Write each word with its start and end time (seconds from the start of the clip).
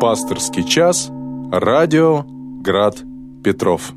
Пасторский 0.00 0.64
час. 0.64 1.10
Радио 1.52 2.24
Град 2.62 2.96
Петров. 3.44 3.92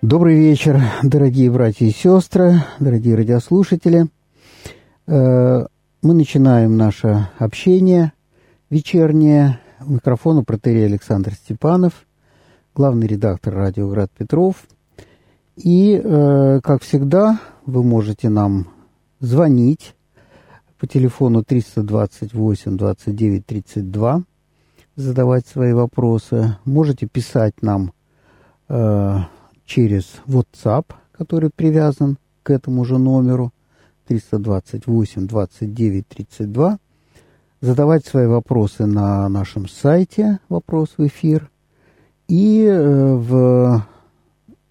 Добрый 0.00 0.36
вечер, 0.36 0.80
дорогие 1.02 1.50
братья 1.50 1.84
и 1.84 1.90
сестры, 1.90 2.62
дорогие 2.80 3.16
радиослушатели. 3.16 4.06
Э, 5.06 5.66
мы 6.00 6.14
начинаем 6.14 6.78
наше 6.78 7.28
общение 7.38 8.14
вечернее. 8.70 9.60
У 9.86 9.92
микрофона 9.92 10.42
Александр 10.86 11.34
Степанов, 11.34 12.06
главный 12.78 13.08
редактор 13.08 13.54
радио 13.54 13.88
«Град 13.88 14.08
Петров». 14.16 14.54
И, 15.56 16.00
э, 16.00 16.60
как 16.62 16.82
всегда, 16.82 17.40
вы 17.66 17.82
можете 17.82 18.28
нам 18.28 18.68
звонить 19.18 19.96
по 20.78 20.86
телефону 20.86 21.42
328 21.42 22.76
29 22.76 23.44
32, 23.44 24.22
задавать 24.94 25.48
свои 25.48 25.72
вопросы. 25.72 26.56
Можете 26.64 27.08
писать 27.08 27.62
нам 27.62 27.92
э, 28.68 29.16
через 29.64 30.04
WhatsApp, 30.28 30.84
который 31.10 31.50
привязан 31.50 32.16
к 32.44 32.50
этому 32.50 32.84
же 32.84 32.98
номеру 32.98 33.52
328 34.06 35.26
29 35.26 36.06
32, 36.06 36.78
задавать 37.60 38.06
свои 38.06 38.28
вопросы 38.28 38.86
на 38.86 39.28
нашем 39.28 39.66
сайте 39.66 40.38
«Вопрос 40.48 40.90
в 40.96 41.04
эфир» 41.04 41.50
и 42.28 42.64
э, 42.64 43.14
в 43.14 43.84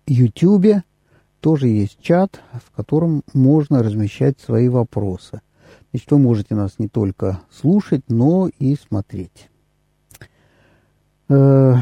YouTube 0.06 0.84
тоже 1.42 1.68
есть 1.68 2.00
чат, 2.02 2.42
в 2.54 2.76
котором 2.76 3.24
можно 3.34 3.84
размещать 3.84 4.40
свои 4.40 4.70
вопросы. 4.70 5.42
Значит, 5.92 6.12
вы 6.12 6.20
можете 6.20 6.56
нас 6.56 6.78
не 6.78 6.88
только 6.88 7.42
слушать, 7.52 8.04
но 8.08 8.48
и 8.60 8.76
смотреть. 8.76 9.50
Э, 11.30 11.76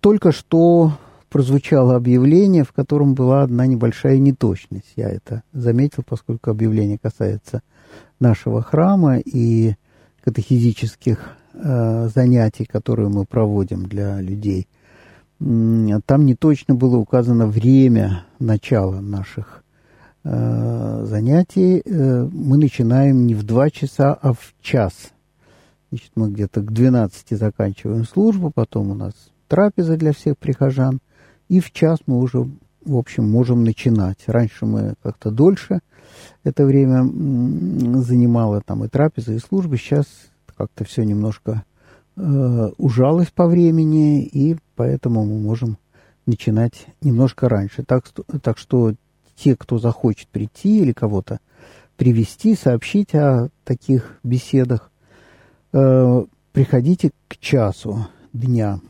только 0.00 0.32
что 0.32 0.92
прозвучало 1.30 1.96
объявление, 1.96 2.64
в 2.64 2.72
котором 2.72 3.14
была 3.14 3.42
одна 3.42 3.66
небольшая 3.66 4.18
неточность. 4.18 4.92
Я 4.96 5.08
это 5.08 5.42
заметил, 5.52 6.02
поскольку 6.06 6.50
объявление 6.50 6.98
касается 6.98 7.62
нашего 8.18 8.62
храма 8.62 9.18
и 9.18 9.76
катехизических 10.22 11.36
э, 11.52 12.08
занятий, 12.14 12.64
которые 12.64 13.08
мы 13.08 13.24
проводим 13.24 13.86
для 13.86 14.20
людей. 14.20 14.68
Там 15.38 16.26
не 16.26 16.34
точно 16.34 16.74
было 16.74 16.96
указано 16.96 17.46
время 17.46 18.24
начала 18.38 19.00
наших 19.00 19.64
э, 20.24 21.04
занятий. 21.06 21.82
Э, 21.84 22.28
мы 22.30 22.58
начинаем 22.58 23.26
не 23.26 23.34
в 23.34 23.42
два 23.44 23.70
часа, 23.70 24.12
а 24.12 24.32
в 24.32 24.54
час. 24.60 24.92
Значит, 25.90 26.12
мы 26.14 26.30
где-то 26.30 26.60
к 26.60 26.72
12 26.72 27.38
заканчиваем 27.38 28.04
службу, 28.04 28.50
потом 28.54 28.90
у 28.90 28.94
нас 28.94 29.14
трапеза 29.48 29.96
для 29.96 30.12
всех 30.12 30.38
прихожан– 30.38 31.00
и 31.50 31.58
в 31.58 31.72
час 31.72 31.98
мы 32.06 32.20
уже, 32.20 32.48
в 32.84 32.96
общем, 32.96 33.28
можем 33.28 33.64
начинать. 33.64 34.18
Раньше 34.26 34.66
мы 34.66 34.94
как-то 35.02 35.32
дольше 35.32 35.80
это 36.44 36.64
время 36.64 37.02
занимало 38.02 38.62
там 38.64 38.84
и 38.84 38.88
трапезы, 38.88 39.34
и 39.34 39.40
службы. 39.40 39.76
Сейчас 39.76 40.06
как-то 40.60 40.84
все 40.84 41.04
немножко 41.04 41.64
э, 42.16 42.70
ужалось 42.76 43.30
по 43.30 43.46
времени, 43.46 44.22
и 44.22 44.58
поэтому 44.76 45.24
мы 45.24 45.38
можем 45.38 45.78
начинать 46.26 46.86
немножко 47.00 47.48
раньше. 47.48 47.82
Так, 47.82 48.04
так 48.42 48.58
что 48.58 48.92
те, 49.36 49.56
кто 49.56 49.78
захочет 49.78 50.28
прийти 50.28 50.80
или 50.80 50.92
кого-то 50.92 51.40
привести, 51.96 52.54
сообщить 52.54 53.14
о 53.14 53.48
таких 53.64 54.18
беседах, 54.22 54.90
э, 55.72 56.24
приходите 56.52 57.12
к 57.28 57.38
часу 57.38 58.06
дня. 58.34 58.80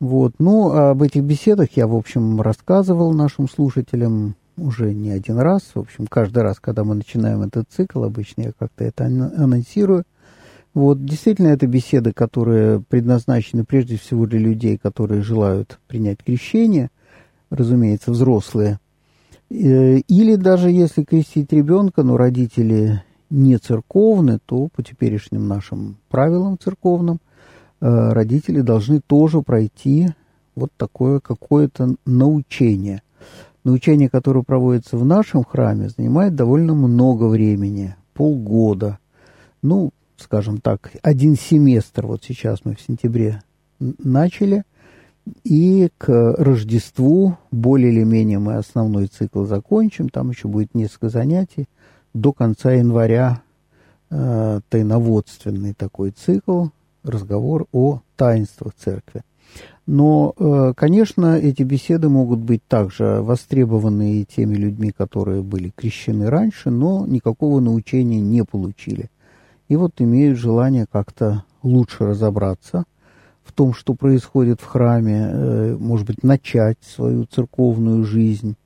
Вот. 0.00 0.36
Ну, 0.38 0.70
об 0.70 1.02
этих 1.02 1.22
беседах 1.22 1.68
я, 1.76 1.86
в 1.86 1.94
общем, 1.94 2.40
рассказывал 2.40 3.12
нашим 3.12 3.46
слушателям 3.46 4.36
уже 4.56 4.94
не 4.94 5.10
один 5.10 5.38
раз. 5.38 5.62
В 5.74 5.80
общем, 5.80 6.06
каждый 6.06 6.42
раз, 6.42 6.60
когда 6.60 6.82
мы 6.82 6.94
начинаем 6.94 7.42
этот 7.42 7.68
цикл, 7.68 8.04
обычно 8.04 8.40
я 8.42 8.52
как-то 8.58 8.84
это 8.84 9.04
анонсирую. 9.04 10.04
Вот, 10.76 11.04
действительно, 11.04 11.48
это 11.48 11.66
беседы, 11.66 12.12
которые 12.12 12.80
предназначены 12.80 13.64
прежде 13.64 13.96
всего 13.96 14.26
для 14.26 14.38
людей, 14.38 14.76
которые 14.76 15.22
желают 15.22 15.80
принять 15.88 16.18
крещение, 16.24 16.90
разумеется, 17.50 18.12
взрослые. 18.12 18.78
Э, 19.50 19.98
или 19.98 20.36
даже 20.36 20.70
если 20.70 21.02
крестить 21.02 21.52
ребенка, 21.52 22.02
но 22.02 22.16
родители 22.16 23.02
не 23.30 23.56
церковны, 23.56 24.38
то 24.46 24.68
по 24.68 24.82
теперешним 24.82 25.48
нашим 25.48 25.96
правилам 26.08 26.58
церковным 26.62 27.20
Э, 27.80 28.12
родители 28.12 28.62
должны 28.62 29.00
тоже 29.00 29.42
пройти 29.42 30.08
вот 30.54 30.70
такое 30.76 31.20
какое-то 31.20 31.96
научение. 32.06 33.02
Научение, 33.64 34.08
которое 34.08 34.42
проводится 34.42 34.96
в 34.96 35.04
нашем 35.04 35.44
храме, 35.44 35.88
занимает 35.88 36.34
довольно 36.34 36.74
много 36.74 37.24
времени, 37.24 37.94
полгода. 38.14 38.98
Ну, 39.62 39.90
скажем 40.18 40.58
так, 40.58 40.92
один 41.02 41.36
семестр, 41.36 42.06
вот 42.06 42.24
сейчас 42.24 42.60
мы 42.64 42.74
в 42.74 42.80
сентябре 42.80 43.42
начали, 43.78 44.64
и 45.44 45.88
к 45.98 46.34
Рождеству 46.38 47.36
более 47.50 47.92
или 47.92 48.04
менее 48.04 48.38
мы 48.38 48.54
основной 48.54 49.06
цикл 49.06 49.44
закончим, 49.44 50.08
там 50.08 50.30
еще 50.30 50.48
будет 50.48 50.74
несколько 50.74 51.08
занятий, 51.08 51.68
до 52.14 52.32
конца 52.32 52.72
января 52.72 53.42
э, 54.10 54.60
тайноводственный 54.68 55.74
такой 55.74 56.10
цикл, 56.10 56.66
разговор 57.02 57.66
о 57.72 58.00
таинствах 58.16 58.74
церкви. 58.74 59.22
Но, 59.86 60.34
э, 60.36 60.72
конечно, 60.76 61.38
эти 61.38 61.62
беседы 61.62 62.08
могут 62.08 62.40
быть 62.40 62.64
также 62.66 63.20
востребованы 63.22 64.16
и 64.16 64.24
теми 64.24 64.56
людьми, 64.56 64.90
которые 64.90 65.42
были 65.42 65.72
крещены 65.74 66.28
раньше, 66.28 66.70
но 66.70 67.06
никакого 67.06 67.60
научения 67.60 68.20
не 68.20 68.44
получили. 68.44 69.10
И 69.68 69.76
вот 69.76 70.00
имеют 70.00 70.38
желание 70.38 70.86
как-то 70.90 71.44
лучше 71.62 72.06
разобраться 72.06 72.84
в 73.42 73.52
том, 73.52 73.74
что 73.74 73.94
происходит 73.94 74.60
в 74.60 74.66
храме, 74.66 75.28
э, 75.30 75.76
может 75.78 76.06
быть, 76.06 76.22
начать 76.22 76.78
свою 76.82 77.24
церковную 77.24 78.04
жизнь. 78.04 78.56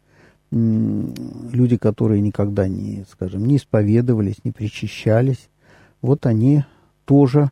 Люди, 0.51 1.77
которые 1.77 2.21
никогда 2.21 2.67
не, 2.67 3.05
скажем, 3.11 3.45
не 3.47 3.57
исповедовались, 3.57 4.43
не 4.43 4.51
причащались, 4.51 5.49
вот 6.03 6.27
они 6.27 6.65
тоже 7.05 7.51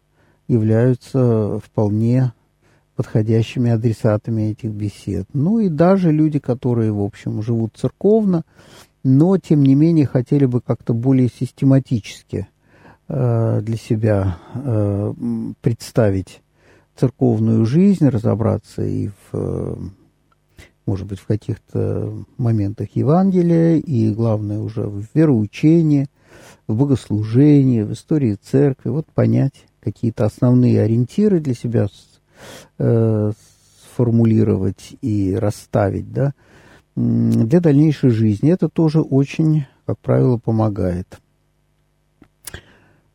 являются 0.48 1.60
вполне 1.60 2.32
подходящими 2.96 3.70
адресатами 3.70 4.50
этих 4.50 4.70
бесед. 4.70 5.26
Ну 5.32 5.60
и 5.60 5.68
даже 5.68 6.10
люди, 6.10 6.40
которые, 6.40 6.90
в 6.90 7.00
общем, 7.00 7.42
живут 7.42 7.76
церковно, 7.76 8.42
но, 9.04 9.38
тем 9.38 9.62
не 9.62 9.76
менее, 9.76 10.06
хотели 10.06 10.46
бы 10.46 10.60
как-то 10.60 10.92
более 10.92 11.28
систематически 11.28 12.48
для 13.08 13.76
себя 13.76 14.38
э, 14.54 15.14
представить 15.62 16.42
церковную 16.94 17.64
жизнь, 17.64 18.06
разобраться 18.06 18.82
и 18.82 19.08
в, 19.30 19.92
может 20.84 21.06
быть, 21.06 21.18
в 21.18 21.26
каких-то 21.26 22.12
моментах 22.36 22.88
Евангелия, 22.94 23.76
и, 23.76 24.12
главное, 24.12 24.58
уже 24.58 24.82
в 24.82 25.06
вероучении, 25.14 26.08
в 26.66 26.76
богослужении, 26.76 27.82
в 27.82 27.92
истории 27.92 28.34
церкви, 28.34 28.90
вот 28.90 29.06
понять, 29.06 29.54
какие-то 29.80 30.26
основные 30.26 30.82
ориентиры 30.82 31.40
для 31.40 31.54
себя 31.54 31.86
э, 32.78 33.32
сформулировать 33.92 34.96
и 35.00 35.34
расставить, 35.34 36.12
да, 36.12 36.34
для 36.94 37.60
дальнейшей 37.60 38.10
жизни. 38.10 38.50
Это 38.52 38.68
тоже 38.68 39.00
очень, 39.00 39.66
как 39.86 39.98
правило, 40.00 40.36
помогает. 40.36 41.20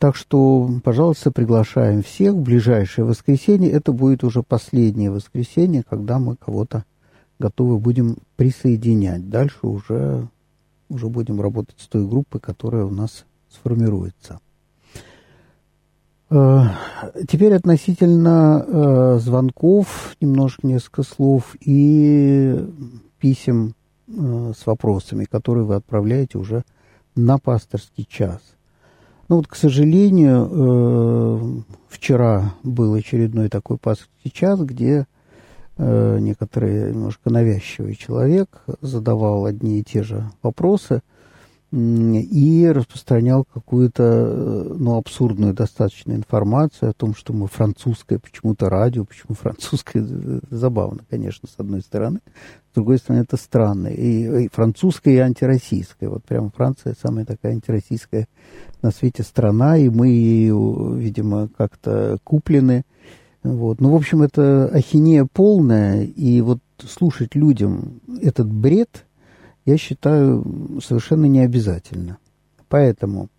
Так 0.03 0.17
что, 0.17 0.69
пожалуйста, 0.83 1.31
приглашаем 1.31 2.03
всех 2.03 2.33
в 2.33 2.41
ближайшее 2.41 3.05
воскресенье. 3.05 3.71
Это 3.71 3.93
будет 3.93 4.25
уже 4.25 4.43
последнее 4.43 5.09
воскресенье, 5.09 5.81
когда 5.89 6.19
мы 6.19 6.35
кого-то 6.35 6.83
готовы 7.39 7.79
будем 7.79 8.17
присоединять. 8.35 9.29
Дальше 9.29 9.59
уже, 9.61 10.27
уже 10.89 11.07
будем 11.07 11.39
работать 11.39 11.77
с 11.79 11.87
той 11.87 12.05
группой, 12.05 12.41
которая 12.41 12.83
у 12.83 12.89
нас 12.89 13.23
сформируется. 13.49 14.41
Э, 16.29 16.63
теперь 17.29 17.53
относительно 17.53 18.65
э, 18.67 19.19
звонков, 19.21 20.17
немножко 20.19 20.67
несколько 20.67 21.03
слов 21.03 21.55
и 21.61 22.61
писем 23.19 23.73
э, 24.09 24.51
с 24.53 24.65
вопросами, 24.65 25.23
которые 25.23 25.63
вы 25.63 25.75
отправляете 25.75 26.39
уже 26.39 26.65
на 27.15 27.37
пасторский 27.37 28.03
час. 28.03 28.41
Ну 29.33 29.37
вот, 29.37 29.47
к 29.47 29.55
сожалению, 29.55 31.65
вчера 31.89 32.53
был 32.61 32.93
очередной 32.93 33.49
такой 33.49 33.79
пасторский 33.79 34.29
час, 34.29 34.59
где 34.59 35.07
э, 35.77 36.19
некоторый 36.19 36.91
немножко 36.91 37.31
навязчивый 37.31 37.95
человек 37.95 38.61
задавал 38.81 39.47
одни 39.47 39.79
и 39.79 39.83
те 39.83 40.03
же 40.03 40.29
вопросы 40.43 41.01
и 41.75 42.67
распространял 42.67 43.45
какую-то, 43.51 44.03
э, 44.03 44.75
ну, 44.77 44.95
абсурдную 44.95 45.55
достаточно 45.55 46.13
информацию 46.13 46.91
о 46.91 46.93
том, 46.93 47.15
что 47.15 47.33
мы 47.33 47.47
французское 47.47 48.19
почему-то 48.19 48.69
радио, 48.69 49.05
почему 49.05 49.33
французское, 49.33 50.05
забавно, 50.51 51.01
конечно, 51.09 51.49
с 51.49 51.59
одной 51.59 51.81
стороны, 51.81 52.19
с 52.71 52.75
другой 52.75 52.99
стороны, 52.99 53.23
это 53.23 53.37
странно, 53.37 53.87
и, 53.87 54.45
и 54.45 54.49
французское, 54.49 55.15
и 55.15 55.17
антироссийское, 55.17 56.09
вот 56.09 56.23
прямо 56.25 56.51
Франция 56.55 56.95
самая 57.01 57.25
такая 57.25 57.53
антироссийская 57.53 58.27
на 58.83 58.91
свете 58.91 59.23
страна, 59.23 59.75
и 59.75 59.89
мы, 59.89 60.51
видимо, 60.99 61.49
как-то 61.57 62.19
куплены, 62.23 62.83
вот. 63.41 63.81
Ну, 63.81 63.89
в 63.89 63.95
общем, 63.95 64.21
это 64.21 64.67
ахинея 64.67 65.27
полная, 65.31 66.03
и 66.03 66.39
вот 66.41 66.59
слушать 66.77 67.33
людям 67.33 67.99
этот 68.21 68.47
бред, 68.47 69.05
я 69.65 69.77
считаю, 69.77 70.43
совершенно 70.83 71.25
не 71.25 71.39
обязательно. 71.39 72.17
Поэтому, 72.69 73.29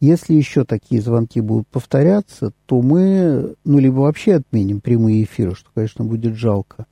если 0.00 0.34
еще 0.34 0.64
такие 0.64 1.00
звонки 1.00 1.40
будут 1.40 1.66
повторяться, 1.68 2.52
то 2.66 2.82
мы, 2.82 3.54
ну, 3.64 3.78
либо 3.78 4.00
вообще 4.00 4.34
отменим 4.34 4.80
прямые 4.80 5.24
эфиры, 5.24 5.54
что, 5.54 5.70
конечно, 5.74 6.04
будет 6.04 6.34
жалко, 6.34 6.86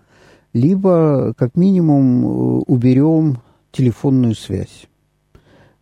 либо, 0.53 1.35
как 1.37 1.57
минимум, 1.57 2.63
уберем 2.67 3.39
телефонную 3.73 4.35
связь. 4.35 4.87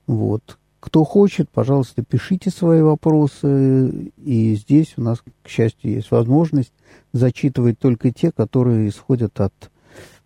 Вот. 0.07 0.59
Кто 0.81 1.05
хочет, 1.05 1.51
пожалуйста, 1.51 2.03
пишите 2.03 2.51
свои 2.51 2.81
вопросы. 2.81 4.11
И 4.17 4.55
здесь 4.55 4.95
у 4.97 5.03
нас, 5.03 5.23
к 5.43 5.49
счастью, 5.49 5.93
есть 5.93 6.11
возможность 6.11 6.73
зачитывать 7.13 7.79
только 7.79 8.11
те, 8.11 8.33
которые 8.33 8.89
исходят 8.89 9.39
от 9.41 9.53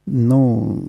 ну, 0.06 0.84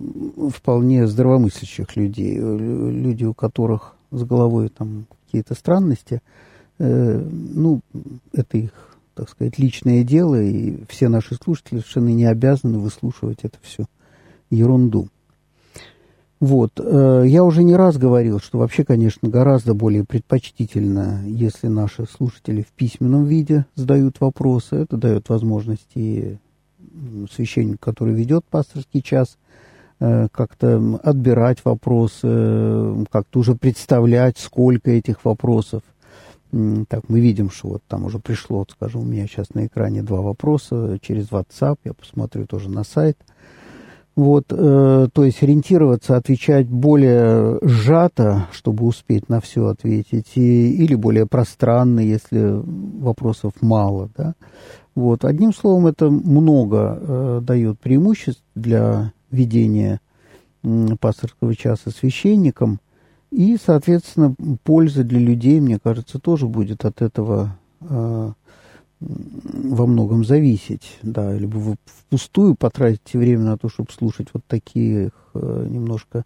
вполне 0.54 1.08
здравомыслящих 1.08 1.96
людей. 1.96 2.38
Люди, 2.38 3.26
у 3.26 3.34
которых 3.34 3.96
с 4.12 4.24
головой 4.24 4.70
там 4.70 5.06
какие-то 5.26 5.56
странности, 5.56 6.22
э, 6.80 7.18
ну, 7.20 7.82
это 8.34 8.58
их, 8.58 8.72
так 9.14 9.30
сказать, 9.30 9.58
личное 9.58 10.04
дело, 10.04 10.42
и 10.42 10.84
все 10.90 11.10
наши 11.10 11.36
слушатели 11.36 11.80
совершенно 11.80 12.10
не 12.10 12.26
обязаны 12.26 12.80
выслушивать 12.80 13.40
это 13.44 13.58
все 13.62 13.86
ерунду. 14.50 15.10
Вот. 16.40 16.80
Э, 16.80 17.24
я 17.26 17.44
уже 17.44 17.64
не 17.64 17.76
раз 17.76 17.98
говорил, 17.98 18.40
что 18.40 18.60
вообще, 18.60 18.84
конечно, 18.84 19.30
гораздо 19.30 19.74
более 19.74 20.04
предпочтительно, 20.04 21.24
если 21.26 21.68
наши 21.68 22.06
слушатели 22.06 22.62
в 22.62 22.72
письменном 22.74 23.26
виде 23.26 23.66
задают 23.76 24.20
вопросы. 24.20 24.76
Это 24.76 24.98
дает 24.98 25.30
возможность 25.30 25.90
и 25.96 26.38
священнику, 27.32 27.80
который 27.80 28.14
ведет 28.14 28.46
пасторский 28.46 29.02
час, 29.02 29.38
э, 30.00 30.28
как-то 30.32 31.00
отбирать 31.04 31.64
вопросы, 31.64 33.06
как-то 33.12 33.40
уже 33.40 33.56
представлять, 33.56 34.38
сколько 34.38 34.92
этих 34.92 35.26
вопросов. 35.26 35.82
Так, 36.52 37.10
мы 37.10 37.20
видим, 37.20 37.50
что 37.50 37.68
вот 37.68 37.84
там 37.88 38.06
уже 38.06 38.20
пришло, 38.20 38.60
вот, 38.60 38.72
скажем, 38.72 39.02
у 39.02 39.06
меня 39.06 39.28
сейчас 39.28 39.54
на 39.54 39.66
экране 39.66 40.04
два 40.04 40.22
вопроса 40.22 41.00
через 41.02 41.30
WhatsApp, 41.30 41.78
я 41.84 41.94
посмотрю 41.94 42.46
тоже 42.46 42.70
на 42.70 42.84
сайт– 42.84 43.18
вот, 44.16 44.46
э, 44.50 45.08
то 45.12 45.26
есть 45.26 45.44
ориентироваться, 45.44 46.16
отвечать 46.16 46.68
более 46.68 47.60
сжато, 47.62 48.48
чтобы 48.52 48.86
успеть 48.86 49.28
на 49.28 49.42
все 49.42 49.68
ответить, 49.68 50.32
и, 50.36 50.74
или 50.74 50.96
более 50.96 51.26
пространно, 51.26 52.00
если 52.00 52.62
вопросов 52.64 53.54
мало, 53.62 54.10
да. 54.16 54.36
Вот, 54.96 55.26
одним 55.26 55.54
словом, 55.54 55.88
это 55.88 56.10
много 56.10 56.98
э, 56.98 57.42
дает 57.44 57.80
преимуществ 57.80 58.44
для 58.56 59.12
ведения 59.32 60.00
э, 60.64 60.88
пасторского 61.00 61.54
часа 61.54 61.92
священником, 61.92 62.80
и, 63.32 63.58
соответственно, 63.62 64.34
польза 64.64 65.04
для 65.04 65.20
людей, 65.20 65.60
мне 65.60 65.78
кажется, 65.78 66.20
тоже 66.20 66.48
будет 66.48 66.86
от 66.86 67.02
этого 67.02 67.58
э, 67.82 68.32
во 69.06 69.86
многом 69.86 70.26
зависеть, 70.26 70.98
да, 71.04 71.34
либо 71.34 71.58
вы 71.58 71.76
впустую 71.86 72.56
потратите 72.56 73.18
время 73.20 73.44
на 73.44 73.58
то, 73.58 73.70
чтобы 73.70 73.92
слушать 73.92 74.30
вот 74.34 74.44
таких 74.46 75.12
э, 75.34 75.68
немножко 75.70 76.24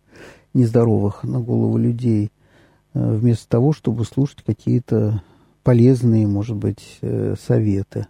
нездоровых 0.54 1.24
на 1.24 1.40
голову 1.40 1.78
людей, 1.78 2.32
э, 2.94 3.16
вместо 3.16 3.48
того, 3.50 3.74
чтобы 3.74 4.06
слушать 4.06 4.44
какие-то 4.46 5.22
полезные, 5.64 6.26
может 6.28 6.56
быть, 6.56 7.00
э, 7.02 7.36
советы. 7.40 8.08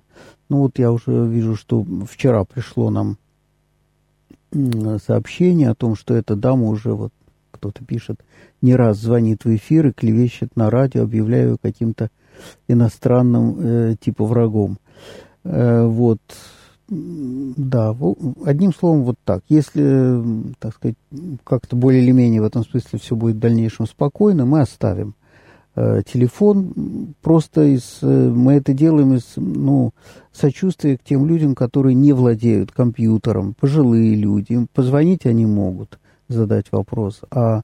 Ну 0.50 0.60
вот 0.60 0.77
я 0.77 0.92
уже 0.92 1.27
вижу, 1.27 1.56
что 1.56 1.86
вчера 2.07 2.44
пришло 2.44 2.89
нам 2.89 3.18
сообщение 5.06 5.69
о 5.69 5.75
том, 5.75 5.95
что 5.95 6.16
эта 6.16 6.36
дама 6.36 6.68
уже, 6.68 6.94
вот 6.94 7.13
кто-то 7.51 7.86
пишет, 7.86 8.19
не 8.62 8.75
раз 8.75 8.98
звонит 8.98 9.45
в 9.45 9.56
эфир 9.56 9.88
и 9.88 9.92
клевещет 9.92 10.56
на 10.56 10.69
радио, 10.69 11.04
объявляю 11.04 11.57
каким-то 11.62 12.10
иностранным 12.68 13.56
э, 13.59 13.95
типа 14.00 14.25
врагом. 14.25 14.77
Э, 15.44 15.86
вот. 15.86 16.19
Да, 16.91 17.95
одним 18.45 18.74
словом, 18.74 19.03
вот 19.03 19.18
так. 19.24 19.44
Если, 19.47 20.24
так 20.57 20.74
сказать, 20.74 20.95
как-то 21.44 21.75
более 21.75 22.01
или 22.01 22.12
менее 22.12 22.41
в 22.41 22.45
этом 22.45 22.65
смысле 22.65 22.97
все 22.97 23.15
будет 23.15 23.36
в 23.36 23.39
дальнейшем 23.39 23.86
спокойно, 23.86 24.45
мы 24.45 24.62
оставим 24.62 25.13
э, 25.75 26.01
телефон. 26.12 27.13
Просто 27.21 27.63
из, 27.63 28.00
э, 28.01 28.30
мы 28.30 28.53
это 28.53 28.74
делаем 28.74 29.13
из 29.13 29.33
ну, 29.35 29.94
сочувствия 30.31 30.97
к 30.97 31.03
тем 31.03 31.27
людям, 31.27 31.53
которые 31.53 31.94
не 31.94 32.12
владеют 32.12 32.71
компьютером, 32.71 33.53
пожилые 33.59 34.15
люди. 34.15 34.53
Им 34.53 34.68
позвонить 34.68 35.27
они 35.27 35.45
могут, 35.45 36.00
задать 36.27 36.71
вопрос. 36.71 37.21
А 37.30 37.62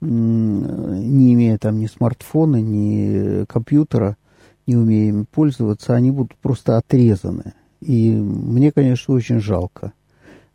не 0.00 1.34
имея 1.34 1.58
там 1.58 1.78
ни 1.78 1.86
смартфона, 1.86 2.60
ни 2.60 3.44
компьютера, 3.46 4.16
не 4.66 4.76
умея 4.76 5.08
им 5.10 5.26
пользоваться, 5.26 5.94
они 5.94 6.10
будут 6.10 6.36
просто 6.36 6.76
отрезаны. 6.76 7.54
И 7.80 8.10
мне, 8.12 8.72
конечно, 8.72 9.14
очень 9.14 9.40
жалко 9.40 9.92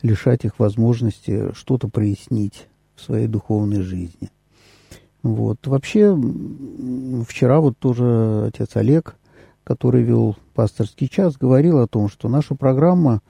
лишать 0.01 0.45
их 0.45 0.59
возможности 0.59 1.53
что-то 1.53 1.88
прояснить 1.88 2.67
в 2.95 3.01
своей 3.01 3.27
духовной 3.27 3.81
жизни. 3.81 4.31
Вот. 5.23 5.67
Вообще, 5.67 6.17
вчера 7.27 7.61
вот 7.61 7.77
тоже 7.77 8.45
отец 8.47 8.75
Олег, 8.75 9.15
который 9.63 10.01
вел 10.01 10.35
пасторский 10.55 11.07
час, 11.07 11.38
говорил 11.38 11.79
о 11.79 11.88
том, 11.88 12.09
что 12.09 12.27
наша 12.27 12.55
программа 12.55 13.21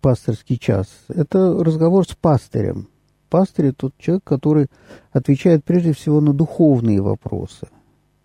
«Пасторский 0.00 0.58
час»– 0.58 0.88
это 1.08 1.64
разговор 1.64 2.06
с 2.06 2.14
пастырем, 2.14 2.88
Пастырь– 3.32 3.72
тот 3.74 3.94
человек, 3.96 4.24
который 4.24 4.66
отвечает 5.10 5.64
прежде 5.64 5.94
всего 5.94 6.20
на 6.20 6.34
духовные 6.34 7.00
вопросы. 7.00 7.66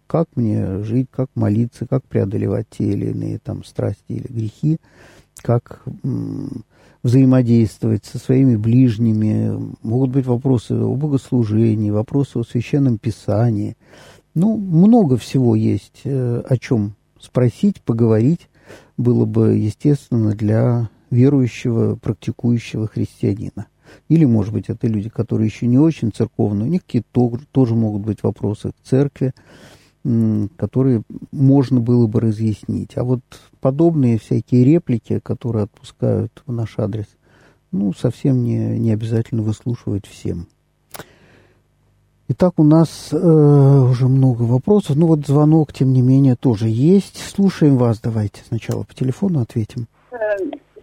Как 0.05 0.27
мне 0.35 0.83
жить, 0.83 1.07
как 1.09 1.29
молиться, 1.33 1.87
как 1.87 2.03
преодолевать 2.03 2.67
те 2.69 2.83
или 2.83 3.11
иные 3.11 3.39
там 3.39 3.63
страсти 3.63 4.03
или 4.09 4.27
грехи, 4.27 4.79
как 5.37 5.81
взаимодействовать 7.03 8.03
со 8.03 8.17
своими 8.17 8.57
ближними. 8.57 9.77
Могут 9.81 10.09
быть 10.09 10.25
вопросы 10.25 10.73
о 10.73 10.93
богослужении, 10.93 11.89
вопросы 11.89 12.39
о 12.39 12.43
священном 12.43 12.97
писании. 12.97 13.77
Ну, 14.35 14.57
много 14.57 15.15
всего 15.15 15.55
есть, 15.55 16.01
э, 16.03 16.43
о 16.45 16.57
чем 16.57 16.95
спросить, 17.17 17.81
поговорить 17.81 18.49
было 18.97 19.23
бы, 19.23 19.55
естественно, 19.55 20.35
для 20.35 20.89
верующего, 21.11 21.95
практикующего 21.95 22.87
христианина. 22.87 23.67
Или, 24.09 24.25
может 24.25 24.53
быть, 24.53 24.69
это 24.69 24.87
люди, 24.87 25.09
которые 25.09 25.47
еще 25.47 25.67
не 25.67 25.77
очень 25.77 26.11
церковные, 26.11 26.67
у 26.67 26.71
них 26.71 26.83
какие-то 26.83 27.39
тоже 27.51 27.75
могут 27.75 28.03
быть 28.03 28.23
вопросы 28.23 28.71
к 28.71 28.87
церкви, 28.87 29.33
которые 30.55 31.03
можно 31.31 31.79
было 31.79 32.07
бы 32.07 32.21
разъяснить. 32.21 32.97
А 32.97 33.03
вот 33.03 33.21
подобные 33.59 34.17
всякие 34.17 34.63
реплики, 34.63 35.19
которые 35.19 35.63
отпускают 35.63 36.43
в 36.45 36.51
наш 36.51 36.79
адрес, 36.79 37.07
ну, 37.71 37.93
совсем 37.93 38.43
не, 38.43 38.79
не 38.79 38.91
обязательно 38.91 39.41
выслушивать 39.41 40.05
всем. 40.05 40.47
Итак, 42.29 42.55
у 42.57 42.63
нас 42.63 43.09
э, 43.13 43.15
уже 43.15 44.07
много 44.09 44.43
вопросов. 44.43 44.97
Ну 44.97 45.07
вот 45.07 45.25
звонок, 45.25 45.71
тем 45.71 45.93
не 45.93 46.01
менее, 46.01 46.35
тоже 46.35 46.67
есть. 46.67 47.17
Слушаем 47.17 47.77
вас. 47.77 47.99
Давайте 48.01 48.41
сначала 48.45 48.83
по 48.83 48.93
телефону 48.93 49.39
ответим. 49.39 49.87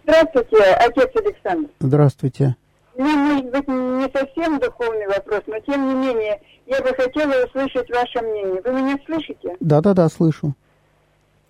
Здравствуйте, 0.03 0.63
отец 0.63 1.09
Александр. 1.15 1.69
Здравствуйте. 1.79 2.55
У 2.95 3.03
меня, 3.03 3.15
может 3.15 3.49
быть, 3.51 3.67
не 3.67 4.09
совсем 4.13 4.59
духовный 4.59 5.07
вопрос, 5.07 5.41
но 5.47 5.59
тем 5.59 5.87
не 5.87 5.95
менее, 5.95 6.41
я 6.65 6.81
бы 6.81 6.89
хотела 6.95 7.45
услышать 7.45 7.89
ваше 7.89 8.21
мнение. 8.21 8.61
Вы 8.63 8.71
меня 8.71 8.97
слышите? 9.05 9.55
Да-да-да, 9.59 10.07
слышу. 10.07 10.53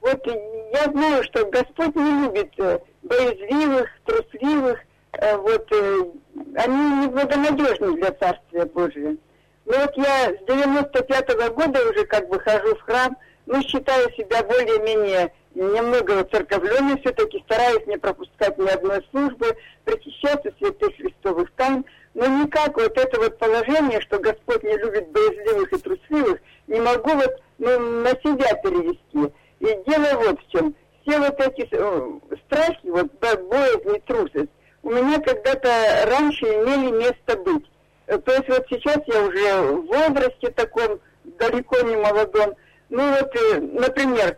Вот 0.02 0.26
я 0.26 0.92
знаю, 0.92 1.24
что 1.24 1.46
Господь 1.46 1.96
не 1.96 2.26
любит 2.26 2.52
э, 2.58 2.80
боязливых, 3.04 3.90
трусливых, 4.06 4.80
э, 5.14 5.38
вот 5.38 5.72
э, 5.72 6.04
они 6.56 7.06
неблагонадежны 7.06 7.96
для 7.96 8.12
Царствия 8.12 8.66
Божия. 8.66 9.18
Но 9.66 9.78
вот 9.78 9.98
я 9.98 10.32
с 10.32 10.42
95-го 10.48 11.54
года 11.54 11.80
уже 11.90 12.06
как 12.06 12.28
бы 12.30 12.40
хожу 12.40 12.76
в 12.76 12.82
храм, 12.82 13.18
ну, 13.46 13.62
считаю 13.62 14.12
себя 14.12 14.44
более-менее 14.44 15.32
немного 15.56 16.24
церковленный 16.26 17.00
все-таки, 17.00 17.42
стараюсь 17.46 17.86
не 17.88 17.98
пропускать 17.98 18.58
ни 18.58 18.68
одной 18.68 19.06
службы, 19.12 19.56
причащаться 19.86 20.52
святых 20.60 20.96
христовых 20.96 21.52
тайн, 21.56 21.86
но 22.14 22.28
никак 22.28 22.76
вот 22.76 22.98
это 22.98 23.20
вот 23.20 23.38
положение, 23.38 24.02
что 24.02 24.20
Господь 24.20 24.64
не 24.64 24.78
любит 24.78 25.10
боязливых 25.10 25.74
и 25.74 25.78
трусливых, 25.78 26.40
не 26.68 26.80
могу 26.80 27.12
вот 27.12 27.42
ну, 27.58 27.80
на 28.02 28.12
себя 28.12 28.54
перевести. 28.64 29.34
И 29.60 29.90
дело 29.90 30.20
вот 30.20 30.40
в 30.40 30.52
чем. 30.52 30.76
Все 31.02 31.20
вот 31.20 31.40
эти 31.40 31.68
э, 31.72 32.20
страхи, 32.46 32.88
вот 32.90 33.12
боязнь 33.20 33.96
и 33.96 34.00
трусость, 34.02 34.50
у 34.82 34.90
меня 34.90 35.20
когда-то 35.20 35.70
раньше 36.08 36.46
имели 36.46 36.92
место 36.92 37.38
быть. 37.38 37.66
Э, 38.08 38.18
то 38.18 38.34
есть 38.34 38.50
вот 38.50 38.66
сейчас 38.70 38.98
я 39.06 39.22
уже 39.22 39.62
в 39.62 39.86
возрасте 39.86 40.50
таком, 40.52 41.00
далеко 41.24 41.82
не 41.82 41.96
молодом. 41.96 42.56
Ну 42.90 43.10
вот, 43.12 43.36
э, 43.36 43.60
например, 43.60 44.38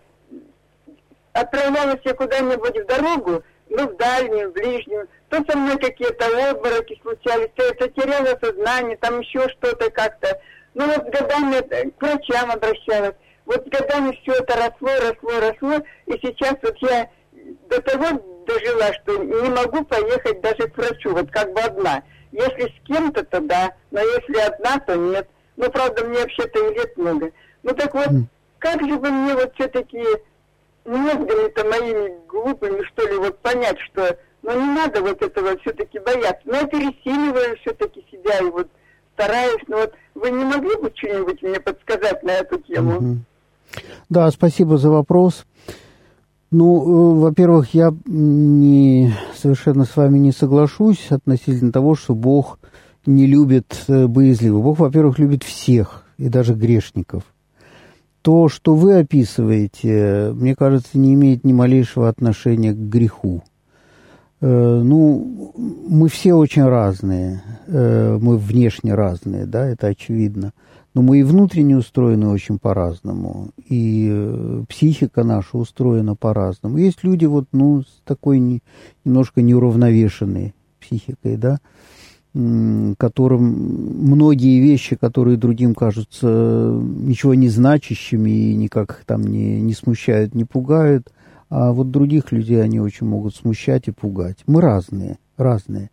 отправлялась 1.41 2.01
я 2.03 2.13
куда-нибудь 2.13 2.77
в 2.77 2.85
дорогу, 2.85 3.43
ну, 3.69 3.87
в 3.87 3.97
дальнюю, 3.97 4.49
в 4.49 4.53
ближнюю, 4.53 5.07
то 5.29 5.43
со 5.47 5.57
мной 5.57 5.77
какие-то 5.77 6.51
обмороки 6.51 6.99
случались, 7.01 7.51
то 7.55 7.63
это 7.63 7.89
теряла 7.89 8.37
сознание, 8.41 8.97
там 8.97 9.19
еще 9.19 9.47
что-то 9.49 9.89
как-то. 9.91 10.39
Ну, 10.73 10.85
вот 10.87 11.09
годами 11.09 11.89
к 11.89 12.01
врачам 12.01 12.51
обращалась. 12.51 13.15
Вот 13.45 13.67
годами 13.67 14.17
все 14.21 14.33
это 14.39 14.55
росло, 14.55 14.89
росло, 15.01 15.39
росло, 15.39 15.85
и 16.05 16.11
сейчас 16.21 16.55
вот 16.61 16.75
я 16.81 17.09
до 17.69 17.81
того 17.81 18.21
дожила, 18.45 18.93
что 18.93 19.17
не 19.17 19.49
могу 19.49 19.83
поехать 19.85 20.41
даже 20.41 20.69
к 20.69 20.77
врачу, 20.77 21.13
вот 21.13 21.31
как 21.31 21.53
бы 21.53 21.61
одна. 21.61 22.03
Если 22.31 22.67
с 22.67 22.87
кем-то, 22.87 23.23
то 23.23 23.39
да, 23.41 23.71
но 23.91 24.01
если 24.01 24.39
одна, 24.39 24.79
то 24.79 24.95
нет. 24.95 25.27
Ну, 25.55 25.71
правда, 25.71 26.05
мне 26.05 26.19
вообще-то 26.19 26.59
и 26.59 26.73
лет 26.75 26.97
много. 26.97 27.31
Ну, 27.63 27.73
так 27.73 27.93
вот, 27.93 28.09
как 28.59 28.81
же 28.81 28.97
бы 28.97 29.09
мне 29.09 29.33
вот 29.33 29.53
все-таки 29.55 30.03
мозгами-то 30.87 31.65
моими 31.65 32.13
глупыми, 32.27 32.83
что 32.87 33.07
ли, 33.07 33.17
вот 33.17 33.37
понять, 33.39 33.77
что 33.91 34.17
ну 34.43 34.59
не 34.59 34.73
надо 34.73 35.01
вот 35.01 35.21
этого 35.21 35.57
все-таки 35.59 35.99
бояться. 35.99 36.41
Но 36.45 36.55
я 36.55 36.65
пересиливаю 36.65 37.57
все-таки 37.61 38.05
себя 38.11 38.39
и 38.39 38.49
вот 38.49 38.69
стараюсь. 39.13 39.61
Но 39.67 39.77
вот 39.77 39.93
вы 40.15 40.31
не 40.31 40.45
могли 40.45 40.75
бы 40.77 40.91
что-нибудь 40.95 41.41
мне 41.41 41.59
подсказать 41.59 42.23
на 42.23 42.31
эту 42.31 42.59
тему? 42.59 42.97
Угу. 42.97 43.17
Да, 44.09 44.31
спасибо 44.31 44.77
за 44.77 44.89
вопрос. 44.89 45.45
Ну, 46.49 47.17
э, 47.17 47.19
во-первых, 47.19 47.73
я 47.73 47.93
не, 48.05 49.13
совершенно 49.35 49.83
с 49.83 49.97
вами 49.97 50.17
не 50.17 50.31
соглашусь 50.31 51.07
относительно 51.09 51.73
того, 51.73 51.95
что 51.95 52.15
Бог 52.15 52.59
не 53.05 53.27
любит 53.27 53.83
э, 53.89 54.07
боязливых. 54.07 54.63
Бог, 54.63 54.79
во-первых, 54.79 55.19
любит 55.19 55.43
всех, 55.43 56.05
и 56.17 56.29
даже 56.29 56.53
грешников– 56.53 57.23
то, 58.27 58.49
что 58.49 58.75
вы 58.75 58.99
описываете, 58.99 60.33
мне 60.35 60.53
кажется, 60.53 60.97
не 60.97 61.13
имеет 61.13 61.45
ни 61.45 61.53
малейшего 61.53 62.09
отношения 62.09 62.73
к 62.73 62.77
греху. 62.77 63.41
Э, 64.41 64.81
ну, 64.83 65.53
мы 65.87 66.09
все 66.09 66.33
очень 66.33 66.65
разные, 66.65 67.41
э, 67.67 68.17
мы 68.21 68.37
внешне 68.37 68.93
разные, 68.95 69.45
да, 69.45 69.65
это 69.65 69.87
очевидно. 69.87 70.51
Но 70.93 71.03
мы 71.03 71.19
и 71.19 71.23
внутренне 71.23 71.77
устроены 71.77 72.27
очень 72.27 72.59
по-разному, 72.59 73.51
и 73.65 74.09
э, 74.11 74.63
психика 74.67 75.23
наша 75.23 75.57
устроена 75.57 76.17
по-разному. 76.17 76.79
Есть 76.79 77.05
люди 77.05 77.23
вот, 77.23 77.45
ну, 77.53 77.83
с 77.83 78.01
такой 78.03 78.61
немножко 79.05 79.41
неуравновешенной 79.41 80.53
психикой, 80.81 81.37
да, 81.37 81.59
которым 82.97 83.41
многие 83.43 84.59
вещи, 84.59 84.95
которые 84.95 85.37
другим 85.37 85.73
кажутся 85.73 86.27
ничего 86.27 87.33
не 87.33 87.49
значащими 87.49 88.29
и 88.29 88.55
никак 88.55 89.03
там 89.05 89.23
не, 89.23 89.61
не 89.61 89.73
смущают, 89.73 90.35
не 90.35 90.43
пугают, 90.43 91.07
а 91.49 91.71
вот 91.71 91.91
других 91.91 92.31
людей 92.31 92.61
они 92.61 92.79
очень 92.79 93.07
могут 93.07 93.35
смущать 93.35 93.87
и 93.87 93.91
пугать. 93.91 94.37
Мы 94.45 94.61
разные, 94.61 95.17
разные. 95.37 95.89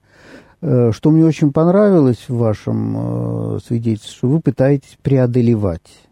Э, 0.61 0.93
что 0.93 1.11
мне 1.11 1.25
очень 1.25 1.53
понравилось 1.53 2.25
в 2.27 2.37
вашем 2.39 2.97
э, 2.97 3.59
свидетельстве, 3.67 4.17
что 4.17 4.29
вы 4.29 4.41
пытаетесь 4.41 4.97
преодолевать. 5.03 6.09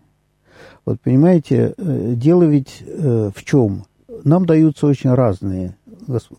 Вот 0.84 1.00
понимаете, 1.00 1.74
э, 1.76 2.12
дело 2.16 2.42
ведь 2.42 2.82
в 2.86 3.44
чем? 3.44 3.84
Нам 4.24 4.44
даются 4.44 4.86
очень 4.86 5.10
разные 5.10 5.76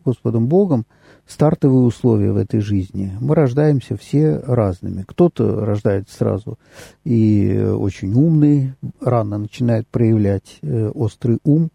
Господом 0.06 0.48
Богом 0.48 0.86
стартовые 1.28 1.86
условия 1.86 2.32
в 2.32 2.38
этой 2.38 2.60
жизни. 2.60 3.12
Мы 3.20 3.36
рождаемся 3.36 3.96
все 3.96 4.40
разными. 4.46 5.04
Кто-то 5.08 5.66
рождается 5.66 6.16
сразу 6.16 6.60
и 7.04 7.58
очень 7.58 8.14
умный, 8.14 8.74
рано 9.02 9.38
начинает 9.38 9.88
проявлять 9.88 10.60
э, 10.62 10.90
острый 10.90 11.40
ум. 11.44 11.70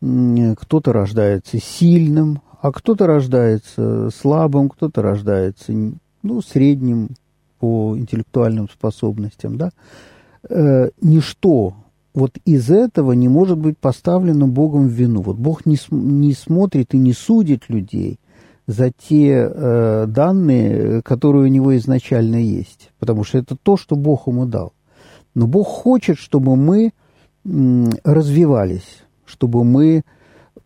Кто-то 0.00 0.92
рождается 0.92 1.58
сильным, 1.58 2.40
а 2.62 2.72
кто-то 2.72 3.06
рождается 3.06 4.08
слабым, 4.10 4.70
кто-то 4.70 5.02
рождается 5.02 5.72
ну, 6.22 6.40
средним 6.40 7.10
по 7.58 7.96
интеллектуальным 7.98 8.68
способностям. 8.70 9.58
Да? 9.58 9.70
Э, 10.48 10.88
ничто 11.02 11.74
вот 12.14 12.38
из 12.44 12.70
этого 12.70 13.12
не 13.12 13.28
может 13.28 13.58
быть 13.58 13.78
поставлено 13.78 14.48
Богом 14.48 14.88
в 14.88 14.92
вину. 14.92 15.22
Вот 15.22 15.36
Бог 15.36 15.66
не, 15.66 15.76
не 15.90 16.32
смотрит 16.32 16.94
и 16.94 16.98
не 16.98 17.12
судит 17.12 17.68
людей 17.68 18.19
за 18.70 18.92
те 18.92 19.50
э, 19.50 20.06
данные, 20.06 21.02
которые 21.02 21.44
у 21.44 21.48
него 21.48 21.76
изначально 21.76 22.36
есть, 22.36 22.92
потому 23.00 23.24
что 23.24 23.38
это 23.38 23.56
то, 23.56 23.76
что 23.76 23.96
Бог 23.96 24.28
ему 24.28 24.46
дал. 24.46 24.72
Но 25.34 25.48
Бог 25.48 25.66
хочет, 25.66 26.18
чтобы 26.18 26.54
мы 26.54 26.92
развивались, 27.44 29.02
чтобы 29.24 29.64
мы 29.64 30.02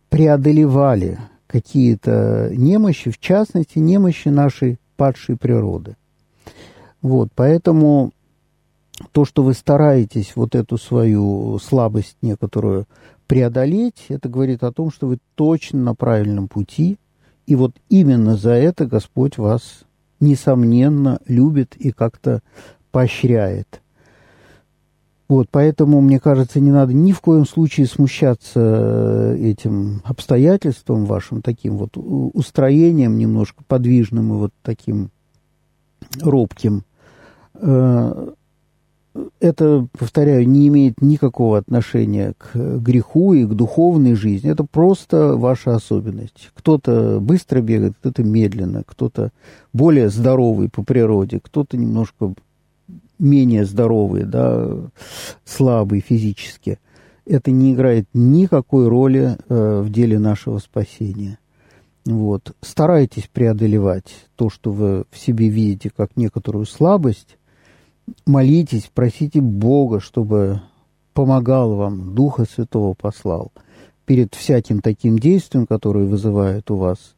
преодолевали 0.09 1.17
какие-то 1.47 2.51
немощи, 2.53 3.09
в 3.09 3.17
частности, 3.17 3.79
немощи 3.79 4.27
нашей 4.27 4.77
падшей 4.97 5.35
природы. 5.35 5.95
Вот, 7.01 7.29
поэтому 7.33 8.11
то, 9.13 9.25
что 9.25 9.41
вы 9.41 9.53
стараетесь 9.53 10.33
вот 10.35 10.53
эту 10.53 10.77
свою 10.77 11.57
слабость 11.57 12.17
некоторую 12.21 12.85
преодолеть, 13.25 14.05
это 14.09 14.29
говорит 14.29 14.63
о 14.63 14.71
том, 14.71 14.91
что 14.91 15.07
вы 15.07 15.17
точно 15.33 15.81
на 15.81 15.95
правильном 15.95 16.47
пути, 16.47 16.97
и 17.45 17.55
вот 17.55 17.75
именно 17.89 18.35
за 18.35 18.51
это 18.51 18.85
Господь 18.85 19.37
вас, 19.37 19.85
несомненно, 20.19 21.19
любит 21.27 21.75
и 21.75 21.91
как-то 21.91 22.41
поощряет. 22.91 23.81
Вот, 25.27 25.47
поэтому, 25.49 26.01
мне 26.01 26.19
кажется, 26.19 26.59
не 26.59 26.71
надо 26.71 26.93
ни 26.93 27.11
в 27.11 27.19
коем 27.19 27.47
случае 27.47 27.87
смущаться 27.87 29.35
этим 29.39 30.01
обстоятельством 30.03 31.05
вашим, 31.05 31.41
таким 31.41 31.77
вот 31.77 31.97
устроением 31.97 33.17
немножко 33.17 33.63
подвижным 33.67 34.33
и 34.33 34.37
вот 34.37 34.51
таким 34.61 35.09
робким. 36.21 36.83
Это, 39.39 39.87
повторяю, 39.97 40.47
не 40.47 40.67
имеет 40.67 41.01
никакого 41.01 41.57
отношения 41.57 42.33
к 42.37 42.55
греху 42.55 43.33
и 43.33 43.45
к 43.45 43.49
духовной 43.49 44.13
жизни. 44.15 44.51
Это 44.51 44.65
просто 44.65 45.35
ваша 45.35 45.75
особенность. 45.75 46.51
Кто-то 46.53 47.19
быстро 47.21 47.61
бегает, 47.61 47.93
кто-то 47.99 48.23
медленно, 48.23 48.83
кто-то 48.85 49.31
более 49.71 50.09
здоровый 50.09 50.69
по 50.69 50.83
природе, 50.83 51.39
кто-то 51.41 51.77
немножко 51.77 52.33
менее 53.17 53.65
здоровый, 53.65 54.23
да, 54.23 54.69
слабый 55.45 56.01
физически. 56.01 56.79
Это 57.25 57.51
не 57.51 57.73
играет 57.73 58.07
никакой 58.13 58.87
роли 58.87 59.37
э, 59.47 59.81
в 59.81 59.91
деле 59.91 60.19
нашего 60.19 60.59
спасения. 60.59 61.39
Вот. 62.05 62.53
Старайтесь 62.61 63.29
преодолевать 63.31 64.13
то, 64.35 64.49
что 64.49 64.71
вы 64.71 65.05
в 65.09 65.17
себе 65.17 65.47
видите 65.47 65.89
как 65.89 66.17
некоторую 66.17 66.65
слабость, 66.65 67.37
молитесь, 68.25 68.89
просите 68.93 69.41
Бога, 69.41 69.99
чтобы 69.99 70.61
помогал 71.13 71.75
вам, 71.75 72.13
Духа 72.15 72.45
Святого 72.45 72.93
послал. 72.93 73.51
Перед 74.05 74.35
всяким 74.35 74.81
таким 74.81 75.17
действием, 75.17 75.65
которое 75.65 76.05
вызывает 76.05 76.69
у 76.69 76.75
вас 76.75 77.15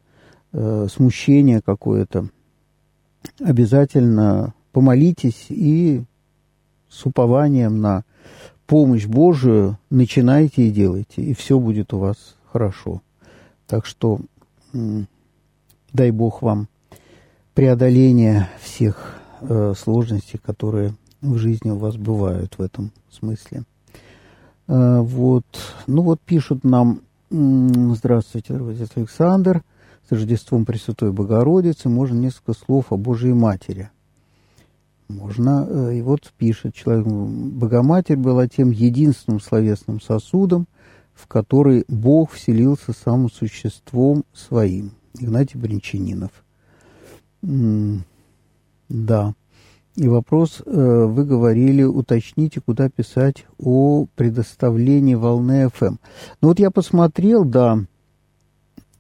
э, 0.54 0.88
смущение 0.90 1.62
какое-то, 1.62 2.30
обязательно 3.40 4.54
помолитесь 4.72 5.48
и 5.50 6.04
с 6.90 7.06
упованием 7.06 7.82
на 7.82 8.04
помощь 8.68 9.06
Божию 9.06 9.78
начинайте 9.90 10.68
и 10.68 10.72
делайте, 10.72 11.22
и 11.22 11.34
все 11.34 11.60
будет 11.60 11.94
у 11.94 12.00
вас 12.00 12.36
хорошо. 12.52 13.02
Так 13.66 13.86
что 13.86 14.20
дай 15.92 16.12
Бог 16.12 16.42
вам 16.42 16.68
преодоления 17.54 18.50
всех 18.62 19.17
э, 19.42 19.74
сложности, 19.78 20.38
которые 20.38 20.94
в 21.22 21.38
жизни 21.38 21.70
у 21.70 21.78
вас 21.78 21.96
бывают 21.96 22.58
в 22.58 22.62
этом 22.62 22.92
смысле. 23.10 23.64
Э, 24.68 25.00
вот, 25.00 25.46
ну 25.88 26.02
вот 26.02 26.20
пишут 26.22 26.64
нам, 26.64 27.02
здравствуйте, 27.30 28.56
отец 28.56 28.90
Александр, 28.96 29.64
с 30.08 30.12
Рождеством 30.12 30.66
Пресвятой 30.66 31.12
Богородицы, 31.12 31.90
можно 31.90 32.18
несколько 32.18 32.54
слов 32.54 32.92
о 32.92 32.98
Божьей 32.98 33.34
Матери. 33.34 33.90
Можно, 35.08 35.66
э, 35.70 35.96
и 35.98 36.02
вот 36.02 36.34
пишет 36.38 36.76
человек, 36.76 37.06
Богоматерь 37.08 38.18
была 38.18 38.48
тем 38.48 38.72
единственным 38.72 39.40
словесным 39.40 40.02
сосудом, 40.02 40.68
в 41.14 41.28
который 41.28 41.86
Бог 41.88 42.32
вселился 42.32 42.94
самым 42.94 43.32
существом 43.32 44.24
своим. 44.34 44.92
Игнатий 45.18 45.60
Бринчанинов. 45.60 46.32
Да. 48.90 49.34
И 49.98 50.08
вопрос, 50.08 50.62
э, 50.64 50.72
вы 50.72 51.26
говорили, 51.26 51.82
уточните, 51.82 52.62
куда 52.62 52.88
писать 52.88 53.46
о 53.58 54.06
предоставлении 54.16 55.16
волны 55.16 55.66
FM. 55.66 55.98
Ну 56.40 56.50
вот 56.50 56.60
я 56.60 56.70
посмотрел, 56.70 57.44
да, 57.44 57.80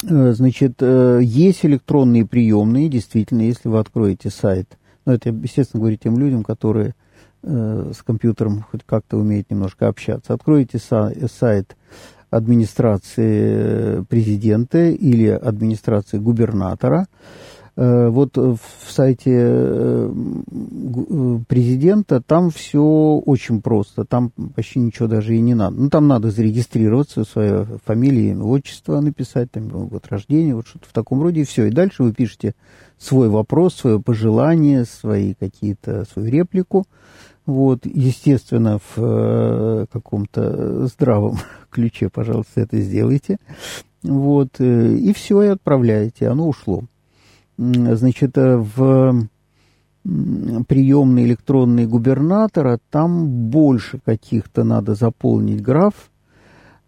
э, 0.03 0.32
значит, 0.34 0.77
э, 0.79 1.20
есть 1.22 1.63
электронные 1.63 2.25
приемные, 2.25 2.89
действительно, 2.89 3.44
если 3.44 3.70
вы 3.70 3.77
откроете 3.77 4.32
сайт. 4.32 4.75
Но 5.06 5.13
это, 5.13 5.29
естественно, 5.29 5.82
говорю 5.82 5.98
тем 5.98 6.17
людям, 6.17 6.44
которые 6.44 6.96
с 7.44 8.03
компьютером 8.03 8.65
хоть 8.70 8.82
как-то 8.84 9.15
умеют 9.17 9.51
немножко 9.51 9.88
общаться. 9.88 10.34
Откроете 10.34 10.79
сайт 10.79 11.77
администрации 12.32 14.03
президента 14.06 14.89
или 14.89 15.27
администрации 15.27 16.17
губернатора– 16.17 17.06
вот 17.77 18.36
в 18.38 18.60
сайте 18.89 19.31
э, 19.36 20.12
э, 20.12 21.39
президента 21.48 22.19
там 22.22 22.50
все 22.50 22.81
очень 23.24 23.62
просто, 23.62 24.03
там 24.03 24.31
почти 24.55 24.79
ничего 24.79 25.07
даже 25.07 25.36
и 25.36 25.41
не 25.41 25.53
надо. 25.53 25.77
Ну, 25.77 25.89
там 25.91 26.07
надо 26.07 26.31
зарегистрироваться, 26.31 27.24
свою 27.24 27.67
фамилию, 27.86 28.31
имя, 28.31 28.43
отчество 28.46 29.00
написать, 29.00 29.51
там 29.51 29.67
год 29.67 30.07
рождения, 30.07 30.55
вот 30.55 30.67
что-то 30.67 30.88
в 30.89 30.91
таком 30.91 31.22
роде, 31.22 31.41
и 31.41 31.43
все. 31.43 31.65
И 31.65 31.69
дальше 31.69 32.01
вы 32.01 32.13
пишете 32.13 32.55
свой 32.98 33.29
вопрос, 33.29 33.75
свое 33.75 34.01
пожелание, 34.01 34.84
свои 34.86 35.36
какие-то, 35.36 36.05
свою 36.12 36.29
реплику. 36.29 36.88
Вот, 37.46 37.86
естественно, 37.86 38.79
в 38.96 39.88
каком-то 39.93 40.88
здравом 40.88 41.38
ключе, 41.69 42.10
пожалуйста, 42.10 42.62
это 42.62 42.81
сделайте. 42.81 43.38
Вот, 44.01 44.60
и 44.60 45.13
все, 45.13 45.43
и 45.43 45.48
отправляете, 45.48 46.27
оно 46.27 46.48
ушло 46.48 46.84
значит, 47.57 48.37
э, 48.37 48.57
в 48.57 49.27
приемный 50.03 51.25
электронный 51.25 51.85
губернатора, 51.85 52.79
там 52.89 53.49
больше 53.49 53.99
каких-то 54.05 54.63
надо 54.63 54.95
заполнить 54.95 55.61
граф. 55.61 55.93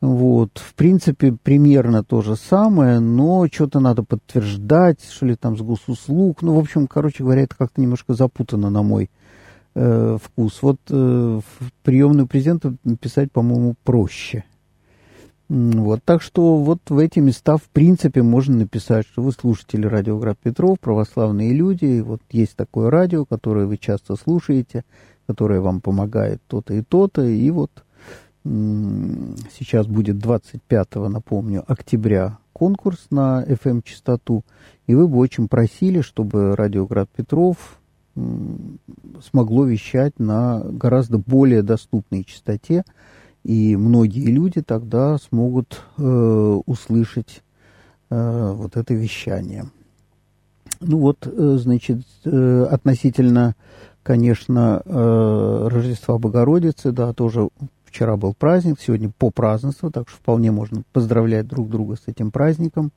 Вот, 0.02 0.52
в 0.58 0.76
принципе, 0.76 1.34
примерно 1.34 2.06
то 2.06 2.22
же 2.22 2.38
самое, 2.38 3.00
но 3.00 3.48
что-то 3.52 3.82
надо 3.82 4.04
подтверждать, 4.04 5.04
что 5.04 5.26
ли, 5.26 5.36
там 5.36 5.58
с 5.58 5.62
госуслуг. 5.62 6.42
Ну, 6.42 6.56
в 6.56 6.60
общем, 6.60 6.88
короче 6.88 7.24
говоря, 7.24 7.42
это 7.42 7.56
как-то 7.58 7.82
немножко 7.82 8.14
запутано 8.14 8.70
на 8.70 8.82
мой 8.82 9.10
э, 9.76 10.18
вкус. 10.24 10.62
Вот 10.62 10.80
э, 10.90 10.94
в 10.94 11.74
приемную 11.84 12.28
президента 12.28 12.74
писать, 13.02 13.34
по-моему, 13.34 13.76
проще. 13.84 14.46
Вот, 15.50 16.04
так 16.06 16.22
что 16.22 16.58
вот 16.58 16.78
в 16.90 16.98
эти 17.00 17.18
места, 17.18 17.58
в 17.58 17.64
принципе, 17.64 18.22
можно 18.22 18.56
написать, 18.56 19.08
что 19.08 19.24
вы 19.24 19.32
слушатели 19.32 19.88
радио 19.88 20.20
Град 20.20 20.38
Петров, 20.38 20.80
православные 20.80 21.54
люди, 21.54 21.86
и 21.86 22.02
вот 22.02 22.22
есть 22.30 22.56
такое 22.56 22.92
радио, 22.92 23.26
которое 23.26 23.66
вы 23.66 23.78
часто 23.78 24.16
слушаете, 24.16 24.84
которое 25.26 25.60
вам 25.60 25.82
помогает 25.82 26.40
то-то 26.48 26.76
и 26.76 26.84
то-то, 26.84 27.26
и 27.26 27.50
вот 27.50 27.72
сейчас 28.44 29.88
будет 29.88 30.20
25, 30.20 30.96
напомню, 31.10 31.64
октября 31.68 32.38
конкурс 32.54 33.08
на 33.10 33.44
FM-частоту, 33.44 34.44
и 34.86 34.94
вы 34.94 35.08
бы 35.08 35.18
очень 35.18 35.48
просили, 35.48 36.02
чтобы 36.02 36.56
радио 36.56 36.86
Град 36.86 37.10
Петров 37.16 37.80
смогло 38.16 39.66
вещать 39.66 40.20
на 40.20 40.60
гораздо 40.60 41.18
более 41.18 41.64
доступной 41.64 42.24
частоте, 42.24 42.84
и 43.44 43.76
многие 43.76 44.32
люди 44.32 44.62
тогда 44.62 45.18
смогут 45.18 45.82
э, 45.98 46.02
услышать 46.66 47.42
э, 48.10 48.52
вот 48.54 48.78
это 48.78 48.94
вещание. 48.94 49.66
Ну 50.82 51.00
вот, 51.00 51.26
э, 51.26 51.58
значит, 51.60 52.02
э, 52.26 52.68
относительно, 52.70 53.56
конечно, 54.04 54.82
э, 54.86 55.68
Рождества 55.70 56.18
Богородицы, 56.18 56.92
да, 56.92 57.14
тоже 57.14 57.50
вчера 57.86 58.18
был 58.18 58.34
праздник, 58.34 58.80
сегодня 58.80 59.12
по 59.18 59.32
празднеству, 59.32 59.92
так 59.92 60.08
что 60.10 60.18
вполне 60.18 60.52
можно 60.52 60.84
поздравлять 60.94 61.48
друг 61.48 61.70
друга 61.70 61.96
с 61.96 62.08
этим 62.08 62.32
праздником. 62.32 62.92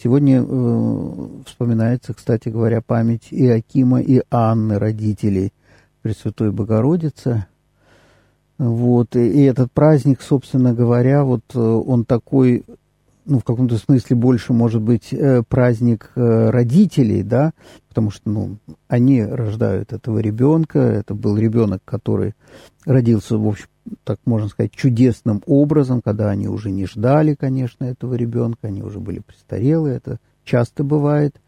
Сегодня 0.00 0.44
э, 0.46 1.28
вспоминается, 1.46 2.14
кстати 2.14 2.50
говоря, 2.50 2.82
память 2.82 3.28
и 3.30 3.48
Акима, 3.48 4.00
и 4.00 4.22
Анны, 4.30 4.78
родителей 4.78 5.52
Пресвятой 6.02 6.52
Богородицы. 6.52 7.46
Вот, 8.58 9.16
и, 9.16 9.42
этот 9.42 9.72
праздник, 9.72 10.22
собственно 10.22 10.74
говоря, 10.74 11.24
вот 11.24 11.42
э, 11.54 11.58
он 11.58 12.04
такой, 12.04 12.64
ну, 13.24 13.40
в 13.40 13.44
каком-то 13.44 13.76
смысле 13.78 14.14
больше, 14.14 14.52
может 14.52 14.80
быть, 14.80 15.12
э, 15.12 15.42
праздник 15.48 16.12
э, 16.14 16.50
родителей, 16.50 17.24
да, 17.24 17.52
потому 17.88 18.12
что, 18.12 18.30
ну, 18.30 18.58
они 18.86 19.24
рождают 19.24 19.92
этого 19.92 20.20
ребенка, 20.20 20.78
это 20.78 21.14
был 21.14 21.36
ребенок, 21.36 21.82
который 21.84 22.34
родился, 22.84 23.36
в 23.38 23.48
общем, 23.48 23.66
так 24.04 24.20
можно 24.24 24.48
сказать, 24.48 24.70
чудесным 24.70 25.42
образом, 25.46 26.00
когда 26.00 26.30
они 26.30 26.46
уже 26.46 26.70
не 26.70 26.86
ждали, 26.86 27.34
конечно, 27.34 27.84
этого 27.84 28.14
ребенка, 28.14 28.68
они 28.68 28.84
уже 28.84 29.00
были 29.00 29.18
престарелые, 29.18 29.96
это 29.96 30.20
часто 30.44 30.84
бывает 30.84 31.40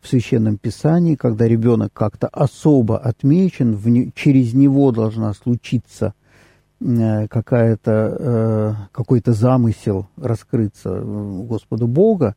в 0.00 0.08
Священном 0.08 0.56
Писании, 0.56 1.16
когда 1.16 1.46
ребенок 1.46 1.92
как-то 1.92 2.28
особо 2.28 2.96
отмечен, 2.96 3.74
в, 3.74 4.10
через 4.12 4.54
него 4.54 4.90
должна 4.90 5.34
случиться– 5.34 6.14
какая-то, 6.80 8.16
э, 8.18 8.74
какой-то 8.92 9.32
замысел 9.32 10.08
раскрыться 10.16 11.00
Господу 11.00 11.86
Бога, 11.86 12.34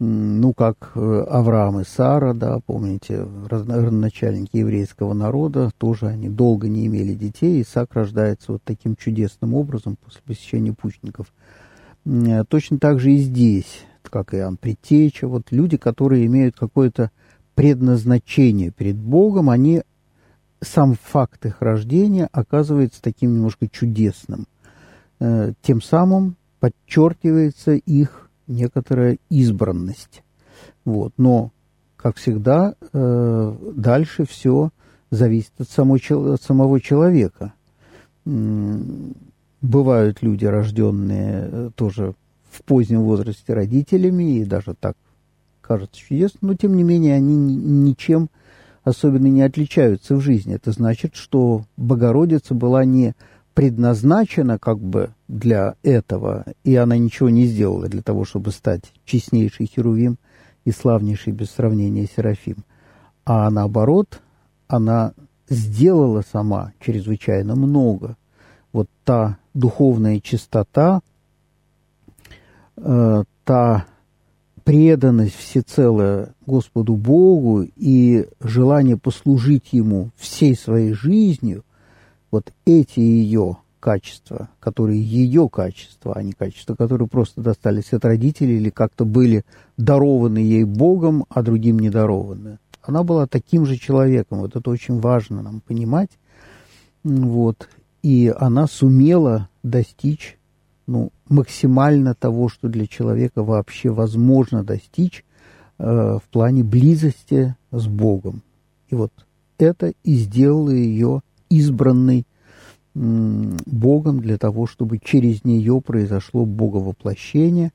ну, 0.00 0.54
как 0.54 0.92
э, 0.94 1.24
Авраам 1.28 1.80
и 1.80 1.84
Сара, 1.84 2.32
да, 2.32 2.58
помните, 2.64 3.26
родоначальники 3.48 4.56
еврейского 4.56 5.12
народа, 5.12 5.70
тоже 5.78 6.06
они 6.06 6.28
долго 6.28 6.68
не 6.68 6.86
имели 6.86 7.14
детей, 7.14 7.62
Исаак 7.62 7.94
рождается 7.94 8.52
вот 8.52 8.62
таким 8.64 8.96
чудесным 8.96 9.54
образом 9.54 9.96
после 10.02 10.20
посещения 10.24 10.72
путников. 10.72 11.26
Точно 12.48 12.78
так 12.78 12.98
же 12.98 13.12
и 13.12 13.18
здесь, 13.18 13.84
как 14.02 14.32
и 14.32 14.38
Иоанн 14.38 14.56
Предтеча, 14.56 15.28
вот 15.28 15.52
люди, 15.52 15.76
которые 15.76 16.24
имеют 16.26 16.56
какое-то 16.58 17.10
предназначение 17.54 18.70
перед 18.70 18.96
Богом, 18.96 19.50
они 19.50 19.82
сам 20.60 20.94
факт 20.94 21.46
их 21.46 21.60
рождения 21.60 22.28
оказывается 22.32 23.00
таким 23.02 23.34
немножко 23.34 23.68
чудесным. 23.68 24.46
Э, 25.18 25.52
тем 25.62 25.80
самым 25.80 26.36
подчеркивается 26.60 27.72
их 27.72 28.30
некоторая 28.46 29.18
избранность. 29.30 30.22
Вот. 30.84 31.12
Но, 31.16 31.52
как 31.96 32.16
всегда, 32.16 32.74
э, 32.92 33.56
дальше 33.74 34.26
все 34.26 34.70
зависит 35.10 35.52
от, 35.58 35.68
самой, 35.68 36.00
от 36.10 36.42
самого 36.42 36.80
человека. 36.80 37.52
Бывают 38.24 40.22
люди, 40.22 40.44
рожденные 40.44 41.48
э, 41.50 41.70
тоже 41.74 42.14
в 42.50 42.62
позднем 42.64 43.02
возрасте 43.02 43.54
родителями, 43.54 44.38
и 44.38 44.44
даже 44.44 44.74
так 44.74 44.96
кажется 45.60 46.00
чудесно, 46.00 46.38
но 46.42 46.54
тем 46.54 46.76
не 46.76 46.82
менее 46.82 47.14
они 47.14 47.36
ничем 47.36 48.28
особенно 48.84 49.26
не 49.26 49.42
отличаются 49.42 50.16
в 50.16 50.20
жизни. 50.20 50.54
Это 50.54 50.72
значит, 50.72 51.14
что 51.14 51.64
Богородица 51.76 52.54
была 52.54 52.84
не 52.84 53.14
предназначена 53.54 54.58
как 54.58 54.78
бы 54.78 55.10
для 55.28 55.74
этого, 55.82 56.44
и 56.64 56.76
она 56.76 56.96
ничего 56.96 57.28
не 57.28 57.46
сделала 57.46 57.88
для 57.88 58.02
того, 58.02 58.24
чтобы 58.24 58.52
стать 58.52 58.92
честнейшей 59.04 59.66
Херувим 59.66 60.18
и 60.64 60.70
славнейшей 60.70 61.32
без 61.32 61.50
сравнения 61.50 62.06
Серафим. 62.06 62.64
А 63.24 63.50
наоборот, 63.50 64.20
она 64.68 65.12
сделала 65.48 66.22
сама 66.32 66.72
чрезвычайно 66.80 67.56
много. 67.56 68.16
Вот 68.72 68.88
та 69.04 69.38
духовная 69.52 70.20
чистота, 70.20 71.00
э, 72.76 73.24
та 73.44 73.86
преданность 74.70 75.34
всецело 75.34 76.28
Господу 76.46 76.94
Богу 76.94 77.66
и 77.74 78.28
желание 78.38 78.96
послужить 78.96 79.72
Ему 79.72 80.10
всей 80.14 80.54
своей 80.54 80.92
жизнью, 80.92 81.64
вот 82.30 82.52
эти 82.66 83.00
ее 83.00 83.56
качества, 83.80 84.48
которые 84.60 85.02
ее 85.02 85.48
качества, 85.48 86.12
а 86.14 86.22
не 86.22 86.34
качества, 86.34 86.76
которые 86.76 87.08
просто 87.08 87.40
достались 87.40 87.92
от 87.92 88.04
родителей 88.04 88.58
или 88.58 88.70
как-то 88.70 89.04
были 89.04 89.44
дарованы 89.76 90.38
ей 90.38 90.62
Богом, 90.62 91.24
а 91.30 91.42
другим 91.42 91.80
не 91.80 91.90
дарованы. 91.90 92.58
Она 92.80 93.02
была 93.02 93.26
таким 93.26 93.66
же 93.66 93.76
человеком, 93.76 94.38
вот 94.38 94.54
это 94.54 94.70
очень 94.70 95.00
важно 95.00 95.42
нам 95.42 95.62
понимать. 95.66 96.10
Вот. 97.02 97.68
И 98.04 98.32
она 98.38 98.68
сумела 98.68 99.48
достичь 99.64 100.38
ну, 100.90 101.12
максимально 101.28 102.16
того, 102.16 102.48
что 102.48 102.68
для 102.68 102.88
человека 102.88 103.44
вообще 103.44 103.90
возможно 103.90 104.64
достичь 104.64 105.24
э, 105.78 105.84
в 105.84 106.22
плане 106.32 106.64
близости 106.64 107.54
с 107.70 107.86
Богом. 107.86 108.42
И 108.88 108.96
вот 108.96 109.12
это 109.58 109.92
и 110.02 110.14
сделало 110.14 110.70
ее 110.70 111.20
избранной 111.48 112.26
Богом 112.92 114.18
для 114.18 114.36
того, 114.36 114.66
чтобы 114.66 114.98
через 114.98 115.44
нее 115.44 115.80
произошло 115.80 116.44
боговоплощение. 116.44 117.70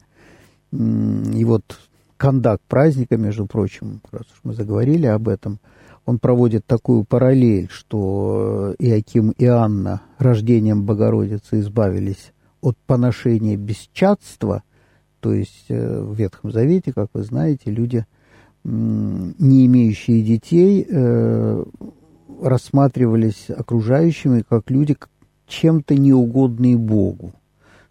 И 0.73 1.45
вот 1.45 1.63
кондак 2.17 2.60
праздника, 2.67 3.15
между 3.15 3.45
прочим, 3.45 4.01
раз 4.12 4.23
уж 4.23 4.39
мы 4.43 4.54
заговорили 4.54 5.06
об 5.06 5.30
этом, 5.30 5.60
он 6.06 6.19
проводит 6.19 6.65
такую 6.65 7.06
параллель, 7.06 7.69
что 7.71 8.75
Иаким 8.78 9.30
и 9.32 9.45
Анна 9.45 10.01
рождением 10.17 10.84
Богородицы 10.84 11.62
избавились 11.62 12.34
от 12.65 12.78
поношения 12.88 13.58
бесчадства, 13.58 14.63
то 15.19 15.34
есть 15.34 15.65
э, 15.69 16.01
в 16.01 16.15
Ветхом 16.15 16.51
Завете, 16.51 16.93
как 16.93 17.10
вы 17.13 17.21
знаете, 17.21 17.69
люди, 17.69 18.06
не 18.63 19.67
имеющие 19.67 20.23
детей, 20.23 20.84
э, 20.89 21.63
рассматривались 22.41 23.51
окружающими 23.51 24.43
как 24.47 24.71
люди 24.71 24.97
чем-то 25.47 25.93
неугодные 25.93 26.75
Богу. 26.75 27.34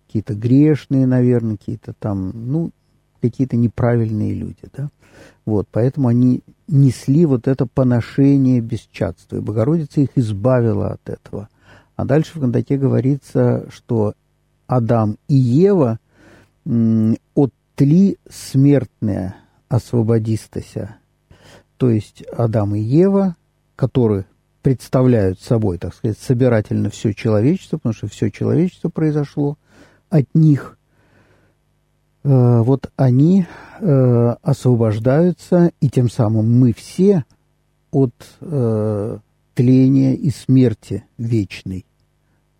Какие-то 0.06 0.34
грешные, 0.34 1.06
наверное, 1.06 1.56
какие-то 1.56 1.92
там, 1.92 2.32
ну, 2.34 2.72
какие-то 3.20 3.56
неправильные 3.56 4.34
люди, 4.34 4.64
да. 4.76 4.90
Вот, 5.46 5.68
поэтому 5.70 6.08
они 6.08 6.42
несли 6.66 7.26
вот 7.26 7.46
это 7.46 7.66
поношение 7.66 8.60
бесчадства, 8.60 9.37
и 9.37 9.40
Богородица 9.40 10.00
их 10.00 10.10
избавила 10.16 10.94
от 10.94 11.08
этого. 11.08 11.48
А 11.94 12.04
дальше 12.04 12.32
в 12.34 12.40
Кондаке 12.40 12.76
говорится, 12.76 13.66
что 13.70 14.14
Адам 14.66 15.18
и 15.29 15.35
Ева 15.35 15.98
от 16.66 17.53
тли 17.74 18.18
смертные 18.29 19.35
освободистася. 19.68 20.96
То 21.77 21.90
есть 21.90 22.22
Адам 22.33 22.74
и 22.74 22.81
Ева, 22.81 23.37
которые 23.77 24.27
представляют 24.62 25.40
собой, 25.40 25.79
так 25.79 25.94
сказать, 25.94 26.18
собирательно 26.18 26.88
все 26.88 27.12
человечество, 27.12 27.77
потому 27.77 27.92
что 27.92 28.07
все 28.07 28.31
человечество 28.31 28.88
произошло 28.88 29.59
от 30.09 30.27
них. 30.35 30.79
Э, 32.22 32.62
вот 32.62 32.90
они 32.96 33.44
э, 33.81 34.35
освобождаются, 34.40 35.70
и 35.81 35.90
тем 35.90 36.09
самым 36.09 36.59
мы 36.59 36.72
все 36.72 37.24
от 37.90 38.14
э, 38.40 39.18
тления 39.55 40.14
и 40.14 40.31
смерти 40.31 41.05
вечной, 41.18 41.85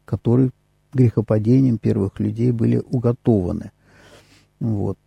которые 0.05 0.51
грехопадением 0.94 1.78
первых 1.78 2.20
людей 2.20 2.52
были 2.52 2.83
уготованы. 2.90 3.72
Вот. 4.61 4.98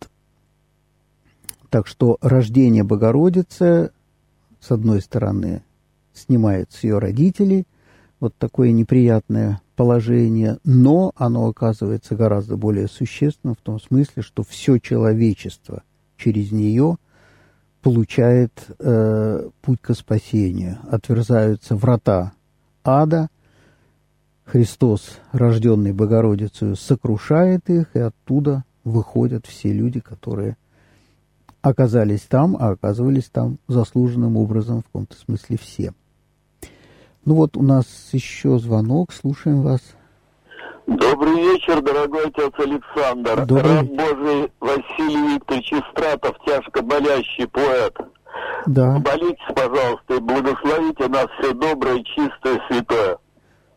Так 1.70 1.86
что 1.86 2.18
рождение 2.20 2.82
Богородицы, 2.84 3.90
с 4.60 4.70
одной 4.70 5.00
стороны, 5.02 5.62
снимает 6.14 6.72
с 6.72 6.82
ее 6.84 6.98
родителей 6.98 7.66
вот 8.20 8.34
такое 8.36 8.72
неприятное 8.72 9.60
положение, 9.76 10.58
но 10.64 11.12
оно 11.14 11.46
оказывается 11.46 12.16
гораздо 12.16 12.56
более 12.56 12.88
существенным 12.88 13.54
в 13.54 13.60
том 13.60 13.80
смысле, 13.80 14.22
что 14.22 14.42
все 14.42 14.78
человечество 14.78 15.82
через 16.16 16.50
нее 16.50 16.96
получает 17.80 18.52
э, 18.80 19.48
путь 19.62 19.80
к 19.80 19.94
спасению. 19.94 20.78
Отверзаются 20.90 21.76
врата 21.76 22.32
ада, 22.82 23.28
Христос, 24.50 25.18
рожденный 25.32 25.92
Богородицей, 25.92 26.74
сокрушает 26.74 27.68
их, 27.68 27.94
и 27.94 27.98
оттуда 27.98 28.64
выходят 28.82 29.46
все 29.46 29.72
люди, 29.72 30.00
которые 30.00 30.56
оказались 31.60 32.22
там, 32.22 32.56
а 32.58 32.70
оказывались 32.70 33.28
там 33.28 33.58
заслуженным 33.68 34.38
образом, 34.38 34.80
в 34.80 34.84
каком-то 34.86 35.16
смысле 35.16 35.58
все. 35.58 35.92
Ну 37.26 37.34
вот 37.34 37.58
у 37.58 37.62
нас 37.62 37.84
еще 38.12 38.58
звонок, 38.58 39.12
слушаем 39.12 39.60
вас. 39.60 39.82
Добрый 40.86 41.34
вечер, 41.34 41.82
дорогой 41.82 42.28
отец 42.28 42.52
Александр. 42.56 43.44
Добрый. 43.44 43.76
Раб 43.76 43.86
Божий 43.86 44.50
Василий 44.60 45.34
Викторович 45.34 45.72
Истратов, 45.74 46.36
тяжко 46.46 46.80
болящий 46.80 47.46
поэт. 47.48 47.94
Да. 48.64 48.92
Молитесь, 48.98 49.54
пожалуйста, 49.54 50.14
и 50.14 50.20
благословите 50.20 51.08
нас 51.08 51.26
все 51.38 51.52
доброе, 51.52 52.02
чистое, 52.02 52.58
святое. 52.70 53.18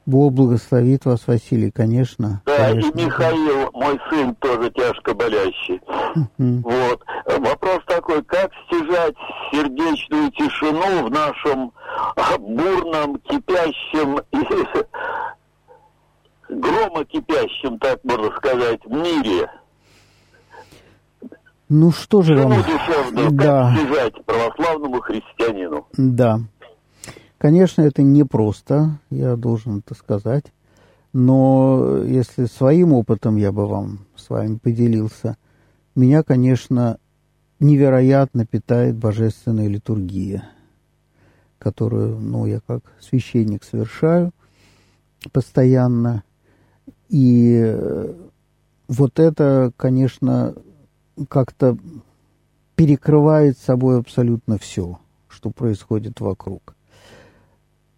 Бог 0.05 0.33
благословит 0.33 1.05
вас, 1.05 1.27
Василий, 1.27 1.69
конечно. 1.71 2.41
Да, 2.45 2.69
конечно. 2.69 2.89
и 2.99 3.05
Михаил, 3.05 3.69
мой 3.73 3.99
сын, 4.09 4.35
тоже 4.35 4.71
тяжко 4.71 5.13
болящий. 5.13 5.79
Мгм. 6.37 6.61
Вот. 6.63 7.03
Вопрос 7.39 7.79
такой, 7.85 8.23
как 8.23 8.51
стяжать 8.67 9.15
сердечную 9.51 10.31
тишину 10.31 11.05
в 11.07 11.11
нашем 11.11 11.71
бурном, 12.39 13.19
кипящем 13.19 14.19
и 14.31 14.37
громокипящем, 16.53 17.79
так 17.79 17.99
можно 18.03 18.31
сказать, 18.37 18.85
мире? 18.87 19.49
Ну 21.69 21.91
что 21.91 22.21
же 22.21 22.35
вам... 22.35 22.51
Тишину 22.63 22.77
душевную, 22.79 23.31
Да. 23.31 23.71
как 23.71 23.79
стяжать 23.79 24.25
православному 24.25 24.99
христианину? 25.01 25.87
Да. 25.93 26.39
Конечно, 27.41 27.81
это 27.81 28.03
непросто, 28.03 28.99
я 29.09 29.35
должен 29.35 29.79
это 29.79 29.95
сказать. 29.95 30.45
Но 31.11 32.03
если 32.03 32.45
своим 32.45 32.93
опытом 32.93 33.35
я 33.35 33.51
бы 33.51 33.65
вам 33.65 34.05
с 34.15 34.29
вами 34.29 34.57
поделился, 34.57 35.37
меня, 35.95 36.21
конечно, 36.21 36.99
невероятно 37.59 38.45
питает 38.45 38.95
божественная 38.95 39.67
литургия, 39.67 40.49
которую, 41.57 42.19
ну, 42.19 42.45
я 42.45 42.59
как 42.59 42.83
священник 42.99 43.63
совершаю 43.63 44.33
постоянно. 45.31 46.21
И 47.09 47.75
вот 48.87 49.19
это, 49.19 49.73
конечно, 49.77 50.53
как-то 51.27 51.75
перекрывает 52.75 53.57
собой 53.57 53.97
абсолютно 53.97 54.59
все, 54.59 54.99
что 55.27 55.49
происходит 55.49 56.19
вокруг. 56.21 56.75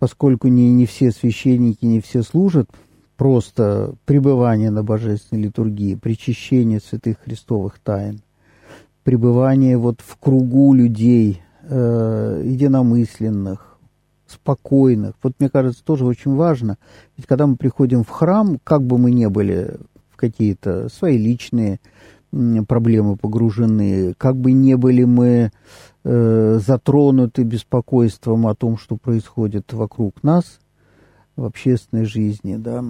Поскольку 0.04 0.50
не, 0.50 0.70
не 0.74 0.86
все 0.86 1.12
священники, 1.12 1.86
не 1.86 2.02
все 2.02 2.24
служат, 2.24 2.70
просто 3.16 3.96
пребывание 4.04 4.70
на 4.70 4.84
божественной 4.84 5.44
литургии, 5.44 5.96
причащение 5.96 6.82
святых 6.82 7.20
христовых 7.24 7.80
тайн, 7.80 8.20
пребывание 9.06 9.78
вот 9.78 10.02
в 10.02 10.18
кругу 10.18 10.74
людей, 10.74 11.42
э, 11.62 12.42
единомысленных, 12.44 13.78
спокойных. 14.28 15.13
Вот 15.24 15.36
мне 15.39 15.48
кажется, 15.48 15.82
тоже 15.86 16.04
очень 16.06 16.36
важно. 16.36 16.78
Ведь 17.16 17.26
когда 17.26 17.48
мы 17.48 17.56
приходим 17.56 18.04
в 18.04 18.10
храм, 18.10 18.60
как 18.62 18.84
бы 18.84 18.98
мы 18.98 19.10
ни 19.10 19.28
были 19.28 19.78
в 20.10 20.18
какие-то 20.18 20.89
свои 20.89 21.18
личные 21.18 21.80
проблемы 22.68 23.16
погружены, 23.16 24.16
как 24.18 24.36
бы 24.36 24.52
не 24.52 24.76
были 24.76 25.06
мы 25.06 25.54
затронуты 26.04 27.44
беспокойством 27.44 28.48
о 28.48 28.56
том, 28.56 28.78
что 28.78 28.98
происходит 28.98 29.72
вокруг 29.72 30.22
нас 30.22 30.60
в 31.36 31.46
общественной 31.46 32.06
жизни, 32.06 32.58
да. 32.58 32.84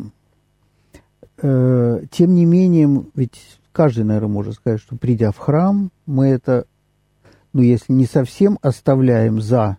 Э, 1.42 2.02
тем 2.12 2.36
не 2.36 2.46
менее, 2.46 3.06
ведь 3.16 3.60
каждый, 3.72 4.04
наверное, 4.04 4.30
может 4.30 4.56
сказать, 4.56 4.80
что 4.80 4.96
придя 4.96 5.32
в 5.32 5.38
храм, 5.38 5.92
мы 6.06 6.28
это, 6.28 6.66
ну, 7.54 7.62
если 7.62 7.94
не 7.94 8.06
совсем 8.06 8.60
оставляем 8.62 9.42
за 9.42 9.78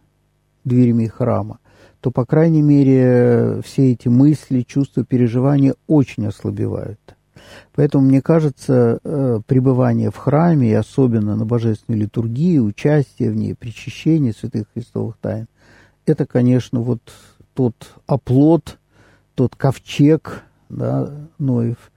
дверями 0.64 1.07
храма, 1.07 1.59
то, 2.01 2.11
по 2.11 2.27
крайней 2.27 2.62
мере, 2.62 3.62
все 3.64 3.92
эти 3.92 4.09
мысли, 4.09 4.62
чувства, 4.62 5.05
переживания 5.05 5.75
очень 5.87 6.27
ослабевают. 6.27 7.13
Поэтому, 7.75 8.07
мне 8.07 8.23
кажется, 8.23 8.99
э, 9.03 9.40
пребывание 9.47 10.11
в 10.11 10.16
храме, 10.16 10.70
и 10.70 10.75
особенно 10.75 11.37
на 11.37 11.44
божественной 11.44 11.99
литургии, 12.01 12.59
участие 12.59 13.31
в 13.31 13.37
ней, 13.37 13.55
причащение 13.55 14.33
святых 14.33 14.66
христовых 14.73 15.16
тайн, 15.18 15.47
это, 16.07 16.27
конечно, 16.27 16.81
вот 16.81 17.01
тот 17.55 17.75
оплот, 18.07 18.79
тот 19.35 19.57
ковчег, 19.57 20.42
да, 20.68 21.11
Ноев, 21.38 21.90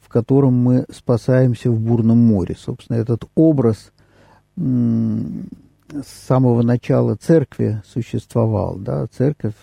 в 0.00 0.08
котором 0.08 0.54
мы 0.54 0.84
спасаемся 0.92 1.70
в 1.70 1.80
бурном 1.80 2.18
море. 2.18 2.56
Собственно, 2.58 2.96
этот 2.96 3.24
образ 3.34 3.92
с 4.56 6.26
самого 6.26 6.62
начала 6.62 7.16
церкви 7.16 7.82
существовал, 7.86 8.76
да, 8.76 9.06
церковь 9.06 9.54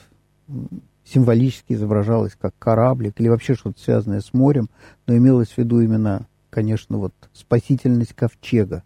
символически 1.05 1.73
изображалась 1.73 2.33
как 2.39 2.53
кораблик 2.57 3.19
или 3.19 3.27
вообще 3.27 3.55
что-то 3.55 3.81
связанное 3.81 4.21
с 4.21 4.33
морем, 4.33 4.69
но 5.07 5.15
имелось 5.15 5.49
в 5.49 5.57
виду 5.57 5.81
именно, 5.81 6.27
конечно, 6.49 6.97
вот 6.97 7.13
спасительность 7.33 8.13
ковчега. 8.13 8.83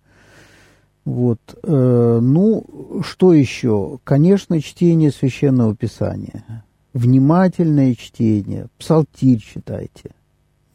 Вот. 1.05 1.39
э, 1.63 2.19
ну, 2.21 3.01
что 3.01 3.33
еще? 3.33 3.99
Конечно, 4.03 4.61
чтение 4.61 5.11
священного 5.11 5.73
писания. 5.75 6.65
Внимательное 6.93 7.95
чтение. 7.95 8.67
Псалтирь 8.77 9.39
читайте. 9.39 10.11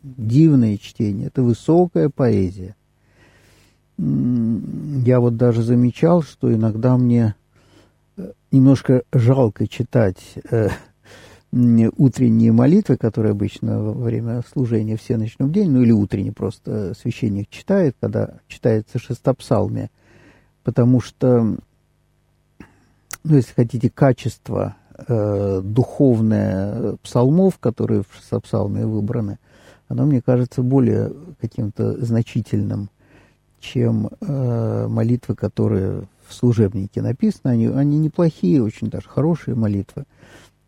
Дивное 0.03 0.79
чтение. 0.79 1.27
Это 1.27 1.43
высокая 1.43 2.09
поэзия. 2.09 2.77
Я 3.99 5.21
вот 5.21 5.37
даже 5.37 5.63
замечал, 5.63 6.23
что 6.23 6.53
иногда 6.53 6.97
мне 6.97 7.35
э, 8.17 8.33
немножко 8.51 9.03
жалко 9.13 9.69
читать 9.69 10.17
э, 10.51 10.71
утренние 11.53 12.51
молитвы, 12.51 12.97
которые 12.97 13.33
обычно 13.33 13.83
во 13.83 13.93
время 13.93 14.43
служения 14.51 14.97
все 14.97 15.19
начнем 15.19 15.53
день, 15.53 15.71
ну 15.71 15.83
или 15.83 15.93
утренний 15.93 16.31
просто 16.31 16.95
священник 16.99 17.51
читает, 17.51 17.95
когда 18.01 18.39
читается 18.49 18.99
шестопсалмие, 18.99 19.91
потому 20.65 21.01
что, 21.01 21.43
ну, 21.43 23.37
если 23.37 23.53
хотите, 23.53 23.91
качество 23.91 24.77
э, 24.97 25.61
духовное 25.63 26.97
псалмов, 27.03 27.59
которые 27.59 28.03
в 28.03 28.17
шестопсалме 28.17 28.87
выбраны, 28.87 29.39
оно, 29.89 30.07
мне 30.07 30.23
кажется, 30.23 30.63
более 30.63 31.13
каким-то 31.39 32.03
значительным, 32.03 32.89
чем 33.61 34.09
э, 34.09 34.87
молитвы, 34.89 35.35
которые 35.35 36.05
в 36.27 36.33
служебнике 36.33 37.03
написаны. 37.03 37.51
Они, 37.51 37.67
они 37.67 37.99
неплохие, 37.99 38.63
очень 38.63 38.89
даже 38.89 39.07
хорошие 39.07 39.55
молитвы 39.55 40.07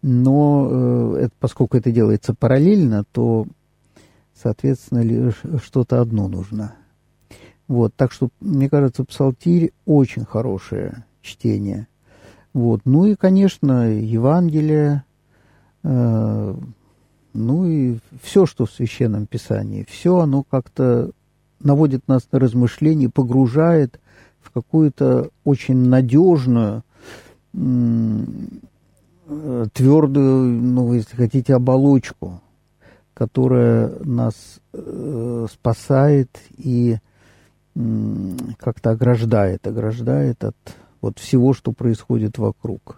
но 0.07 0.69
э, 0.71 1.17
это, 1.23 1.35
поскольку 1.41 1.79
это 1.79 1.91
делается 1.91 2.35
параллельно, 2.35 3.05
то, 3.11 3.47
соответственно, 4.35 5.33
что-то 5.65 6.03
одно 6.03 6.29
нужно. 6.29 6.75
Вот, 7.69 7.95
так 7.95 8.13
что, 8.13 8.29
мне 8.39 8.69
кажется, 8.69 9.05
псалтирь 9.05 9.73
очень 9.87 10.27
хорошее 10.27 11.07
чтение. 11.23 11.89
Вот, 12.53 12.83
ну 12.85 13.07
и, 13.07 13.15
конечно, 13.15 13.91
Евангелие, 13.99 15.05
э, 15.85 16.55
ну 17.33 17.65
и 17.65 17.97
все, 18.23 18.45
что 18.45 18.67
в 18.67 18.73
Священном 18.73 19.25
Писании, 19.25 19.87
все 19.89 20.19
оно 20.19 20.43
как-то 20.43 21.13
наводит 21.61 22.09
нас 22.09 22.29
на 22.31 22.39
размышления, 22.39 23.09
погружает 23.09 23.99
в 24.43 24.51
какую-то 24.51 25.31
очень 25.45 25.79
надежную, 25.79 26.83
твердую, 29.73 30.61
ну, 30.61 30.93
если 30.93 31.17
хотите, 31.17 31.55
оболочку, 31.55 32.41
которая 33.15 33.93
нас 34.01 34.61
э, 34.73 35.47
спасает 35.51 36.31
и 36.57 36.99
э, 37.75 37.81
как-то 38.59 38.91
ограждает, 38.91 39.67
ограждает 39.67 40.45
от 40.45 40.57
вот 41.01 41.19
всего, 41.19 41.53
что 41.53 41.73
происходит 41.73 42.39
вокруг. 42.39 42.97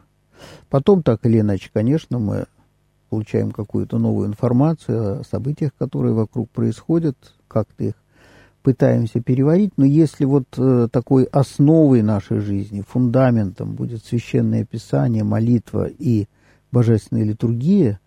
Потом, 0.69 1.03
так 1.03 1.25
или 1.27 1.41
иначе, 1.41 1.71
конечно, 1.73 2.19
мы 2.19 2.47
получаем 3.11 3.51
какую-то 3.51 3.99
новую 3.99 4.29
информацию 4.29 5.21
о 5.21 5.25
событиях, 5.25 5.73
которые 5.79 6.15
вокруг 6.15 6.51
происходят, 6.51 7.17
как-то 7.49 7.85
их 7.85 7.95
пытаемся 8.67 9.21
переварить, 9.21 9.71
но 9.77 9.85
если 9.85 10.25
вот 10.25 10.49
э, 10.57 10.89
такой 10.91 11.23
основой 11.23 12.03
нашей 12.03 12.41
жизни, 12.41 12.83
фундаментом 12.85 13.77
будет 13.77 14.05
священное 14.05 14.65
писание, 14.65 15.23
молитва 15.23 15.87
и 15.87 16.27
божественная 16.73 17.23
литургия, 17.23 18.01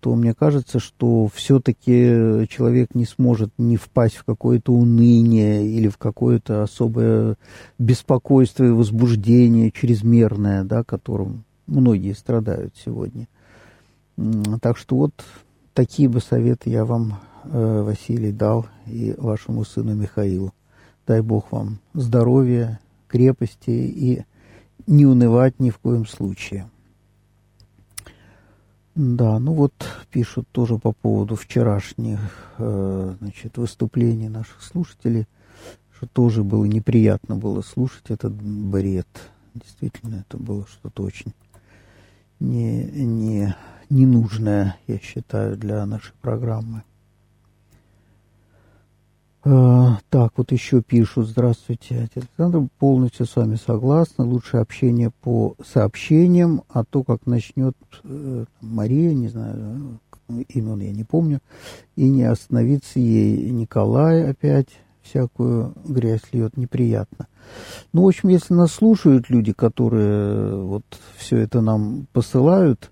то 0.00 0.16
мне 0.16 0.34
кажется, 0.34 0.80
что 0.80 1.28
все-таки 1.32 2.48
человек 2.48 2.96
не 2.96 3.04
сможет 3.04 3.52
не 3.56 3.76
впасть 3.76 4.16
в 4.16 4.24
какое-то 4.24 4.72
уныние 4.72 5.64
или 5.64 5.86
в 5.86 5.96
какое-то 5.96 6.64
особое 6.64 7.36
беспокойство 7.78 8.64
и 8.64 8.70
возбуждение 8.70 9.70
чрезмерное, 9.70 10.64
да, 10.64 10.82
которым 10.82 11.44
многие 11.68 12.14
страдают 12.14 12.74
сегодня. 12.84 13.28
Так 14.60 14.76
что 14.76 14.96
вот 14.96 15.12
такие 15.72 16.08
бы 16.08 16.18
советы 16.18 16.68
я 16.68 16.84
вам 16.84 17.20
Василий 17.44 18.32
дал 18.32 18.66
и 18.86 19.14
вашему 19.18 19.64
сыну 19.64 19.94
Михаилу. 19.94 20.52
Дай 21.06 21.20
Бог 21.20 21.52
вам 21.52 21.78
здоровья, 21.92 22.80
крепости 23.08 23.70
и 23.70 24.24
не 24.86 25.06
унывать 25.06 25.60
ни 25.60 25.70
в 25.70 25.78
коем 25.78 26.06
случае. 26.06 26.68
Да, 28.94 29.38
ну 29.40 29.54
вот 29.54 29.72
пишут 30.10 30.46
тоже 30.52 30.78
по 30.78 30.92
поводу 30.92 31.34
вчерашних 31.34 32.20
э, 32.58 33.16
значит, 33.20 33.58
выступлений 33.58 34.28
наших 34.28 34.62
слушателей, 34.62 35.26
что 35.96 36.06
тоже 36.06 36.44
было 36.44 36.64
неприятно 36.64 37.34
было 37.34 37.62
слушать 37.62 38.04
этот 38.10 38.32
бред. 38.32 39.08
Действительно, 39.54 40.24
это 40.26 40.38
было 40.38 40.64
что-то 40.66 41.02
очень 41.02 41.34
не, 42.38 42.84
не, 42.84 43.56
ненужное, 43.90 44.76
я 44.86 44.98
считаю, 44.98 45.56
для 45.56 45.84
нашей 45.86 46.12
программы. 46.20 46.82
А, 49.46 49.98
так, 50.08 50.32
вот 50.36 50.52
еще 50.52 50.80
пишут. 50.80 51.28
Здравствуйте, 51.28 52.08
Александр. 52.14 52.66
Полностью 52.78 53.26
с 53.26 53.36
вами 53.36 53.56
согласна. 53.56 54.24
Лучше 54.24 54.56
общение 54.56 55.10
по 55.10 55.54
сообщениям, 55.62 56.62
а 56.70 56.82
то, 56.82 57.02
как 57.04 57.26
начнет 57.26 57.76
э, 58.04 58.46
Мария, 58.62 59.12
не 59.12 59.28
знаю, 59.28 59.98
имен 60.48 60.80
я 60.80 60.92
не 60.92 61.04
помню, 61.04 61.40
и 61.94 62.08
не 62.08 62.22
остановиться 62.22 62.98
ей 62.98 63.50
Николай 63.50 64.30
опять 64.30 64.68
всякую 65.02 65.74
грязь 65.84 66.22
льет, 66.32 66.56
неприятно. 66.56 67.26
Ну, 67.92 68.04
в 68.04 68.08
общем, 68.08 68.30
если 68.30 68.54
нас 68.54 68.72
слушают 68.72 69.28
люди, 69.28 69.52
которые 69.52 70.56
вот 70.56 70.84
все 71.16 71.36
это 71.36 71.60
нам 71.60 72.06
посылают, 72.14 72.90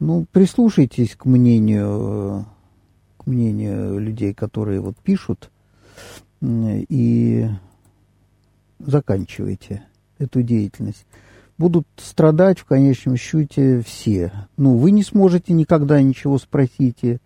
ну, 0.00 0.26
прислушайтесь 0.32 1.14
к 1.14 1.26
мнению, 1.26 2.44
к 3.18 3.26
мнению 3.28 4.00
людей, 4.00 4.34
которые 4.34 4.80
вот 4.80 4.96
пишут– 4.96 5.52
и 6.40 7.48
заканчивайте 8.78 9.82
эту 10.18 10.42
деятельность. 10.42 11.04
Будут 11.58 11.86
страдать 11.96 12.58
в 12.58 12.66
конечном 12.66 13.16
счете 13.16 13.80
все. 13.80 14.30
Ну, 14.58 14.76
вы 14.76 14.90
не 14.90 15.02
сможете 15.02 15.54
никогда 15.54 16.02
ничего 16.02 16.38
спросить 16.38 16.98
и, 17.00 17.16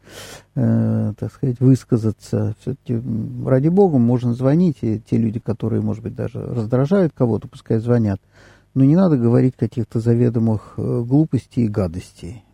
э, 0.54 1.12
так 1.18 1.32
сказать, 1.32 1.58
высказаться. 1.58 2.54
Все-таки, 2.60 3.00
ради 3.44 3.66
бога, 3.66 3.98
можно 3.98 4.32
звонить, 4.32 4.76
и 4.82 5.00
те 5.00 5.16
люди, 5.16 5.40
которые, 5.40 5.82
может 5.82 6.04
быть, 6.04 6.14
даже 6.14 6.40
раздражают 6.40 7.12
кого-то, 7.12 7.48
пускай 7.48 7.80
звонят. 7.80 8.20
Но 8.74 8.84
не 8.84 8.94
надо 8.94 9.16
говорить 9.16 9.56
каких-то 9.56 9.98
заведомых 9.98 10.74
э, 10.76 11.02
глупостей 11.04 11.64
и 11.64 11.68
гадостей. 11.68 12.44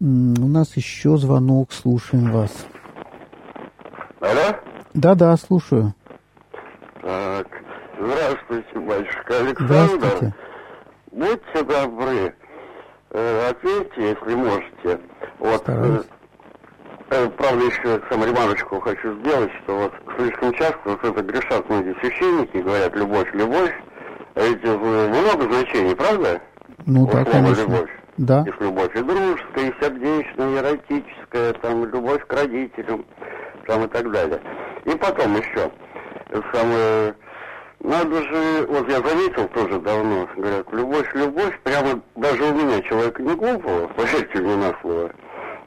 У 0.00 0.06
нас 0.06 0.78
еще 0.78 1.18
звонок, 1.18 1.72
слушаем 1.72 2.32
вас. 2.32 2.50
Алло? 4.20 4.54
Да-да, 4.92 5.34
слушаю. 5.38 5.94
Так, 7.00 7.46
здравствуйте, 7.98 8.78
батюшка 8.78 9.38
Александр. 9.38 9.64
Здравствуйте. 9.64 10.34
Будьте 11.10 11.62
добры, 11.64 12.34
э, 13.12 13.48
ответьте, 13.48 14.10
если 14.10 14.34
можете. 14.34 15.00
Вот, 15.38 15.62
э, 15.66 16.02
э, 17.10 17.28
правда, 17.30 17.64
еще 17.64 18.00
сам 18.10 18.24
ремарочку 18.24 18.78
хочу 18.80 19.18
сделать, 19.20 19.50
что 19.62 19.78
вот 19.78 19.92
слишком 20.16 20.52
часто 20.52 20.80
вот 20.84 21.02
это 21.02 21.22
грешат 21.22 21.68
многие 21.70 21.94
священники, 22.00 22.58
говорят 22.58 22.94
любовь, 22.94 23.28
любовь, 23.32 23.72
а 24.34 24.40
ведь 24.40 24.62
много 24.62 25.50
значений, 25.50 25.96
правда? 25.96 26.42
Ну 26.84 27.06
вот 27.06 27.14
да, 27.14 27.24
конечно. 27.24 27.62
любовь. 27.62 27.90
Да. 28.18 28.44
Есть 28.46 28.60
любовь 28.60 28.94
и 28.94 29.02
дружеская, 29.02 29.70
и 29.70 29.74
сердечная, 29.80 30.50
и 30.50 30.58
эротическая, 30.58 31.52
там, 31.54 31.86
любовь 31.86 32.26
к 32.26 32.32
родителям, 32.34 33.06
там, 33.66 33.84
и 33.84 33.88
так 33.88 34.10
далее. 34.10 34.40
И 34.84 34.90
потом 34.96 35.36
еще, 35.36 35.70
самое, 36.52 37.14
надо 37.80 38.22
же, 38.22 38.66
вот 38.68 38.88
я 38.88 39.00
заметил 39.00 39.48
тоже 39.48 39.80
давно, 39.80 40.28
говорят, 40.36 40.66
любовь, 40.72 41.08
любовь, 41.14 41.60
прямо 41.62 42.00
даже 42.16 42.44
у 42.44 42.54
меня, 42.54 42.82
человека 42.82 43.22
не 43.22 43.34
глупого, 43.34 43.86
поверьте 43.96 44.38
мне 44.38 44.56
на 44.56 44.74
слово, 44.80 45.10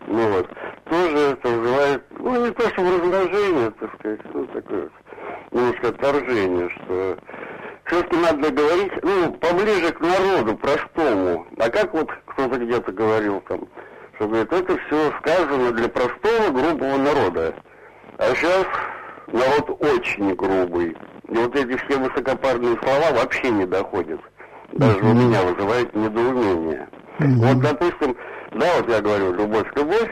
ну 0.08 0.32
вот, 0.32 0.50
тоже 0.90 1.18
это 1.18 1.48
вызывает, 1.48 2.04
ну, 2.20 2.46
не 2.46 2.52
то, 2.52 2.70
что 2.70 2.82
раздражение, 2.82 3.72
так 3.72 3.94
сказать, 4.00 4.20
ну, 4.34 4.46
такое 4.48 4.90
немножко 5.52 5.90
отторжение, 5.90 6.70
что 6.70 7.18
все-таки 7.86 8.16
надо 8.18 8.52
говорить, 8.52 8.92
ну, 9.04 9.34
поближе 9.34 9.92
к 9.92 10.00
народу, 10.00 10.56
простому. 10.58 11.46
А 11.58 11.70
как 11.70 11.94
вот 11.94 12.10
кто-то 12.26 12.58
где-то 12.58 12.92
говорил 12.92 13.42
там, 13.48 13.68
что 14.16 14.28
говорит, 14.28 14.52
это 14.52 14.78
все 14.78 15.12
сказано 15.20 15.72
для 15.72 15.90
простого, 15.90 16.50
грубого 16.50 16.98
народа. 16.98 17.56
А 18.24 18.36
сейчас 18.36 18.66
народ 19.28 19.78
очень 19.82 20.34
грубый. 20.36 20.96
И 21.28 21.38
вот 21.38 21.56
эти 21.56 21.76
все 21.84 21.98
высокопарные 22.00 22.78
слова 22.78 23.12
вообще 23.12 23.50
не 23.52 23.66
доходят. 23.66 24.22
Даже 24.72 24.98
mm-hmm. 25.00 25.12
у 25.12 25.14
меня 25.14 25.44
вызывает 25.44 25.94
недоумение. 25.94 26.88
Mm-hmm. 27.20 27.36
Вот, 27.36 27.60
допустим, 27.60 28.16
да, 28.54 28.68
вот 28.78 28.90
я 28.90 29.02
говорю, 29.02 29.34
любовь, 29.34 29.68
любовь, 29.76 30.10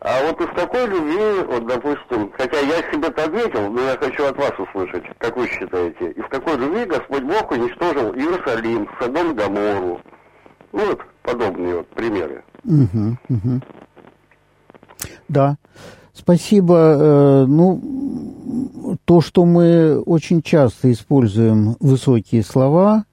а 0.00 0.24
вот 0.24 0.40
из 0.40 0.48
такой 0.56 0.86
любви, 0.86 1.44
вот, 1.46 1.66
допустим, 1.66 2.32
хотя 2.38 2.60
я 2.60 2.76
себе-то 2.90 3.24
ответил, 3.24 3.70
но 3.70 3.82
я 3.82 3.96
хочу 3.98 4.24
от 4.24 4.36
вас 4.38 4.52
услышать, 4.58 5.04
как 5.18 5.36
вы 5.36 5.46
считаете, 5.46 6.12
из 6.12 6.24
какой 6.30 6.56
любви 6.56 6.86
Господь 6.86 7.24
Бог 7.24 7.50
уничтожил 7.50 8.14
Иерусалим, 8.14 8.88
Содом 8.98 9.34
Гамору. 9.34 10.00
Ну, 10.72 10.86
вот 10.86 11.00
подобные 11.22 11.76
вот 11.76 11.88
примеры. 11.88 12.42
Угу, 12.64 13.16
угу. 13.28 13.60
Да, 15.28 15.56
спасибо. 16.20 16.76
Э, 16.76 17.46
ну, 17.46 18.98
то, 19.04 19.20
что 19.20 19.44
мы 19.44 19.98
очень 20.00 20.42
часто 20.42 20.92
используем 20.92 21.76
высокие 21.80 22.42
слова, 22.42 23.04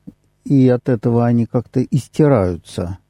и 0.43 0.67
от 0.69 0.89
этого 0.89 1.25
они 1.25 1.45
как-то 1.45 1.81
истираются– 1.83 2.97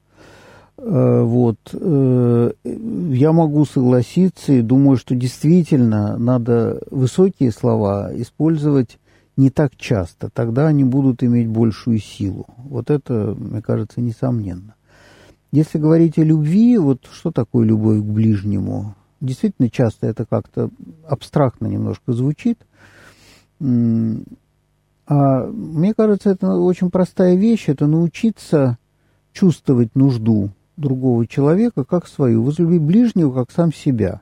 Э, 0.77 1.21
вот. 1.23 1.57
Э, 1.73 2.51
я 2.63 3.31
могу 3.31 3.65
согласиться 3.65 4.53
и 4.53 4.61
думаю, 4.61 4.97
что 4.97 5.15
действительно 5.15 6.17
надо 6.17 6.81
высокие 6.91 7.51
слова 7.51 8.11
использовать 8.15 8.99
не 9.35 9.49
так 9.49 9.75
часто. 9.75 10.29
Тогда 10.29 10.67
они 10.67 10.83
будут 10.83 11.23
иметь 11.23 11.47
большую 11.47 11.99
силу. 11.99 12.45
Вот 12.57 12.89
это, 12.89 13.35
мне 13.37 13.61
кажется, 13.61 14.01
несомненно. 14.01 14.75
Если 15.51 15.77
говорить 15.77 16.17
о 16.19 16.23
любви, 16.23 16.77
вот 16.77 17.07
что 17.11 17.31
такое 17.31 17.65
любовь 17.65 17.99
к 17.99 18.03
ближнему? 18.03 18.95
Действительно, 19.19 19.69
часто 19.69 20.07
это 20.07 20.25
как-то 20.25 20.69
абстрактно 21.07 21.67
немножко 21.67 22.13
звучит. 22.13 22.59
А 23.59 25.47
мне 25.47 25.93
кажется, 25.93 26.29
это 26.31 26.53
очень 26.53 26.91
простая 26.91 27.35
вещь. 27.35 27.65
Это 27.67 27.87
научиться 27.87 28.77
чувствовать 29.33 29.95
нужду 29.95 30.51
другого 30.75 31.25
человека 31.25 31.83
как 31.83 32.07
свою, 32.07 32.43
возлюби 32.43 32.77
ближнего 32.77 33.33
как 33.33 33.51
сам 33.51 33.73
себя. 33.73 34.21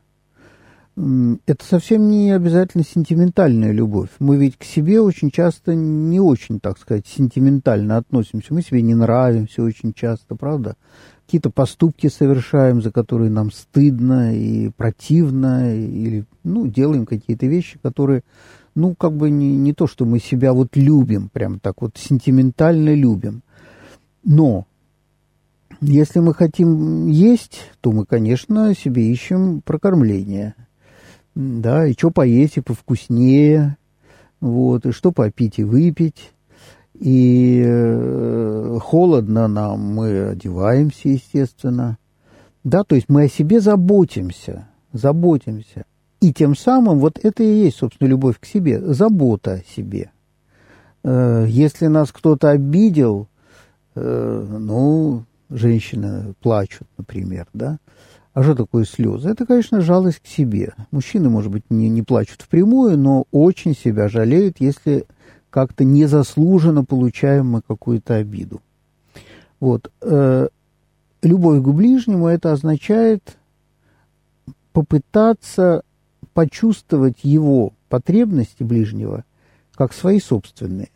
Это 0.95 1.65
совсем 1.65 2.10
не 2.10 2.31
обязательно 2.31 2.86
сентиментальная 2.86 3.73
любовь. 3.73 4.10
Мы 4.19 4.38
ведь 4.38 4.58
к 4.58 4.63
себе 4.63 5.01
очень 5.01 5.29
часто 5.29 5.75
не 5.75 6.21
очень, 6.21 6.62
так 6.62 6.77
сказать, 6.77 7.05
сентиментально 7.05 7.97
относимся. 7.97 8.53
Мы 8.53 8.62
себе 8.62 8.81
не 8.81 8.95
нравимся 8.95 9.62
очень 9.62 9.91
часто, 9.91 10.36
правда? 10.36 10.77
Какие-то 11.25 11.49
поступки 11.49 12.07
совершаем, 12.07 12.81
за 12.81 12.91
которые 12.91 13.31
нам 13.31 13.51
стыдно 13.51 14.35
и 14.35 14.69
противно, 14.69 15.75
или, 15.75 16.25
ну, 16.43 16.67
делаем 16.67 17.07
какие-то 17.07 17.47
вещи, 17.47 17.79
которые, 17.81 18.21
ну, 18.75 18.93
как 18.93 19.13
бы 19.13 19.31
не, 19.31 19.57
не 19.57 19.73
то, 19.73 19.88
что 19.88 20.05
мы 20.05 20.19
себя 20.19 20.53
вот 20.53 20.75
любим, 20.75 21.29
прям 21.29 21.59
так 21.59 21.81
вот 21.81 21.97
сентиментально 21.97 22.93
любим. 22.93 23.41
Но 24.23 24.67
если 25.81 26.19
мы 26.19 26.35
хотим 26.35 27.07
есть, 27.07 27.71
то 27.81 27.91
мы, 27.91 28.05
конечно, 28.05 28.75
себе 28.75 29.11
ищем 29.11 29.61
прокормление. 29.61 30.53
Да, 31.33 31.88
и 31.88 31.93
что 31.93 32.11
поесть 32.11 32.57
и 32.57 32.61
повкуснее, 32.61 33.77
вот, 34.39 34.85
и 34.85 34.91
что 34.91 35.11
попить 35.11 35.57
и 35.57 35.63
выпить. 35.63 36.35
И 36.99 37.62
э, 37.65 38.79
холодно 38.81 39.47
нам, 39.47 39.79
мы 39.81 40.29
одеваемся, 40.29 41.10
естественно. 41.10 41.97
Да, 42.63 42.84
то 42.84 42.95
есть 42.95 43.10
мы 43.10 43.23
о 43.23 43.29
себе 43.29 43.60
заботимся, 43.60 44.67
заботимся. 44.93 45.86
И 46.21 46.34
тем 46.34 46.55
самым 46.55 46.99
вот 46.99 47.19
это 47.21 47.43
и 47.43 47.63
есть, 47.63 47.77
собственно, 47.77 48.08
любовь 48.08 48.39
к 48.39 48.45
себе, 48.45 48.79
забота 48.81 49.53
о 49.53 49.75
себе. 49.75 50.12
Э, 51.03 51.45
если 51.47 51.88
нас 51.88 52.12
кто-то 52.12 52.49
обидел, 52.49 53.27
э, 53.95 54.47
ну, 54.60 55.25
женщины 55.49 56.34
плачут, 56.41 56.88
например, 56.97 57.47
да. 57.53 57.77
А 58.34 58.43
что 58.43 58.55
такое 58.55 58.86
слезы? 58.86 59.29
Это, 59.29 59.45
конечно, 59.45 59.81
жалость 59.81 60.19
к 60.19 60.27
себе. 60.27 60.73
Мужчины, 60.91 61.29
может 61.29 61.51
быть, 61.51 61.63
не, 61.69 61.89
не 61.89 62.01
плачут 62.01 62.41
впрямую, 62.41 62.97
но 62.97 63.25
очень 63.31 63.75
себя 63.75 64.10
жалеют, 64.10 64.58
если 64.60 65.05
как-то 65.56 65.86
незаслуженно 65.86 66.84
получаем 66.84 67.48
мы 67.48 67.62
какую-то 67.62 68.15
обиду. 68.15 68.62
Вот. 69.62 69.89
Э, 70.02 70.50
любовь 71.24 71.63
к 71.63 71.68
ближнему 71.70 72.28
это 72.28 72.52
означает 72.52 73.38
попытаться 74.74 75.84
почувствовать 76.34 77.20
его 77.24 77.72
потребности 77.88 78.63
ближнего 78.63 79.24
как 79.76 79.94
свои 79.94 80.20
собственные. 80.20 80.89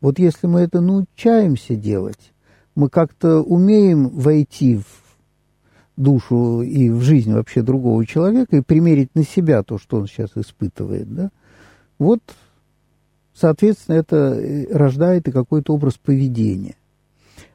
Вот 0.00 0.18
если 0.18 0.46
мы 0.46 0.60
это 0.60 0.80
научаемся 0.80 1.76
делать, 1.76 2.32
мы 2.74 2.88
как-то 2.88 3.42
умеем 3.42 4.08
войти 4.08 4.78
в 4.78 4.86
душу 5.98 6.62
и 6.62 6.88
в 6.88 7.02
жизнь 7.02 7.34
вообще 7.34 7.60
другого 7.60 8.06
человека 8.06 8.56
и 8.56 8.62
примерить 8.62 9.14
на 9.14 9.24
себя 9.24 9.62
то, 9.62 9.76
что 9.76 9.98
он 9.98 10.06
сейчас 10.06 10.30
испытывает, 10.36 11.14
да, 11.14 11.30
вот, 11.98 12.22
соответственно, 13.40 13.96
это 13.96 14.16
э, 14.16 14.66
рождает 14.72 15.28
и 15.28 15.32
какой-то 15.32 15.74
образ 15.74 15.94
поведения. 15.94 16.76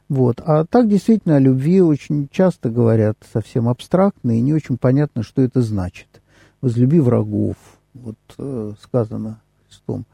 Вот. 0.07 0.41
А 0.45 0.65
так 0.65 0.87
действительно 0.87 1.35
о 1.35 1.39
любви 1.39 1.81
очень 1.81 2.29
часто 2.31 2.69
говорят 2.69 3.17
совсем 3.31 3.67
абстрактно 3.67 4.37
и 4.37 4.41
не 4.41 4.53
очень 4.53 4.77
понятно, 4.77 5.23
что 5.23 5.41
это 5.41 5.61
значит. 5.61 6.07
Возлюби 6.61 6.99
врагов, 6.99 7.55
вот 7.93 8.17
э, 8.37 8.73
сказано 8.81 9.39
Христом. 9.67 10.05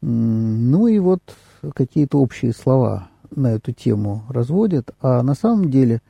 Ну 0.00 0.86
и 0.86 0.98
вот 0.98 1.22
какие-то 1.74 2.20
общие 2.20 2.52
слова 2.52 3.08
на 3.34 3.52
эту 3.52 3.72
тему 3.72 4.24
разводят, 4.28 4.90
а 5.00 5.22
на 5.22 5.34
самом 5.34 5.70
деле 5.70 6.02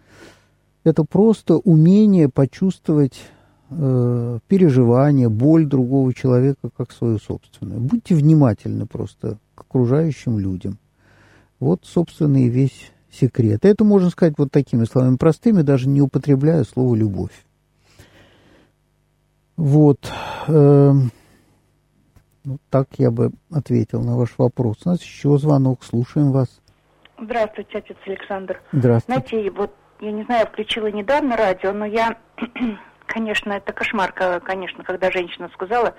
это 0.83 1.05
просто 1.05 1.57
умение 1.57 2.29
почувствовать 2.29 3.23
э, 3.77 4.39
переживание, 4.49 5.29
боль 5.29 5.67
другого 5.67 6.13
человека 6.15 6.71
как 6.77 6.93
свою 6.93 7.19
собственную. 7.19 7.81
Будьте 7.81 8.15
внимательны 8.15 8.87
просто 8.87 9.39
к 9.55 9.63
окружающим 9.63 10.39
людям. 10.39 10.79
Вот, 11.61 11.81
собственно, 11.85 12.37
и 12.39 12.49
весь 12.49 12.93
секрет. 13.11 13.65
Это 13.65 13.85
можно 13.85 14.11
сказать 14.11 14.35
вот 14.39 14.51
такими 14.51 14.85
словами 14.85 15.17
простыми, 15.17 15.63
даже 15.63 15.89
не 15.89 16.03
употребляя 16.03 16.65
слово 16.65 16.95
«любовь». 16.95 17.45
Вот. 19.57 20.13
Э, 20.49 20.93
ну, 22.45 22.59
так 22.71 22.89
я 22.99 23.11
бы 23.11 23.31
ответил 23.53 24.03
на 24.03 24.17
ваш 24.17 24.35
вопрос. 24.37 24.79
У 24.85 24.89
нас 24.89 25.03
еще 25.03 25.39
звонок. 25.39 25.85
Слушаем 25.85 26.33
вас. 26.33 26.61
Здравствуйте, 27.21 27.79
отец 27.79 27.97
Александр. 28.07 28.61
Здравствуйте. 28.73 29.29
Знаете, 29.29 29.51
вот 29.51 29.71
я 30.01 30.13
не 30.13 30.25
знаю, 30.25 30.47
включила 30.47 30.89
недавно 30.89 31.37
радио, 31.37 31.73
но 31.73 31.87
я, 31.87 32.19
конечно, 33.07 33.53
это 33.53 33.73
кошмар, 33.73 34.13
конечно, 34.13 34.85
когда 34.85 35.11
женщина 35.11 35.51
сказала, 35.55 35.95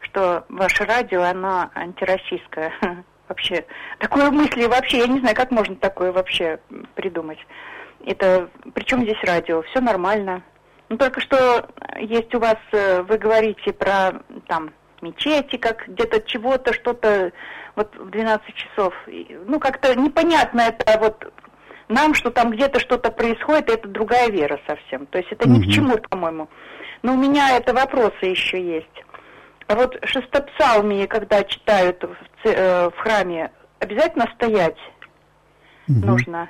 что 0.00 0.44
ваше 0.48 0.84
радио, 0.84 1.22
оно 1.22 1.70
антироссийское. 1.74 2.72
Вообще, 3.28 3.64
такое 3.98 4.30
мысли 4.30 4.66
вообще, 4.66 4.98
я 4.98 5.06
не 5.06 5.20
знаю, 5.20 5.34
как 5.34 5.50
можно 5.52 5.74
такое 5.76 6.12
вообще 6.12 6.58
придумать. 6.94 7.38
Это, 8.04 8.50
причем 8.74 9.04
здесь 9.04 9.16
радио, 9.22 9.62
все 9.62 9.80
нормально. 9.80 10.42
Ну, 10.90 10.98
только 10.98 11.20
что 11.22 11.66
есть 11.98 12.34
у 12.34 12.40
вас, 12.40 12.58
э, 12.72 13.00
вы 13.02 13.16
говорите 13.16 13.72
про, 13.72 14.20
там, 14.48 14.70
мечети, 15.00 15.56
как 15.56 15.88
где-то 15.88 16.20
чего-то, 16.20 16.74
что-то 16.74 17.32
вот 17.74 17.96
в 17.96 18.10
12 18.10 18.54
часов. 18.54 18.92
Ну, 19.46 19.58
как-то 19.58 19.94
непонятно 19.94 20.60
это 20.60 20.98
вот 20.98 21.32
нам, 21.88 22.14
что 22.14 22.30
там 22.30 22.50
где-то 22.50 22.80
что-то 22.80 23.10
происходит, 23.10 23.70
это 23.70 23.88
другая 23.88 24.30
вера 24.30 24.58
совсем. 24.66 25.06
То 25.06 25.18
есть 25.18 25.30
это 25.30 25.48
ни 25.48 25.62
к 25.62 25.70
чему, 25.70 25.98
по-моему. 25.98 26.48
Но 27.02 27.14
у 27.14 27.16
меня 27.16 27.56
это 27.56 27.72
вопросы 27.72 28.26
еще 28.26 28.62
есть. 28.62 29.04
А 29.66 29.74
вот 29.74 29.96
шестопсалмии, 30.04 31.06
когда 31.06 31.42
читают 31.44 32.02
в, 32.02 32.46
э, 32.46 32.90
в 32.90 32.96
храме, 32.98 33.50
обязательно 33.78 34.26
стоять 34.34 34.76
угу. 35.88 36.06
нужно. 36.06 36.48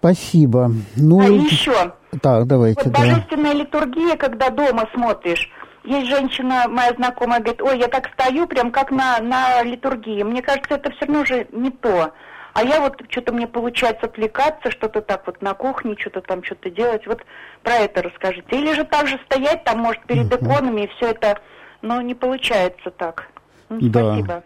Спасибо. 0.00 0.70
Ну, 0.96 1.20
а 1.20 1.24
еще. 1.24 1.92
Так, 2.22 2.46
давайте. 2.46 2.82
Вот 2.84 2.92
да. 2.92 3.00
божественная 3.00 3.52
литургия, 3.52 4.16
когда 4.16 4.50
дома 4.50 4.88
смотришь, 4.94 5.50
есть 5.84 6.08
женщина, 6.08 6.66
моя 6.68 6.92
знакомая, 6.94 7.40
говорит, 7.40 7.62
ой, 7.62 7.78
я 7.78 7.88
так 7.88 8.10
стою, 8.12 8.46
прям 8.46 8.70
как 8.70 8.90
на, 8.90 9.18
на 9.20 9.62
литургии. 9.62 10.22
Мне 10.22 10.42
кажется, 10.42 10.74
это 10.74 10.90
все 10.92 11.06
равно 11.06 11.24
же 11.24 11.46
не 11.52 11.70
то. 11.70 12.12
А 12.58 12.64
я 12.64 12.80
вот 12.80 13.00
что-то 13.08 13.32
мне 13.32 13.46
получается 13.46 14.06
отвлекаться, 14.06 14.72
что-то 14.72 15.00
так 15.00 15.28
вот 15.28 15.40
на 15.40 15.54
кухне, 15.54 15.94
что-то 15.96 16.22
там 16.22 16.42
что-то 16.42 16.70
делать. 16.70 17.06
Вот 17.06 17.22
про 17.62 17.74
это 17.74 18.02
расскажите. 18.02 18.48
Или 18.50 18.72
же 18.72 18.82
так 18.82 19.06
же 19.06 19.16
стоять 19.26 19.62
там, 19.62 19.78
может, 19.78 20.04
перед 20.06 20.26
иконами, 20.26 20.80
и 20.80 20.86
все 20.96 21.10
это, 21.10 21.40
но 21.82 22.00
не 22.00 22.16
получается 22.16 22.90
так. 22.90 23.28
Ну, 23.68 23.78
спасибо. 23.78 24.26
Да. 24.26 24.42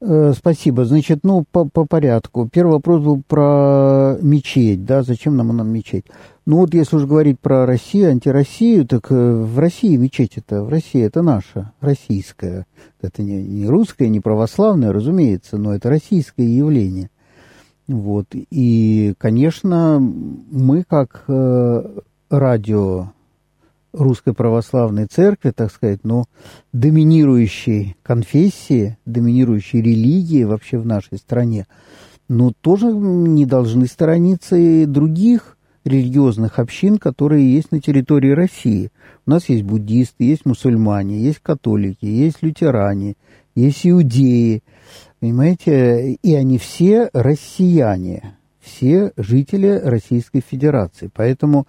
Спасибо. 0.00 0.84
Значит, 0.84 1.20
ну, 1.24 1.44
по, 1.50 1.64
по 1.64 1.84
порядку. 1.84 2.48
Первый 2.50 2.72
вопрос 2.72 3.02
был 3.02 3.22
про 3.26 4.16
мечеть, 4.20 4.84
да, 4.84 5.02
зачем 5.02 5.36
нам 5.36 5.50
она 5.50 5.64
мечеть? 5.64 6.04
Ну, 6.46 6.58
вот 6.58 6.72
если 6.72 6.96
уж 6.96 7.04
говорить 7.04 7.40
про 7.40 7.66
Россию, 7.66 8.10
антироссию, 8.10 8.86
так 8.86 9.10
э, 9.10 9.14
в 9.14 9.58
России 9.58 9.96
мечеть 9.96 10.38
это, 10.38 10.62
в 10.62 10.68
России 10.68 11.02
это 11.02 11.20
наша, 11.20 11.72
российская. 11.80 12.64
Это 13.02 13.22
не, 13.22 13.42
не 13.42 13.66
русская, 13.66 14.08
не 14.08 14.20
православная, 14.20 14.92
разумеется, 14.92 15.58
но 15.58 15.74
это 15.74 15.90
российское 15.90 16.46
явление. 16.46 17.10
Вот. 17.86 18.26
И, 18.32 19.14
конечно, 19.18 19.98
мы 19.98 20.84
как 20.84 21.24
э, 21.28 22.00
радио 22.30 23.12
русской 23.98 24.32
православной 24.32 25.06
церкви, 25.06 25.50
так 25.50 25.72
сказать, 25.72 26.00
но 26.04 26.24
доминирующей 26.72 27.96
конфессии, 28.02 28.96
доминирующей 29.04 29.80
религии 29.80 30.44
вообще 30.44 30.78
в 30.78 30.86
нашей 30.86 31.18
стране, 31.18 31.66
но 32.28 32.52
тоже 32.60 32.86
не 32.92 33.44
должны 33.46 33.86
сторониться 33.86 34.56
и 34.56 34.86
других 34.86 35.56
религиозных 35.84 36.58
общин, 36.58 36.98
которые 36.98 37.52
есть 37.52 37.72
на 37.72 37.80
территории 37.80 38.30
России. 38.30 38.90
У 39.26 39.30
нас 39.30 39.48
есть 39.48 39.62
буддисты, 39.62 40.24
есть 40.24 40.44
мусульмане, 40.44 41.20
есть 41.20 41.40
католики, 41.40 42.04
есть 42.04 42.42
лютеране, 42.42 43.14
есть 43.54 43.86
иудеи, 43.86 44.62
понимаете, 45.20 46.18
и 46.22 46.34
они 46.34 46.58
все 46.58 47.10
россияне, 47.12 48.36
все 48.60 49.12
жители 49.16 49.80
Российской 49.82 50.40
Федерации. 50.40 51.10
Поэтому, 51.12 51.66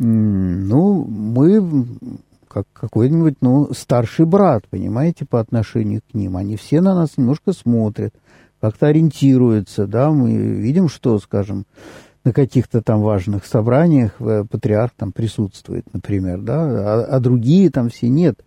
ну, 0.00 1.04
мы 1.04 1.86
как 2.48 2.66
какой-нибудь, 2.72 3.36
ну, 3.40 3.72
старший 3.74 4.26
брат, 4.26 4.64
понимаете, 4.68 5.24
по 5.26 5.40
отношению 5.40 6.00
к 6.10 6.14
ним. 6.14 6.36
Они 6.36 6.56
все 6.56 6.80
на 6.80 6.94
нас 6.94 7.16
немножко 7.16 7.52
смотрят, 7.52 8.14
как-то 8.60 8.86
ориентируются, 8.86 9.86
да, 9.86 10.10
мы 10.10 10.32
видим, 10.32 10.88
что, 10.88 11.18
скажем, 11.18 11.66
на 12.24 12.32
каких-то 12.32 12.82
там 12.82 13.00
важных 13.00 13.44
собраниях 13.46 14.16
патриарх 14.50 14.92
там 14.96 15.12
присутствует, 15.12 15.84
например, 15.92 16.40
да, 16.40 16.62
а, 16.62 17.04
а 17.04 17.20
другие 17.20 17.70
там 17.70 17.90
все 17.90 18.08
нет. 18.08 18.40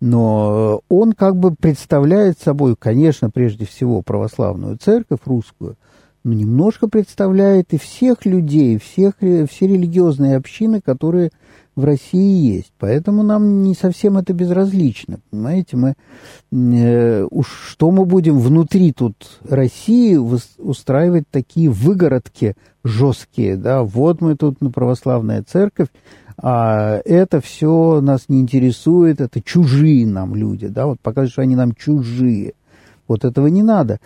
Но 0.00 0.82
он 0.88 1.12
как 1.12 1.36
бы 1.36 1.54
представляет 1.54 2.38
собой, 2.38 2.76
конечно, 2.76 3.30
прежде 3.30 3.66
всего 3.66 4.02
православную 4.02 4.76
церковь 4.78 5.20
русскую, 5.24 5.76
но 6.24 6.32
немножко 6.32 6.88
представляет 6.88 7.74
и 7.74 7.78
всех 7.78 8.24
людей, 8.24 8.78
всех, 8.78 9.16
все 9.18 9.66
религиозные 9.66 10.36
общины, 10.36 10.80
которые 10.80 11.30
в 11.76 11.84
России 11.84 12.56
есть. 12.56 12.72
Поэтому 12.78 13.22
нам 13.22 13.62
не 13.62 13.74
совсем 13.74 14.16
это 14.16 14.32
безразлично. 14.32 15.18
Понимаете, 15.30 15.76
мы 15.76 15.94
э, 16.52 17.26
уж 17.30 17.46
что 17.68 17.90
мы 17.90 18.06
будем 18.06 18.38
внутри 18.38 18.92
тут 18.92 19.14
России 19.48 20.16
устраивать 20.16 21.24
такие 21.30 21.68
выгородки 21.68 22.54
жесткие, 22.84 23.56
да, 23.56 23.82
вот 23.82 24.20
мы 24.20 24.36
тут 24.36 24.60
на 24.60 24.70
православная 24.70 25.42
церковь, 25.42 25.88
а 26.36 27.00
это 27.04 27.40
все 27.40 28.00
нас 28.00 28.28
не 28.28 28.40
интересует, 28.40 29.20
это 29.20 29.40
чужие 29.40 30.06
нам 30.06 30.34
люди, 30.34 30.68
да, 30.68 30.86
вот 30.86 31.00
показывают, 31.00 31.32
что 31.32 31.42
они 31.42 31.56
нам 31.56 31.74
чужие. 31.74 32.54
Вот 33.06 33.24
этого 33.24 33.48
не 33.48 33.62
надо. 33.62 34.00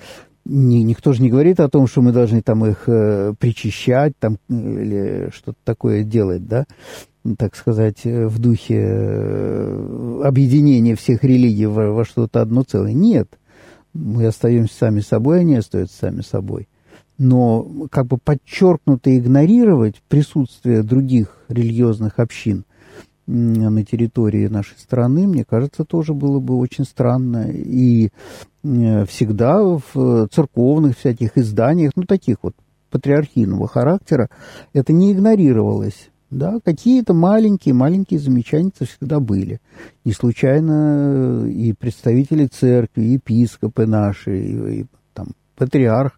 Ни, 0.48 0.78
никто 0.78 1.12
же 1.12 1.22
не 1.22 1.28
говорит 1.28 1.60
о 1.60 1.68
том, 1.68 1.86
что 1.86 2.00
мы 2.00 2.10
должны 2.10 2.40
там 2.40 2.64
их 2.64 2.84
э, 2.86 3.34
причащать 3.38 4.14
там, 4.18 4.38
или 4.48 5.30
что-то 5.32 5.58
такое 5.62 6.02
делать, 6.02 6.46
да 6.46 6.64
так 7.36 7.56
сказать, 7.56 8.04
в 8.04 8.38
духе 8.38 8.76
э, 8.80 10.20
объединения 10.24 10.94
всех 10.94 11.24
религий 11.24 11.66
во, 11.66 11.92
во 11.92 12.04
что-то 12.04 12.40
одно 12.40 12.62
целое. 12.62 12.92
Нет. 12.92 13.38
Мы 13.92 14.26
остаемся 14.26 14.74
сами 14.74 15.00
собой, 15.00 15.40
они 15.40 15.56
остаются 15.56 15.98
сами 15.98 16.20
собой. 16.22 16.68
Но 17.18 17.88
как 17.90 18.06
бы 18.06 18.16
подчеркнуто 18.16 19.16
игнорировать 19.16 20.00
присутствие 20.08 20.82
других 20.82 21.36
религиозных 21.48 22.18
общин 22.18 22.64
на 23.28 23.84
территории 23.84 24.48
нашей 24.48 24.78
страны, 24.78 25.26
мне 25.26 25.44
кажется, 25.44 25.84
тоже 25.84 26.14
было 26.14 26.40
бы 26.40 26.56
очень 26.56 26.84
странно. 26.84 27.50
И 27.50 28.10
э, 28.64 29.04
всегда 29.04 29.62
в 29.62 30.28
церковных 30.28 30.98
всяких 30.98 31.36
изданиях, 31.36 31.92
ну, 31.94 32.04
таких 32.04 32.38
вот 32.42 32.54
патриархийного 32.90 33.68
характера, 33.68 34.30
это 34.72 34.92
не 34.92 35.12
игнорировалось. 35.12 36.10
Да, 36.30 36.58
какие-то 36.62 37.14
маленькие-маленькие 37.14 38.20
замечания 38.20 38.70
всегда 38.80 39.18
были. 39.18 39.60
Не 40.04 40.12
случайно 40.12 41.44
э, 41.44 41.48
и 41.48 41.72
представители 41.72 42.46
церкви, 42.46 43.02
и 43.02 43.12
епископы 43.12 43.86
наши, 43.86 44.38
и, 44.38 44.80
и 44.80 44.86
там, 45.14 45.28
патриарх 45.56 46.17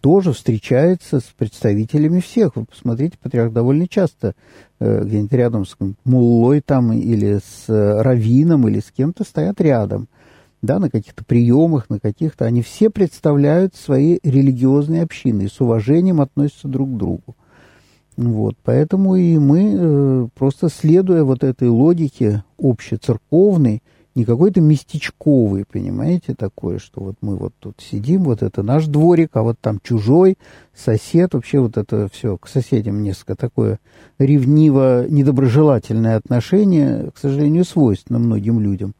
тоже 0.00 0.32
встречается 0.32 1.20
с 1.20 1.24
представителями 1.24 2.20
всех. 2.20 2.56
Вы 2.56 2.64
посмотрите, 2.64 3.18
патриарх 3.22 3.52
довольно 3.52 3.86
часто 3.86 4.34
э, 4.78 5.04
где-нибудь 5.04 5.32
рядом 5.32 5.66
с 5.66 5.76
муллой 6.04 6.60
там 6.60 6.92
или 6.92 7.38
с 7.38 7.68
э, 7.68 8.02
раввином 8.02 8.68
или 8.68 8.80
с 8.80 8.90
кем-то 8.90 9.24
стоят 9.24 9.60
рядом. 9.60 10.08
Да, 10.62 10.78
на 10.78 10.90
каких-то 10.90 11.24
приемах, 11.24 11.88
на 11.88 12.00
каких-то. 12.00 12.44
Они 12.44 12.60
все 12.60 12.90
представляют 12.90 13.74
свои 13.76 14.18
религиозные 14.22 15.02
общины 15.02 15.42
и 15.42 15.48
с 15.48 15.60
уважением 15.60 16.20
относятся 16.20 16.68
друг 16.68 16.92
к 16.92 16.96
другу. 16.96 17.36
Вот, 18.16 18.56
поэтому 18.62 19.16
и 19.16 19.38
мы, 19.38 19.74
э, 19.74 20.28
просто 20.34 20.68
следуя 20.68 21.24
вот 21.24 21.42
этой 21.42 21.68
логике 21.68 22.44
общецерковной, 22.58 23.82
не 24.20 24.26
какой-то 24.26 24.60
местечковый, 24.60 25.64
понимаете, 25.64 26.34
такое, 26.34 26.78
что 26.78 27.00
вот 27.00 27.14
мы 27.22 27.36
вот 27.36 27.54
тут 27.58 27.80
сидим, 27.80 28.24
вот 28.24 28.42
это 28.42 28.62
наш 28.62 28.84
дворик, 28.84 29.30
а 29.32 29.42
вот 29.42 29.58
там 29.58 29.80
чужой 29.82 30.36
сосед, 30.74 31.32
вообще 31.32 31.58
вот 31.58 31.78
это 31.78 32.06
все 32.12 32.36
к 32.36 32.46
соседям 32.46 33.02
несколько 33.02 33.34
такое 33.34 33.80
ревниво 34.18 35.06
недоброжелательное 35.08 36.16
отношение, 36.16 37.10
к 37.14 37.18
сожалению, 37.18 37.64
свойственно 37.64 38.18
многим 38.18 38.60
людям. 38.60 38.94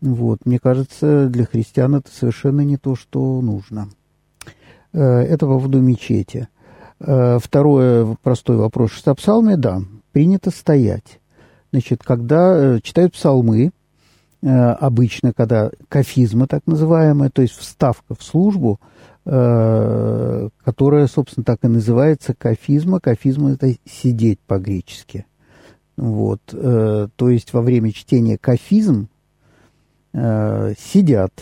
Вот, 0.00 0.46
мне 0.46 0.60
кажется, 0.60 1.28
для 1.28 1.46
христиан 1.46 1.96
это 1.96 2.10
совершенно 2.12 2.60
не 2.60 2.76
то, 2.76 2.94
что 2.94 3.40
нужно. 3.40 3.88
Э, 4.92 5.00
это 5.00 5.46
по 5.46 5.54
поводу 5.54 5.80
мечети. 5.80 6.46
Э, 7.00 7.40
второй 7.42 8.16
простой 8.22 8.56
вопрос. 8.56 8.92
В 8.92 9.14
псалме, 9.14 9.56
да, 9.56 9.82
принято 10.12 10.52
стоять. 10.52 11.18
Значит, 11.72 12.04
когда 12.04 12.54
э, 12.76 12.80
читают 12.84 13.14
псалмы, 13.14 13.72
обычно, 14.44 15.32
когда 15.32 15.70
кафизма 15.88 16.46
так 16.46 16.66
называемая, 16.66 17.30
то 17.30 17.40
есть 17.40 17.54
вставка 17.54 18.14
в 18.14 18.22
службу, 18.22 18.78
которая, 19.24 21.06
собственно, 21.06 21.44
так 21.44 21.64
и 21.64 21.68
называется 21.68 22.34
кафизма. 22.34 23.00
Кафизма– 23.00 23.52
это 23.54 23.74
сидеть 23.86 24.38
по-гречески. 24.40 25.24
Вот. 25.96 26.42
То 26.46 27.10
есть 27.30 27.54
во 27.54 27.62
время 27.62 27.92
чтения 27.92 28.36
кафизм 28.36 29.08
сидят 30.12 31.32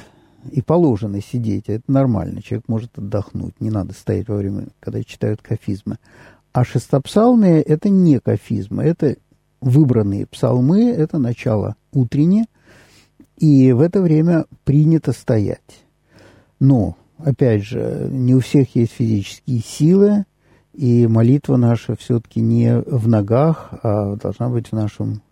и 0.50 0.62
положено 0.62 1.20
сидеть, 1.20 1.68
это 1.68 1.84
нормально, 1.90 2.42
человек 2.42 2.68
может 2.68 2.98
отдохнуть, 2.98 3.60
не 3.60 3.70
надо 3.70 3.92
стоять 3.94 4.28
во 4.28 4.36
время, 4.36 4.68
когда 4.80 5.02
читают 5.02 5.42
кафизмы. 5.42 5.98
А 6.52 6.64
шестопсалмия– 6.64 7.60
это 7.66 7.88
не 7.88 8.18
кафизмы, 8.20 8.82
это 8.84 9.16
выбранные 9.60 10.26
псалмы, 10.26 10.90
это 10.90 11.18
начало 11.18 11.76
утреннее, 11.92 12.46
и 13.42 13.72
в 13.72 13.80
это 13.80 14.00
время 14.00 14.46
принято 14.64 15.12
стоять. 15.12 15.84
Но, 16.60 16.96
опять 17.18 17.64
же, 17.64 18.08
не 18.10 18.34
у 18.34 18.40
всех 18.40 18.74
есть 18.76 18.92
физические 18.92 19.60
силы, 19.60 20.24
и 20.72 21.06
молитва 21.06 21.56
наша 21.56 21.96
все-таки 21.96 22.40
не 22.40 22.80
в 22.80 23.08
ногах, 23.08 23.74
а 23.82 24.16
должна 24.16 24.48
быть 24.48 24.68
в 24.68 24.72
нашем 24.72 25.22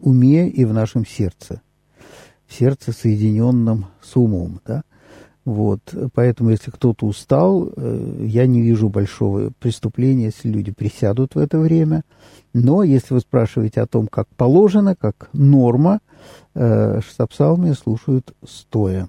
уме 0.00 0.48
и 0.48 0.64
в 0.64 0.72
нашем 0.72 1.04
сердце 1.04 1.62
в 2.46 2.54
сердце, 2.54 2.92
соединенном 2.92 3.86
с 4.00 4.16
умом. 4.16 4.60
Да? 4.64 4.82
Вот, 5.46 5.94
поэтому, 6.12 6.50
если 6.50 6.72
кто-то 6.72 7.06
устал, 7.06 7.70
э, 7.76 8.24
я 8.26 8.48
не 8.48 8.62
вижу 8.62 8.88
большого 8.88 9.52
преступления, 9.60 10.24
если 10.24 10.48
люди 10.48 10.72
присядут 10.72 11.36
в 11.36 11.38
это 11.38 11.60
время. 11.60 12.02
Но 12.52 12.82
если 12.82 13.14
вы 13.14 13.20
спрашиваете 13.20 13.80
о 13.80 13.86
том, 13.86 14.08
как 14.08 14.26
положено, 14.36 14.96
как 14.96 15.28
норма, 15.32 16.00
э, 16.54 17.00
шестопсалмия 17.00 17.74
слушают 17.74 18.34
стоя. 18.44 19.08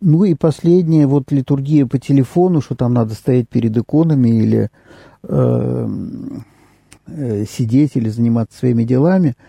Ну 0.00 0.24
и 0.24 0.34
последнее, 0.34 1.06
вот 1.06 1.30
литургия 1.30 1.86
по 1.86 2.00
телефону, 2.00 2.60
что 2.60 2.74
там 2.74 2.92
надо 2.92 3.14
стоять 3.14 3.48
перед 3.48 3.76
иконами 3.76 4.30
или 4.30 4.70
э, 5.22 5.88
э, 7.06 7.44
сидеть 7.48 7.92
или 7.94 8.08
заниматься 8.08 8.58
своими 8.58 8.82
делами– 8.82 9.36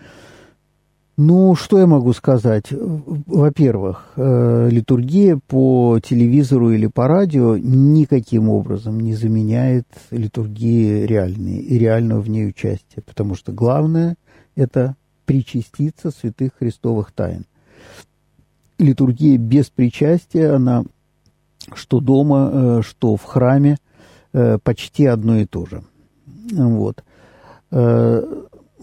ну, 1.18 1.56
что 1.56 1.80
я 1.80 1.88
могу 1.88 2.12
сказать? 2.12 2.66
Во-первых, 2.70 4.12
э, 4.14 4.68
литургия 4.70 5.40
по 5.48 5.98
телевизору 5.98 6.70
или 6.70 6.86
по 6.86 7.08
радио 7.08 7.56
никаким 7.58 8.48
образом 8.48 9.00
не 9.00 9.14
заменяет 9.14 9.88
литургии 10.12 11.04
реальной 11.06 11.56
и 11.56 11.76
реального 11.76 12.20
в 12.20 12.30
ней 12.30 12.46
участия, 12.48 13.02
потому 13.04 13.34
что 13.34 13.50
главное– 13.50 14.14
это 14.54 14.94
причаститься 15.26 16.12
святых 16.12 16.52
христовых 16.56 17.10
тайн. 17.10 17.46
Литургия 18.78 19.38
без 19.38 19.70
причастия, 19.70 20.52
она 20.52 20.84
что 21.74 21.98
дома, 21.98 22.50
э, 22.52 22.82
что 22.84 23.16
в 23.16 23.24
храме, 23.24 23.78
э, 24.32 24.58
почти 24.62 25.06
одно 25.06 25.38
и 25.38 25.46
то 25.46 25.66
же. 25.66 25.82
Вот. 26.52 27.02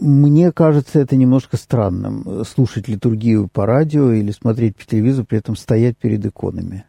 Мне 0.06 0.52
кажется 0.52 1.00
это 1.00 1.16
немножко 1.16 1.58
странным, 1.58 2.46
слушать 2.46 2.88
литургию 2.88 3.48
по 3.48 3.66
радио 3.66 4.12
или 4.12 4.30
смотреть 4.30 4.76
по 4.76 4.86
телевизору, 4.86 5.26
при 5.26 5.40
этом 5.40 5.56
стоять 5.56 5.98
перед 5.98 6.24
иконами. 6.24 6.86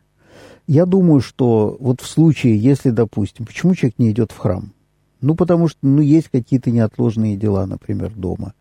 Я 0.67 0.85
думаю, 0.85 1.23
что 1.23 1.79
вот 1.81 2.03
в 2.03 2.07
случае, 2.07 2.59
если, 2.59 2.91
допустим, 2.91 3.47
почему 3.47 3.75
человек 3.75 3.99
не 3.99 4.11
идет 4.11 4.33
в 4.33 4.37
храм? 4.37 4.75
Ну, 5.23 5.35
потому 5.35 5.69
что, 5.69 5.79
ну, 5.81 6.03
есть 6.03 6.29
какие-то 6.29 6.71
неотложные 6.71 7.39
дела, 7.39 7.65
например, 7.65 8.13
дома. 8.15 8.53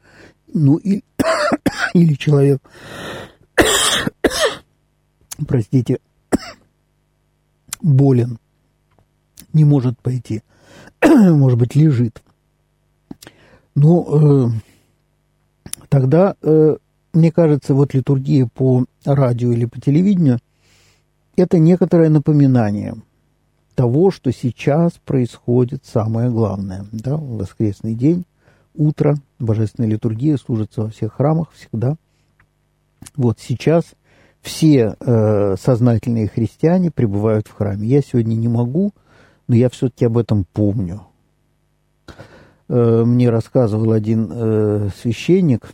Ну, 0.54 0.78
и, 0.78 1.04
или 1.94 2.14
человек, 2.14 2.62
простите, 5.50 6.00
болен, 7.82 8.40
не 9.52 9.66
может 9.66 10.00
пойти, 10.00 10.44
может 11.04 11.60
быть, 11.60 11.76
лежит. 11.76 12.22
Ну, 13.76 14.48
э, 14.48 14.50
тогда, 15.90 16.36
э, 16.42 16.78
мне 17.14 17.32
кажется, 17.32 17.74
вот 17.74 17.94
литургия 17.94 18.48
по 18.48 18.86
радио 19.04 19.52
или 19.52 19.66
по 19.66 19.80
телевидению– 19.80 20.40
это 21.36 21.60
некоторое 21.60 22.10
напоминание 22.10 22.96
того, 23.76 24.10
что 24.10 24.32
сейчас 24.32 24.94
происходит 25.04 25.84
самое 25.86 26.30
главное. 26.30 26.86
Да, 26.92 27.18
воскресный 27.18 27.94
день, 27.94 28.26
утро, 28.74 29.18
божественная 29.40 29.90
литургия 29.90 30.38
служится 30.38 30.84
во 30.84 30.90
всех 30.90 31.14
храмах 31.14 31.52
всегда. 31.52 31.98
Вот 33.18 33.40
сейчас 33.40 33.84
все 34.42 34.96
э, 35.00 35.56
сознательные 35.60 36.28
христиане 36.28 36.90
пребывают 36.90 37.48
в 37.48 37.54
храме. 37.54 37.88
Я 37.88 38.02
сегодня 38.02 38.36
не 38.36 38.48
могу, 38.48 38.94
но 39.48 39.56
я 39.56 39.70
все-таки 39.70 40.06
об 40.06 40.18
этом 40.18 40.46
помню. 40.54 41.02
Э, 42.68 43.04
мне 43.06 43.30
рассказывал 43.30 43.92
один 43.92 44.30
э, 44.32 44.90
священник 45.00 45.74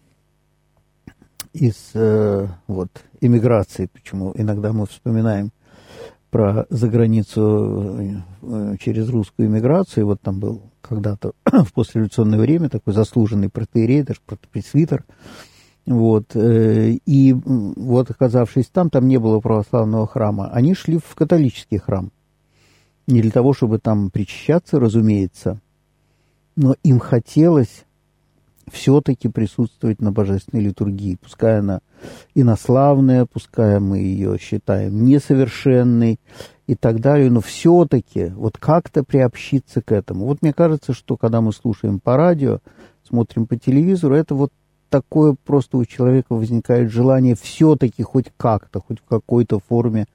из 1.53 1.91
э, 1.93 2.47
вот, 2.67 2.89
эмиграции, 3.21 3.89
почему 3.91 4.33
иногда 4.35 4.73
мы 4.73 4.85
вспоминаем 4.85 5.51
про 6.29 6.65
заграницу 6.69 8.23
через 8.79 9.09
русскую 9.09 9.49
иммиграцию. 9.49 10.05
Вот 10.05 10.21
там 10.21 10.39
был 10.39 10.61
когда-то 10.81 11.33
в 11.45 11.73
послереволюционное 11.73 12.39
время 12.39 12.69
такой 12.69 12.93
заслуженный 12.93 13.49
протеерей, 13.49 14.03
даже 14.03 14.21
протопресвитер. 14.25 15.03
Вот. 15.85 16.31
И 16.33 17.35
вот 17.43 18.11
оказавшись 18.11 18.67
там, 18.67 18.89
там 18.89 19.09
не 19.09 19.17
было 19.17 19.41
православного 19.41 20.07
храма. 20.07 20.49
Они 20.53 20.73
шли 20.73 20.99
в 20.99 21.15
католический 21.15 21.79
храм. 21.79 22.11
Не 23.07 23.21
для 23.21 23.31
того, 23.31 23.51
чтобы 23.51 23.79
там 23.79 24.09
причащаться, 24.09 24.79
разумеется, 24.79 25.59
но 26.55 26.75
им 26.83 26.99
хотелось 26.99 27.85
все-таки 28.71 29.27
присутствовать 29.27 30.01
на 30.01 30.11
божественной 30.11 30.63
литургии. 30.63 31.17
Пускай 31.21 31.59
она 31.59 31.81
инославная, 32.35 33.25
пускай 33.25 33.79
мы 33.79 33.99
ее 33.99 34.37
считаем 34.39 35.05
несовершенной 35.05 36.19
и 36.67 36.75
так 36.75 37.01
далее, 37.01 37.29
но 37.29 37.41
все-таки 37.41 38.27
вот 38.35 38.57
как-то 38.57 39.03
приобщиться 39.03 39.81
к 39.81 39.91
этому. 39.91 40.25
Вот 40.25 40.41
мне 40.41 40.53
кажется, 40.53 40.93
что 40.93 41.17
когда 41.17 41.41
мы 41.41 41.51
слушаем 41.51 41.99
по 41.99 42.15
радио, 42.15 42.59
смотрим 43.07 43.45
по 43.45 43.57
телевизору, 43.57 44.15
это 44.15 44.35
вот 44.35 44.51
такое 44.89 45.35
просто 45.45 45.77
у 45.77 45.85
человека 45.85 46.35
возникает 46.35 46.91
желание 46.91 47.35
все-таки 47.35 48.03
хоть 48.03 48.31
как-то, 48.37 48.81
хоть 48.81 48.99
в 48.99 49.05
какой-то 49.05 49.59
форме 49.59 50.05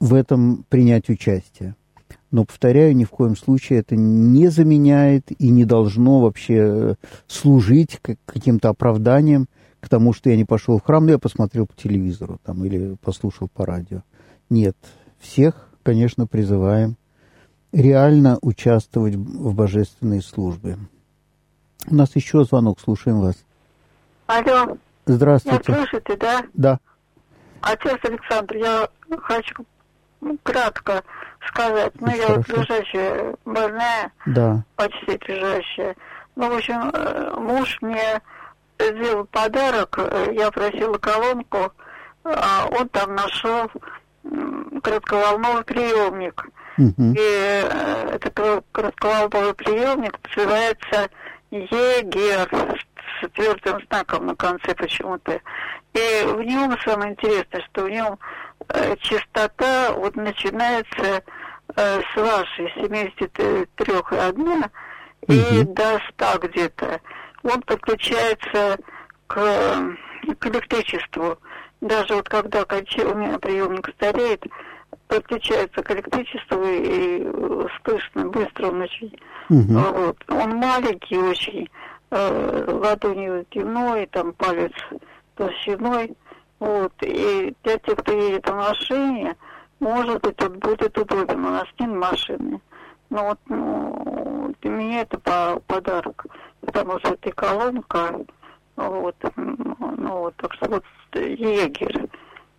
в 0.00 0.14
этом 0.14 0.64
принять 0.68 1.08
участие. 1.08 1.74
Но, 2.30 2.44
повторяю, 2.44 2.94
ни 2.94 3.04
в 3.04 3.10
коем 3.10 3.36
случае 3.36 3.80
это 3.80 3.96
не 3.96 4.48
заменяет 4.48 5.30
и 5.30 5.48
не 5.48 5.64
должно 5.64 6.20
вообще 6.20 6.56
э, 6.56 6.94
служить 7.26 8.00
каким-то 8.26 8.68
оправданием 8.68 9.48
к 9.80 9.88
тому, 9.88 10.12
что 10.12 10.28
я 10.28 10.36
не 10.36 10.44
пошел 10.44 10.78
в 10.78 10.84
храм, 10.84 11.06
но 11.06 11.12
я 11.12 11.18
посмотрел 11.18 11.66
по 11.66 11.74
телевизору 11.74 12.38
там, 12.44 12.64
или 12.64 12.96
послушал 13.00 13.48
по 13.48 13.64
радио. 13.64 14.02
Нет, 14.50 14.76
всех, 15.18 15.68
конечно, 15.82 16.26
призываем 16.26 16.96
реально 17.72 18.38
участвовать 18.42 19.14
в 19.14 19.54
божественной 19.54 20.22
службе. 20.22 20.78
У 21.86 21.94
нас 21.94 22.14
еще 22.14 22.44
звонок, 22.44 22.80
слушаем 22.80 23.20
вас. 23.20 23.36
Алло. 24.26 24.76
Здравствуйте. 25.06 25.72
Вы 25.72 25.74
слышите, 25.74 26.16
да? 26.16 26.44
Да. 26.52 26.80
Отец 27.62 27.98
Александр, 28.02 28.56
я 28.56 28.88
хочу 29.22 29.64
кратко 30.42 31.02
сказать. 31.46 31.92
Ну, 32.00 32.14
я 32.14 32.28
вот 32.28 32.48
лежащая 32.48 33.34
больная, 33.44 34.12
да. 34.26 34.62
почти 34.76 35.18
лежащая. 35.26 35.96
Ну, 36.36 36.50
в 36.50 36.56
общем, 36.56 36.90
э, 36.92 37.34
муж 37.36 37.78
мне 37.80 38.20
сделал 38.78 39.24
подарок, 39.26 39.98
я 40.32 40.50
просила 40.50 40.98
колонку, 40.98 41.72
а 42.24 42.68
он 42.70 42.88
там 42.90 43.14
нашел 43.14 43.70
коротковолновый 44.82 45.64
приемник. 45.64 46.46
Угу. 46.76 47.12
И 47.16 47.18
э, 47.18 48.10
этот 48.12 48.64
коротковолновый 48.72 49.54
приемник 49.54 50.18
называется 50.24 51.10
Егер 51.50 52.48
с 53.20 53.28
твердым 53.30 53.80
знаком 53.88 54.26
на 54.26 54.36
конце 54.36 54.74
почему-то. 54.74 55.40
И 55.94 56.24
в 56.26 56.42
нем 56.42 56.76
самое 56.84 57.12
интересное, 57.12 57.62
что 57.72 57.84
в 57.84 57.90
нем 57.90 58.18
частота 59.00 59.92
вот 59.92 60.16
начинается 60.16 61.22
э, 61.76 62.00
с 62.00 62.16
вашей 62.16 62.72
73,1 62.76 64.70
и 65.28 65.60
угу. 65.60 65.74
до 65.74 66.00
100 66.10 66.48
где-то. 66.48 67.00
Он 67.42 67.62
подключается 67.62 68.78
к, 69.26 69.34
к 70.38 70.46
электричеству. 70.46 71.38
Даже 71.80 72.14
вот 72.14 72.28
когда 72.28 72.62
у 72.62 73.14
меня 73.14 73.38
приемник 73.38 73.88
стареет, 73.96 74.44
подключается 75.06 75.82
к 75.82 75.90
электричеству 75.90 76.62
и 76.64 77.26
слышно 77.84 78.28
быстро 78.28 78.68
он 78.68 78.82
очень. 78.82 79.18
Угу. 79.48 79.78
Вот. 79.78 80.16
Он 80.28 80.56
маленький 80.56 81.18
очень, 81.18 81.68
э, 82.10 82.64
ладонью 82.68 83.46
длиной, 83.50 84.06
там 84.06 84.32
палец 84.32 84.72
толщиной. 85.36 86.14
Вот. 86.60 86.92
И 87.02 87.54
для 87.62 87.78
тех, 87.78 87.96
кто 87.96 88.12
едет 88.12 88.46
на 88.46 88.54
машине, 88.54 89.36
может 89.80 90.20
быть, 90.22 90.36
тут 90.36 90.56
будет 90.56 90.98
удобен. 90.98 91.44
У 91.44 91.50
нас 91.50 91.66
нет 91.78 91.90
машины. 91.90 92.60
Но 93.10 93.24
вот 93.24 93.38
ну, 93.46 94.54
для 94.60 94.70
меня 94.70 95.00
это 95.02 95.18
по 95.18 95.60
подарок, 95.66 96.26
потому 96.60 96.98
что 96.98 97.14
это 97.14 97.32
колонка, 97.32 98.20
вот, 98.76 99.16
ну 99.36 100.18
вот, 100.18 100.36
так 100.36 100.52
что 100.54 100.68
вот 100.68 100.84
егерь. 101.14 102.08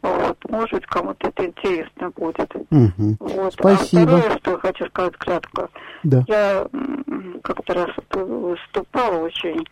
Вот, 0.01 0.37
может, 0.49 0.87
кому-то 0.87 1.27
это 1.27 1.45
интересно 1.45 2.09
будет. 2.15 2.55
Угу. 2.55 3.17
Вот. 3.19 3.53
Спасибо. 3.53 4.13
А 4.13 4.17
второе, 4.17 4.37
что 4.39 4.57
хочу 4.59 4.85
сказать 4.87 5.17
кратко. 5.17 5.69
Да. 6.03 6.23
Я 6.27 6.67
как-то 7.43 7.73
раз 7.73 7.89
выступала 8.13 9.17
очень 9.25 9.67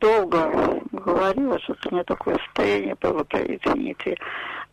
долго, 0.00 0.80
говорила, 0.98 1.58
что 1.60 1.74
у 1.86 1.94
меня 1.94 2.04
такое 2.04 2.38
состояние 2.46 2.96
было, 3.00 3.26
извините. 3.32 4.16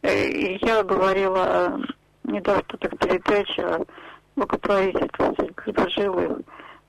Э, 0.02 0.28
и 0.28 0.66
я 0.66 0.84
говорила, 0.84 1.80
недавно 2.24 2.64
так 2.80 2.98
передача 3.00 3.86
благотворительности 4.36 5.72
пожилых. 5.72 6.40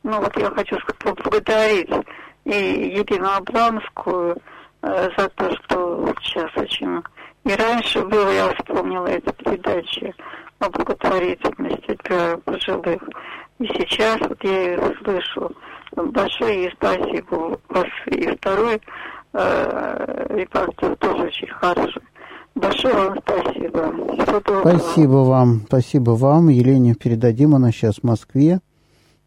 Ну 0.02 0.20
вот 0.20 0.36
я 0.38 0.50
хочу 0.50 0.76
поблагодарить 0.98 1.90
и 2.44 2.50
Елену 2.50 3.28
Абрамскую 3.28 4.36
э, 4.82 5.08
за 5.16 5.28
то, 5.30 5.54
что 5.56 6.14
сейчас 6.22 6.50
очень 6.56 7.02
и 7.46 7.54
раньше 7.54 8.04
было, 8.04 8.28
я 8.30 8.52
вспомнила 8.54 9.06
эту 9.06 9.32
передачу 9.34 10.12
о 10.58 10.68
благотворительности 10.68 11.96
для 12.02 12.36
пожилых. 12.38 13.00
И 13.60 13.66
сейчас 13.66 14.18
вот 14.20 14.42
я 14.42 14.72
ее 14.72 14.94
слышу. 15.04 15.52
Большое 15.94 16.72
спасибо 16.72 17.60
вас. 17.68 17.86
И 18.06 18.28
второй 18.36 18.74
э, 18.74 18.80
репортер 20.30 20.96
тоже 20.96 21.24
очень 21.24 21.48
хороший. 21.48 22.02
Большое 22.54 22.94
вам 22.94 23.18
спасибо. 23.22 24.60
Спасибо 24.60 25.16
вам. 25.16 25.62
Спасибо 25.66 26.10
вам. 26.12 26.48
Елене 26.48 26.94
передадим. 26.94 27.54
Она 27.54 27.70
сейчас 27.70 27.96
в 27.96 28.04
Москве 28.04 28.60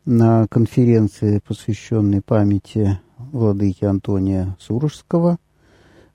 на 0.06 0.48
конференции, 0.50 1.42
посвященной 1.48 2.22
памяти 2.22 3.00
владыки 3.18 3.86
Антония 3.86 4.56
Сурожского. 4.60 5.38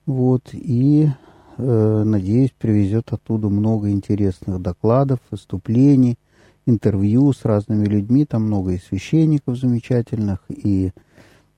Вот. 0.05 0.49
И 0.53 1.09
Э, 1.57 2.03
надеюсь, 2.05 2.53
привезет 2.57 3.13
оттуда 3.13 3.47
много 3.49 3.89
интересных 3.89 4.61
докладов, 4.61 5.19
выступлений, 5.31 6.17
интервью 6.65 7.31
с 7.31 7.45
разными 7.45 7.85
людьми. 7.85 8.25
Там 8.25 8.43
много 8.43 8.71
и 8.71 8.77
священников 8.77 9.57
замечательных, 9.57 10.39
и 10.49 10.91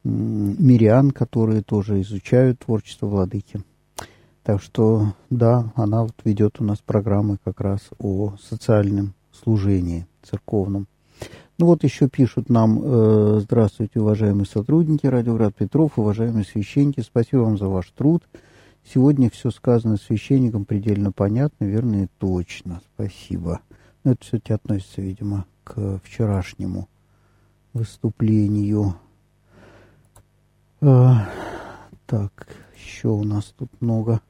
мирян, 0.03 1.11
которые 1.11 1.61
тоже 1.61 2.01
изучают 2.01 2.59
творчество 2.59 3.07
владыки. 3.07 3.61
Так 4.43 4.61
что, 4.61 5.13
да, 5.29 5.71
она 5.75 6.03
вот 6.03 6.13
ведет 6.23 6.61
у 6.61 6.63
нас 6.63 6.79
программы 6.79 7.37
как 7.43 7.59
раз 7.59 7.81
о 7.99 8.35
социальном 8.41 9.13
служении 9.31 10.07
церковном. 10.23 10.87
Ну 11.57 11.65
вот 11.65 11.83
еще 11.83 12.07
пишут 12.07 12.49
нам, 12.49 12.79
э, 12.81 13.39
здравствуйте, 13.41 13.99
уважаемые 13.99 14.45
сотрудники 14.45 15.07
Радиоград 15.07 15.55
Петров, 15.55 15.97
уважаемые 15.97 16.45
священники, 16.45 17.01
спасибо 17.01 17.39
вам 17.41 17.57
за 17.57 17.67
ваш 17.67 17.89
труд. 17.91 18.23
Сегодня 18.93 19.29
все 19.29 19.49
сказано 19.49 19.97
священником 19.97 20.65
предельно 20.65 21.11
понятно, 21.11 21.65
верно 21.65 22.03
и 22.03 22.07
точно. 22.19 22.81
Спасибо. 22.93 23.59
Но 24.03 24.11
это 24.11 24.23
все-таки 24.23 24.53
относится, 24.53 25.01
видимо, 25.01 25.45
к 25.63 25.99
вчерашнему 26.03 26.87
выступлению. 27.73 28.95
А, 30.79 31.27
так, 32.05 32.47
еще 32.75 33.07
у 33.07 33.23
нас 33.23 33.53
тут 33.57 33.69
много 33.81 34.21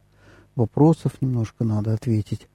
вопросов, 0.55 1.13
немножко 1.19 1.65
надо 1.65 1.93
ответить. 1.93 2.47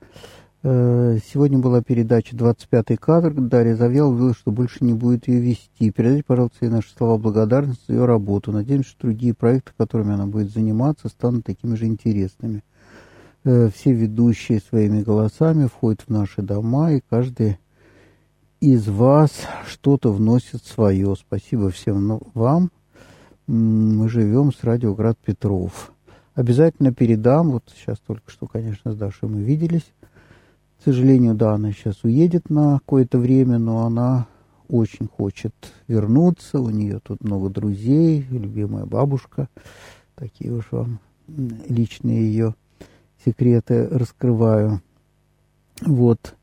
Э, 0.63 1.19
сегодня 1.27 1.59
была 1.59 1.83
передача 1.83 2.35
«25-й 2.35 2.97
кадр». 2.97 3.35
Дарья 3.35 3.75
Завьял 3.75 4.11
говорила, 4.11 4.35
что 4.35 4.51
больше 4.51 4.85
не 4.85 4.95
будет 4.95 5.29
ее 5.29 5.41
вести. 5.41 5.91
Передайте, 5.91 6.25
пожалуйста, 6.27 6.59
ей 6.63 6.71
наши 6.71 6.91
слова 6.97 7.19
благодарности 7.19 7.83
за 7.89 7.95
ее 7.95 8.05
работу. 8.07 8.51
Надеемся, 8.51 8.91
что 8.91 9.09
другие 9.09 9.35
проекты, 9.35 9.73
которыми 9.77 10.15
она 10.15 10.27
будет 10.27 10.51
заниматься, 10.51 11.09
станут 11.09 11.45
такими 11.45 11.75
же 11.75 11.87
интересными. 11.87 12.65
Э, 13.45 13.69
все 13.75 13.93
ведущие 13.93 14.61
своими 14.61 15.03
голосами 15.03 15.67
входят 15.67 16.03
в 16.07 16.09
наши 16.09 16.41
дома, 16.41 16.93
и 16.93 17.03
каждый 17.11 17.59
из 18.61 18.89
вас 18.89 19.33
что-то 19.67 20.13
вносит 20.13 20.65
свое. 20.65 21.15
Спасибо 21.15 21.69
всем 21.71 22.21
вам. 22.33 22.71
Мы 23.47 24.09
живем 24.09 24.53
с 24.53 24.63
Радиоград 24.63 25.19
Петров. 25.19 25.93
Обязательно 26.35 26.95
передам, 26.95 27.51
вот 27.51 27.65
сейчас 27.77 27.99
только 27.99 28.31
что, 28.31 28.47
конечно, 28.47 28.93
с 28.93 28.97
Дашей 28.97 29.29
мы 29.29 29.43
виделись. 29.43 29.93
К 30.79 30.85
сожалению, 30.85 31.35
да, 31.35 31.55
она 31.55 31.73
сейчас 31.73 32.05
уедет 32.05 32.51
на 32.51 32.79
какое-то 32.79 33.19
время, 33.19 33.59
но 33.59 33.85
она 33.85 34.27
очень 34.69 35.09
хочет 35.09 35.55
вернуться. 35.89 36.61
У 36.61 36.71
нее 36.71 37.01
тут 37.03 37.23
много 37.23 37.51
друзей, 37.51 38.27
любимая 38.31 38.87
бабушка. 38.87 39.49
Такие 40.15 40.53
уж 40.53 40.69
вам 40.71 41.01
личные 41.29 42.23
ее 42.23 42.55
секреты 43.25 43.89
раскрываю. 43.89 44.81
Вот. 45.85 46.37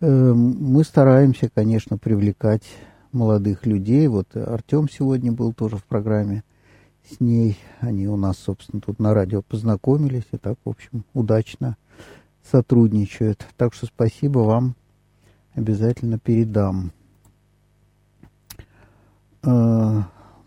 Эм, 0.00 0.56
мы 0.60 0.82
стараемся, 0.82 1.50
конечно, 1.54 1.98
привлекать 1.98 2.64
молодых 3.12 3.66
людей. 3.66 4.06
Вот 4.08 4.36
Артем 4.36 4.88
сегодня 4.88 5.32
был 5.32 5.52
тоже 5.52 5.76
в 5.76 5.84
программе 5.84 6.44
с 7.10 7.20
ней. 7.20 7.58
Они 7.80 8.08
у 8.08 8.16
нас, 8.16 8.38
собственно, 8.38 8.80
тут 8.80 8.98
на 8.98 9.14
радио 9.14 9.42
познакомились 9.42 10.26
и 10.32 10.36
так, 10.36 10.58
в 10.64 10.68
общем, 10.68 11.04
удачно 11.14 11.76
сотрудничают. 12.50 13.46
Так 13.56 13.74
что 13.74 13.86
спасибо 13.86 14.40
вам. 14.40 14.74
Обязательно 15.54 16.18
передам. 16.18 16.92
Э, 19.42 20.02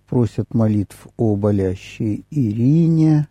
просят 0.07 0.53
молитв 0.53 1.07
о 1.18 1.36
болящей 1.36 2.26
Ирине, 2.32 3.28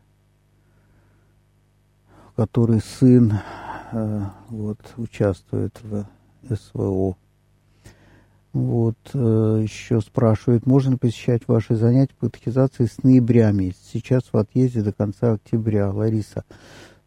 который 2.37 2.81
сын 2.81 3.41
э, 3.93 4.23
вот, 4.51 4.79
участвует 4.97 5.81
в 5.83 6.07
СВО. 6.49 7.17
Вот, 8.55 8.97
э, 9.15 9.61
еще 9.65 10.01
спрашивают, 10.01 10.65
можно 10.65 10.93
ли 10.93 10.97
посещать 10.97 11.43
ваши 11.49 11.75
занятия 11.75 12.15
по 12.21 12.31
катехизации 12.31 12.87
с 12.87 13.03
ноября 13.03 13.51
месяца? 13.51 13.83
Сейчас 13.93 14.23
в 14.33 14.37
отъезде 14.37 14.81
до 14.81 14.93
конца 14.93 15.33
октября. 15.33 15.91
Лариса. 15.91 16.45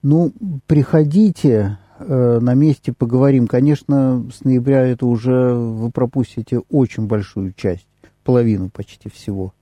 Ну, 0.03 0.33
приходите, 0.67 1.77
э, 1.99 2.39
на 2.41 2.53
месте 2.53 2.91
поговорим. 2.91 3.47
Конечно, 3.47 4.25
с 4.29 4.43
ноября 4.43 4.87
это 4.87 5.05
уже 5.05 5.53
вы 5.53 5.89
пропустите 5.89 6.63
очень 6.69 7.07
большую 7.07 7.53
часть, 7.53 7.87
половину 8.25 8.69
почти 8.69 9.09
всего. 9.09 9.53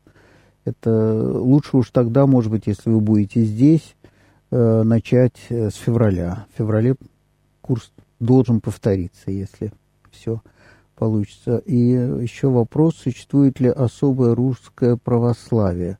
Это 0.66 0.90
лучше 1.40 1.78
уж 1.78 1.92
тогда, 1.92 2.26
может 2.26 2.50
быть, 2.50 2.66
если 2.66 2.90
вы 2.90 3.00
будете 3.00 3.44
здесь, 3.44 3.96
э, 4.50 4.82
начать 4.82 5.38
с 5.52 5.76
февраля. 5.76 6.48
В 6.52 6.58
феврале 6.58 6.96
курс 7.62 7.92
должен 8.20 8.60
повториться, 8.60 9.30
если 9.30 9.72
все 10.10 10.42
получится. 10.96 11.58
И 11.58 11.78
еще 11.78 12.50
вопрос, 12.50 12.96
существует 12.96 13.60
ли 13.60 13.70
особое 13.70 14.34
русское 14.36 14.98
православие. 14.98 15.98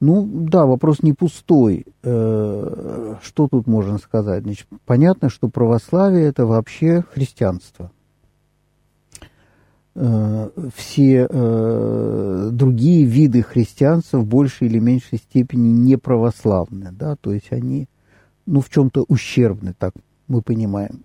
Ну, 0.00 0.28
да, 0.28 0.66
вопрос 0.66 1.02
не 1.02 1.12
пустой. 1.12 1.86
Э, 2.02 3.14
что 3.22 3.46
тут 3.46 3.68
можно 3.68 3.98
сказать? 3.98 4.42
Значит, 4.42 4.66
понятно, 4.84 5.30
что 5.30 5.48
православие– 5.48 6.24
это 6.26 6.44
вообще 6.44 7.04
христианство. 7.12 7.92
Э, 9.94 10.50
все 10.74 11.28
э, 11.30 12.48
другие 12.50 13.04
виды 13.04 13.42
христианства 13.42 14.18
в 14.18 14.26
большей 14.26 14.66
или 14.66 14.78
меньшей 14.78 15.18
степени 15.18 15.68
не 15.68 15.96
православны, 15.96 16.90
да, 16.92 17.14
то 17.14 17.32
есть 17.32 17.52
они, 17.52 17.88
ну, 18.46 18.60
в 18.60 18.70
чем-то 18.70 19.04
ущербны, 19.06 19.74
так 19.78 19.92
мы 20.26 20.40
понимаем 20.40 21.04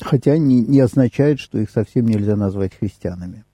хотя 0.00 0.38
не, 0.38 0.60
не 0.60 0.80
означает, 0.80 1.40
что 1.40 1.58
их 1.58 1.70
совсем 1.70 2.06
нельзя 2.06 2.36
назвать 2.36 2.74
христианами. 2.74 3.44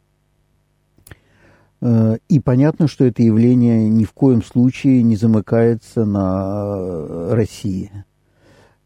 Э, 1.81 2.17
и 2.29 2.41
понятно, 2.41 2.89
что 2.89 3.05
это 3.05 3.23
явление 3.23 3.89
ни 3.89 4.05
в 4.05 4.13
коем 4.13 4.43
случае 4.43 5.03
не 5.03 5.17
замыкается 5.17 6.05
на 6.05 7.35
России. 7.35 7.91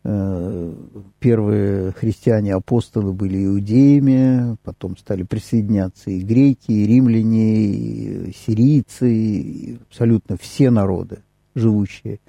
Э, 0.04 0.74
первые 1.18 1.92
христиане-апостолы 1.92 3.12
были 3.12 3.44
иудеями, 3.44 4.56
потом 4.62 4.96
стали 4.96 5.22
присоединяться 5.22 6.10
и 6.10 6.20
греки, 6.20 6.72
и 6.72 6.86
римляне, 6.86 7.64
и 7.64 8.32
сирийцы, 8.32 9.12
и 9.12 9.78
абсолютно 9.88 10.36
все 10.36 10.70
народы, 10.70 11.18
живущие– 11.54 12.20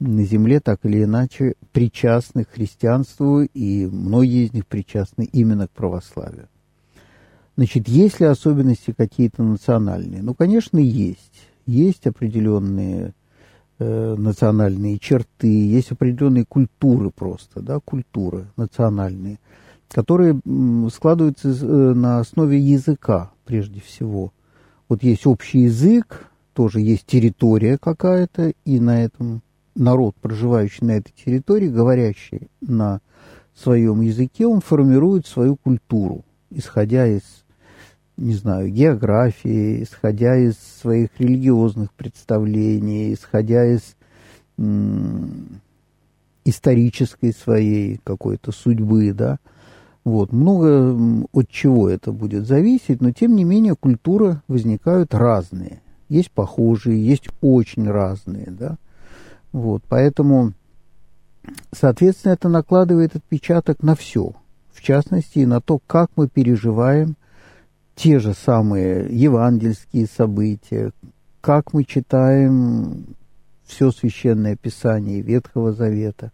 на 0.00 0.24
земле 0.24 0.60
так 0.60 0.80
или 0.84 1.04
иначе 1.04 1.54
причастны 1.72 2.44
к 2.44 2.50
христианству, 2.50 3.42
и 3.42 3.86
многие 3.86 4.46
из 4.46 4.52
них 4.52 4.66
причастны 4.66 5.28
именно 5.30 5.68
к 5.68 5.70
православию. 5.70 6.48
Значит, 7.56 7.88
есть 7.88 8.20
ли 8.20 8.26
особенности 8.26 8.94
какие-то 8.96 9.42
национальные? 9.42 10.22
Ну, 10.22 10.34
конечно, 10.34 10.78
есть. 10.78 11.48
Есть 11.66 12.06
определенные 12.06 13.12
э, 13.78 14.14
национальные 14.16 14.98
черты, 14.98 15.66
есть 15.66 15.92
определенные 15.92 16.46
культуры 16.46 17.10
просто, 17.10 17.60
да, 17.60 17.78
культуры 17.80 18.46
национальные, 18.56 19.38
которые 19.90 20.40
складываются 20.90 21.50
э, 21.50 21.54
на 21.94 22.20
основе 22.20 22.58
языка 22.58 23.32
прежде 23.44 23.80
всего. 23.80 24.32
Вот 24.88 25.02
есть 25.02 25.26
общий 25.26 25.60
язык, 25.60 26.30
тоже 26.54 26.80
есть 26.80 27.04
территория 27.04 27.76
какая-то, 27.76 28.54
и 28.64 28.80
на 28.80 29.04
этом 29.04 29.42
народ, 29.74 30.14
проживающий 30.20 30.86
на 30.86 30.92
этой 30.92 31.12
территории, 31.12 31.68
говорящий 31.68 32.48
на 32.60 33.00
своем 33.54 34.00
языке, 34.00 34.46
он 34.46 34.60
формирует 34.60 35.26
свою 35.26 35.56
культуру, 35.56 36.24
исходя 36.50 37.06
из, 37.06 37.22
не 38.16 38.34
знаю, 38.34 38.70
географии, 38.70 39.82
исходя 39.82 40.36
из 40.36 40.54
своих 40.80 41.10
религиозных 41.18 41.92
представлений, 41.92 43.14
исходя 43.14 43.66
из 43.66 43.96
исторической 46.44 47.32
своей 47.32 48.00
какой-то 48.04 48.52
судьбы, 48.52 49.12
да. 49.12 49.38
Вот, 50.02 50.32
много 50.32 51.26
от 51.32 51.48
чего 51.50 51.88
это 51.88 52.12
будет 52.12 52.46
зависеть, 52.46 53.02
но 53.02 53.12
тем 53.12 53.36
не 53.36 53.44
менее 53.44 53.76
культуры 53.76 54.40
возникают 54.48 55.14
разные. 55.14 55.82
Есть 56.08 56.30
похожие, 56.30 57.04
есть 57.04 57.28
очень 57.42 57.88
разные, 57.88 58.46
да. 58.50 58.78
Вот, 59.52 59.82
поэтому, 59.88 60.52
соответственно, 61.72 62.32
это 62.32 62.48
накладывает 62.48 63.16
отпечаток 63.16 63.82
на 63.82 63.94
все, 63.94 64.32
в 64.72 64.80
частности, 64.80 65.40
и 65.40 65.46
на 65.46 65.60
то, 65.60 65.80
как 65.86 66.10
мы 66.16 66.28
переживаем 66.28 67.16
те 67.96 68.18
же 68.18 68.34
самые 68.34 69.06
евангельские 69.10 70.06
события, 70.06 70.92
как 71.40 71.72
мы 71.72 71.84
читаем 71.84 73.16
все 73.66 73.90
священное 73.90 74.56
писание 74.56 75.20
Ветхого 75.20 75.72
Завета. 75.72 76.32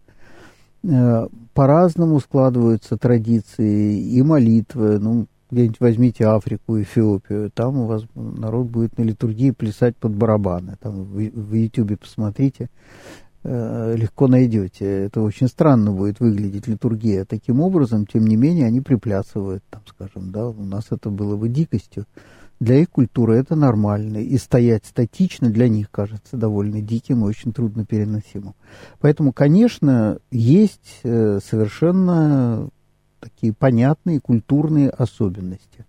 Э, 0.83 1.27
по-разному 1.53 2.19
складываются 2.19 2.97
традиции 2.97 3.99
и 3.99 4.21
молитвы. 4.21 4.99
Ну, 4.99 5.27
где-нибудь 5.49 5.79
возьмите 5.79 6.25
Африку, 6.27 6.81
Эфиопию, 6.81 7.51
там 7.51 7.77
у 7.77 7.85
вас 7.85 8.03
народ 8.15 8.67
будет 8.67 8.97
на 8.97 9.03
литургии 9.03 9.51
плясать 9.51 9.95
под 9.95 10.13
барабаны. 10.13 10.77
Там 10.81 11.03
в 11.03 11.53
Ютьюбе 11.53 11.97
посмотрите, 11.97 12.69
э, 13.43 13.95
легко 13.95 14.27
найдете. 14.27 15.05
Это 15.05 15.21
очень 15.21 15.47
странно 15.47 15.91
будет 15.91 16.19
выглядеть 16.19 16.67
литургия 16.67 17.25
таким 17.25 17.61
образом, 17.61 18.05
тем 18.05 18.27
не 18.27 18.35
менее 18.35 18.65
они 18.65 18.81
приплясывают, 18.81 19.63
там, 19.69 19.81
скажем, 19.87 20.31
да, 20.31 20.49
у 20.49 20.63
нас 20.63 20.87
это 20.91 21.09
было 21.09 21.37
бы 21.37 21.49
дикостью. 21.49 22.05
Для 22.59 22.79
их 22.79 22.89
культуры 22.89 23.35
это 23.35 23.55
нормально, 23.55 24.17
и 24.17 24.35
стоять 24.37 24.85
статично 24.85 25.51
для 25.51 25.69
них 25.69 25.91
кажется 25.91 26.37
довольно 26.37 26.81
диким 26.81 27.23
и 27.23 27.27
очень 27.27 27.53
трудно 27.53 27.85
переносимым. 27.85 28.55
Поэтому, 28.99 29.31
конечно, 29.31 30.17
есть 30.31 31.01
э, 31.03 31.39
совершенно 31.43 32.69
такие 33.19 33.53
понятные 33.53 34.19
культурные 34.19 34.89
особенности. 34.89 35.85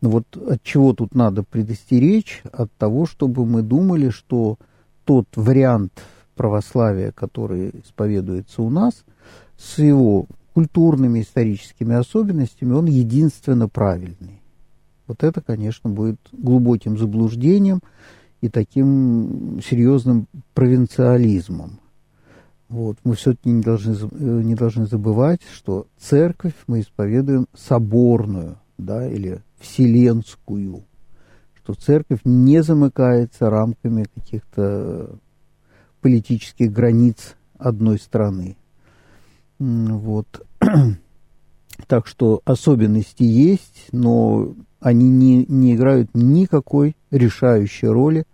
Но 0.00 0.10
вот 0.10 0.36
от 0.36 0.62
чего 0.62 0.92
тут 0.92 1.14
надо 1.14 1.42
предостеречь? 1.42 2.42
От 2.52 2.72
того, 2.72 3.06
чтобы 3.06 3.46
мы 3.46 3.62
думали, 3.62 4.10
что 4.10 4.58
тот 5.04 5.26
вариант 5.36 5.92
православия, 6.34 7.12
который 7.12 7.70
исповедуется 7.84 8.62
у 8.62 8.70
нас, 8.70 9.04
с 9.56 9.78
его 9.78 10.26
культурными 10.54 11.22
историческими 11.22 11.94
особенностями, 11.94 12.72
он 12.72 12.86
единственно 12.86 13.68
правильный. 13.68 14.40
Вот 15.06 15.22
это, 15.24 15.40
конечно, 15.40 15.90
будет 15.90 16.18
глубоким 16.32 16.98
заблуждением 16.98 17.80
и 18.40 18.48
таким 18.48 19.60
серьезным 19.62 20.26
провинциализмом. 20.54 21.78
Вот. 22.72 22.96
Мы 23.04 23.16
все-таки 23.16 23.50
не 23.50 23.60
должны, 23.60 23.92
э, 23.92 24.42
не 24.42 24.54
должны 24.54 24.86
забывать, 24.86 25.42
что 25.52 25.86
церковь 25.98 26.54
мы 26.66 26.80
исповедуем 26.80 27.46
соборную, 27.54 28.56
да, 28.78 29.06
или 29.06 29.42
вселенскую, 29.60 30.82
что 31.54 31.74
церковь 31.74 32.20
не 32.24 32.62
замыкается 32.62 33.50
рамками 33.50 34.06
каких-то 34.14 35.18
политических 36.00 36.72
границ 36.72 37.36
одной 37.58 37.98
страны. 37.98 38.56
Вот. 39.58 40.26
Так 41.88 42.06
что 42.06 42.42
особенности 42.44 43.24
есть, 43.24 43.88
но 43.92 44.54
они 44.78 45.08
не, 45.08 45.44
не 45.46 45.74
играют 45.74 46.10
никакой 46.14 46.96
решающей 47.10 47.88
роли 47.88 48.24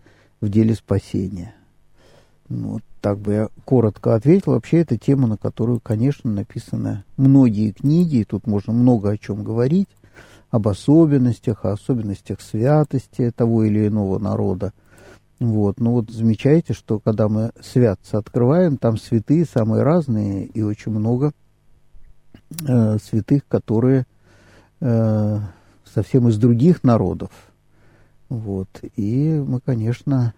в 0.40 0.50
деле 0.50 0.74
спасения. 0.74 1.54
Ну, 2.48 2.80
так 3.00 3.18
бы 3.18 3.32
я 3.32 3.48
коротко 3.64 4.14
ответил. 4.14 4.52
Вообще, 4.52 4.78
это 4.78 4.96
тема, 4.96 5.28
на 5.28 5.36
которую, 5.36 5.80
конечно, 5.80 6.30
написаны 6.30 7.04
многие 7.16 7.72
книги, 7.72 8.16
и 8.16 8.24
тут 8.24 8.46
можно 8.46 8.72
много 8.72 9.10
о 9.10 9.18
чем 9.18 9.44
говорить, 9.44 9.88
об 10.50 10.66
особенностях, 10.68 11.64
о 11.64 11.72
особенностях 11.72 12.40
святости 12.40 13.30
того 13.34 13.64
или 13.64 13.88
иного 13.88 14.18
народа. 14.18 14.72
Вот. 15.40 15.78
Ну 15.78 15.92
вот 15.92 16.10
замечаете, 16.10 16.72
что 16.72 16.98
когда 16.98 17.28
мы 17.28 17.52
святца 17.60 18.18
открываем, 18.18 18.76
там 18.76 18.96
святые 18.96 19.44
самые 19.44 19.82
разные 19.82 20.46
и 20.46 20.62
очень 20.62 20.90
много 20.90 21.32
э, 22.66 22.98
святых, 22.98 23.46
которые 23.46 24.06
э, 24.80 25.38
совсем 25.84 26.28
из 26.28 26.38
других 26.38 26.82
народов. 26.82 27.30
Вот. 28.28 28.68
И 28.96 29.42
мы, 29.46 29.60
конечно, 29.60 30.34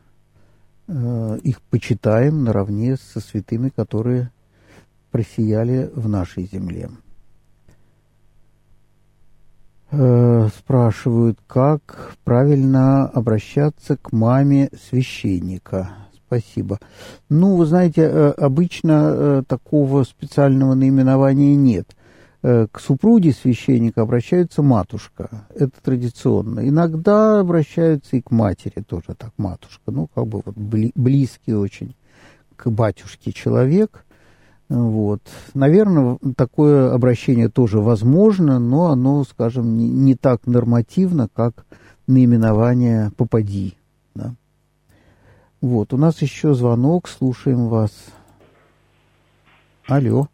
их 1.43 1.61
почитаем 1.71 2.45
наравне 2.45 2.97
со 2.97 3.21
святыми, 3.21 3.69
которые 3.69 4.31
просияли 5.11 5.91
в 5.95 6.09
нашей 6.09 6.49
земле. 6.51 6.91
Э, 9.93 10.49
спрашивают, 10.57 11.39
как 11.49 12.15
правильно 12.23 13.07
обращаться 13.07 13.97
к 13.97 14.13
маме 14.13 14.71
священника. 14.89 15.91
Спасибо. 16.27 16.79
Ну, 17.29 17.57
вы 17.57 17.67
знаете, 17.67 18.03
э, 18.03 18.31
обычно 18.31 19.13
э, 19.13 19.43
такого 19.49 20.05
специального 20.05 20.75
наименования 20.75 21.57
нет. 21.57 21.89
К 22.43 22.81
супруге 22.81 23.33
священника 23.33 24.03
обращается 24.03 24.63
матушка. 24.63 25.47
Это 25.55 25.73
традиционно. 25.83 26.67
Иногда 26.67 27.41
обращаются 27.41 28.17
и 28.17 28.23
к 28.23 28.31
матери 28.31 28.83
тоже 28.83 29.15
так, 29.17 29.33
матушка. 29.37 29.91
Ну, 29.91 30.09
как 30.15 30.27
бы 30.27 30.43
вот 30.45 30.57
близкий 30.57 31.55
очень 31.55 31.95
к 32.57 32.71
батюшке 32.71 33.33
человек– 33.33 34.05
вот. 34.71 35.21
Наверное, 35.53 36.17
такое 36.37 36.95
обращение 36.95 37.49
тоже 37.49 37.81
возможно, 37.81 38.61
но 38.61 38.93
оно, 38.93 39.25
скажем, 39.25 39.77
не, 39.77 39.91
не 39.91 40.15
так 40.15 40.47
нормативно, 40.47 41.29
как 41.35 41.67
наименование 42.07 43.11
«попади». 43.17 43.75
Да? 44.15 44.37
Вот, 45.61 45.93
у 45.93 45.97
нас 45.97 46.23
еще 46.23 46.55
звонок, 46.55 47.09
слушаем 47.09 47.67
вас. 47.67 47.91
Алло. 49.89 50.29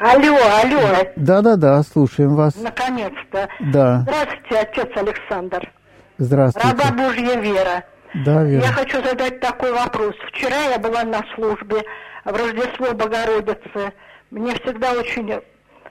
Алло, 0.00 0.34
алло. 0.62 1.12
Да-да-да, 1.14 1.82
слушаем 1.82 2.34
вас. 2.34 2.56
Наконец-то. 2.56 3.46
Да. 3.60 4.00
Здравствуйте, 4.00 4.58
отец 4.58 4.88
Александр. 4.96 5.70
Здравствуйте. 6.16 6.68
Раба 6.68 7.04
Божья 7.04 7.38
вера. 7.38 7.84
Да, 8.24 8.42
верно. 8.44 8.64
Я 8.64 8.72
хочу 8.72 9.02
задать 9.04 9.40
такой 9.40 9.72
вопрос. 9.72 10.14
Вчера 10.28 10.56
я 10.70 10.78
была 10.78 11.04
на 11.04 11.22
службе 11.34 11.84
в 12.24 12.30
Рождество 12.34 12.94
Богородицы. 12.94 13.92
Мне 14.30 14.54
всегда 14.54 14.92
очень 14.92 15.38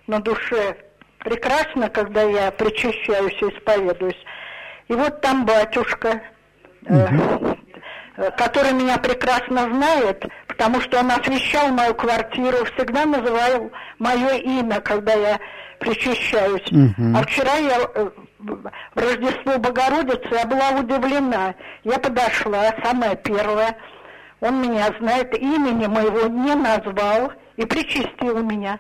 на 0.07 0.19
душе 0.19 0.75
прекрасно, 1.19 1.89
когда 1.89 2.23
я 2.23 2.49
причащаюсь 2.49 3.39
и 3.41 3.45
исповедуюсь. 3.45 4.25
И 4.87 4.93
вот 4.93 5.21
там 5.21 5.45
батюшка, 5.45 6.19
угу. 6.87 6.95
э, 6.95 7.55
который 8.37 8.73
меня 8.73 8.97
прекрасно 8.97 9.61
знает, 9.61 10.25
потому 10.47 10.81
что 10.81 10.99
он 10.99 11.11
освещал 11.11 11.69
мою 11.69 11.93
квартиру, 11.95 12.65
всегда 12.75 13.05
называл 13.05 13.71
мое 13.97 14.37
имя, 14.37 14.81
когда 14.81 15.13
я 15.13 15.39
причащаюсь. 15.79 16.69
Угу. 16.71 17.17
А 17.17 17.23
вчера 17.23 17.53
я 17.55 17.79
э, 17.95 18.09
в 18.39 18.71
Рождество 18.95 19.57
Богородицы 19.57 20.27
я 20.31 20.45
была 20.45 20.71
удивлена. 20.71 21.55
Я 21.83 21.97
подошла, 21.99 22.73
самая 22.83 23.15
первая. 23.15 23.77
Он 24.41 24.61
меня 24.61 24.87
знает, 24.99 25.37
имени 25.37 25.87
моего 25.87 26.27
не 26.27 26.55
назвал 26.55 27.31
и 27.57 27.65
причастил 27.65 28.43
меня. 28.43 28.79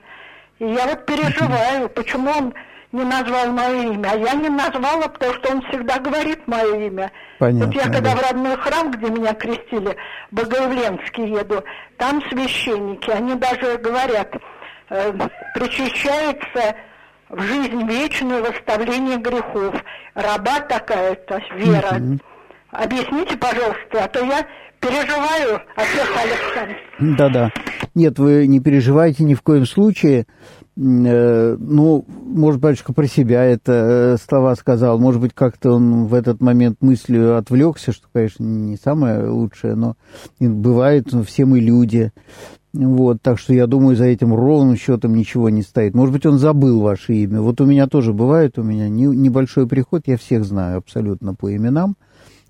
И 0.59 0.65
я 0.65 0.85
вот 0.87 1.05
переживаю, 1.05 1.89
почему 1.89 2.31
он 2.31 2.53
не 2.91 3.03
назвал 3.03 3.51
мое 3.51 3.93
имя. 3.93 4.11
А 4.11 4.17
я 4.17 4.33
не 4.33 4.49
назвала, 4.49 5.07
потому 5.07 5.33
что 5.35 5.51
он 5.51 5.61
всегда 5.63 5.99
говорит 5.99 6.47
мое 6.47 6.87
имя. 6.87 7.11
Понятно, 7.37 7.65
вот 7.67 7.75
я 7.75 7.91
когда 7.91 8.15
в 8.15 8.21
родной 8.21 8.57
храм, 8.57 8.91
где 8.91 9.09
меня 9.09 9.33
крестили, 9.33 9.95
Богоявленский 10.31 11.29
еду, 11.29 11.63
там 11.97 12.21
священники, 12.29 13.09
они 13.11 13.35
даже 13.35 13.77
говорят, 13.77 14.33
э, 14.89 15.13
причащается 15.53 16.75
в 17.29 17.41
жизнь 17.41 17.87
вечную 17.87 18.43
восставление 18.43 19.17
грехов. 19.17 19.75
Раба 20.15 20.59
такая-то, 20.61 21.39
Вера. 21.55 21.95
Угу. 21.95 22.19
Объясните, 22.71 23.37
пожалуйста, 23.37 24.03
а 24.03 24.07
то 24.07 24.23
я 24.25 24.45
переживаю, 24.79 25.61
отец 25.75 26.07
Александр. 26.15 26.77
Да-да. 26.99 27.51
Нет, 27.95 28.17
вы 28.19 28.47
не 28.47 28.59
переживайте 28.59 29.23
ни 29.23 29.33
в 29.33 29.41
коем 29.41 29.65
случае. 29.65 30.25
Э, 30.81 31.57
ну, 31.59 32.05
может, 32.07 32.61
батюшка 32.61 32.93
про 32.93 33.05
себя 33.05 33.43
это 33.43 34.15
э, 34.15 34.17
слова 34.17 34.55
сказал. 34.55 34.97
Может 34.97 35.19
быть, 35.19 35.33
как-то 35.33 35.73
он 35.73 36.05
в 36.05 36.13
этот 36.13 36.39
момент 36.39 36.77
мыслью 36.79 37.37
отвлекся, 37.37 37.91
что, 37.91 38.07
конечно, 38.13 38.43
не 38.43 38.77
самое 38.77 39.27
лучшее, 39.27 39.75
но 39.75 39.97
бывает, 40.39 41.09
ну, 41.11 41.23
все 41.23 41.45
мы 41.45 41.59
люди. 41.59 42.13
Вот, 42.71 43.21
так 43.21 43.39
что 43.39 43.53
я 43.53 43.67
думаю, 43.67 43.97
за 43.97 44.05
этим 44.05 44.33
ровным 44.33 44.77
счетом 44.77 45.15
ничего 45.15 45.49
не 45.49 45.63
стоит. 45.63 45.95
Может 45.95 46.13
быть, 46.13 46.25
он 46.25 46.37
забыл 46.37 46.79
ваше 46.79 47.13
имя. 47.15 47.41
Вот 47.41 47.59
у 47.59 47.65
меня 47.65 47.87
тоже 47.87 48.13
бывает, 48.13 48.57
у 48.57 48.63
меня 48.63 48.87
не, 48.87 49.05
небольшой 49.05 49.67
приход, 49.67 50.03
я 50.05 50.17
всех 50.17 50.45
знаю 50.45 50.77
абсолютно 50.77 51.33
по 51.33 51.53
именам, 51.53 51.97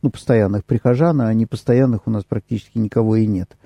ну, 0.03 0.11
постоянных 0.11 0.65
прихожан, 0.65 1.21
а 1.21 1.33
непостоянных 1.33 2.01
у 2.05 2.11
нас 2.11 2.25
практически 2.25 2.77
никого 2.77 3.15
и 3.15 3.25
нет. 3.25 3.57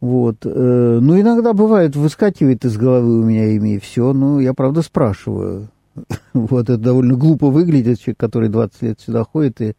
Вот. 0.00 0.44
Э, 0.44 0.98
ну, 1.00 1.20
иногда 1.20 1.52
бывает, 1.52 1.96
выскакивает 1.96 2.64
из 2.64 2.76
головы 2.76 3.20
у 3.20 3.24
меня 3.24 3.46
имя 3.48 3.76
и 3.76 3.78
все. 3.78 4.12
Ну, 4.12 4.40
я, 4.40 4.54
правда, 4.54 4.82
спрашиваю. 4.82 5.68
Вот 6.34 6.64
это 6.64 6.76
довольно 6.76 7.14
глупо 7.16 7.48
выглядит, 7.48 8.00
человек, 8.00 8.18
который 8.18 8.48
20 8.48 8.82
лет 8.82 9.00
сюда 9.00 9.24
ходит 9.24 9.60
и, 9.62 9.74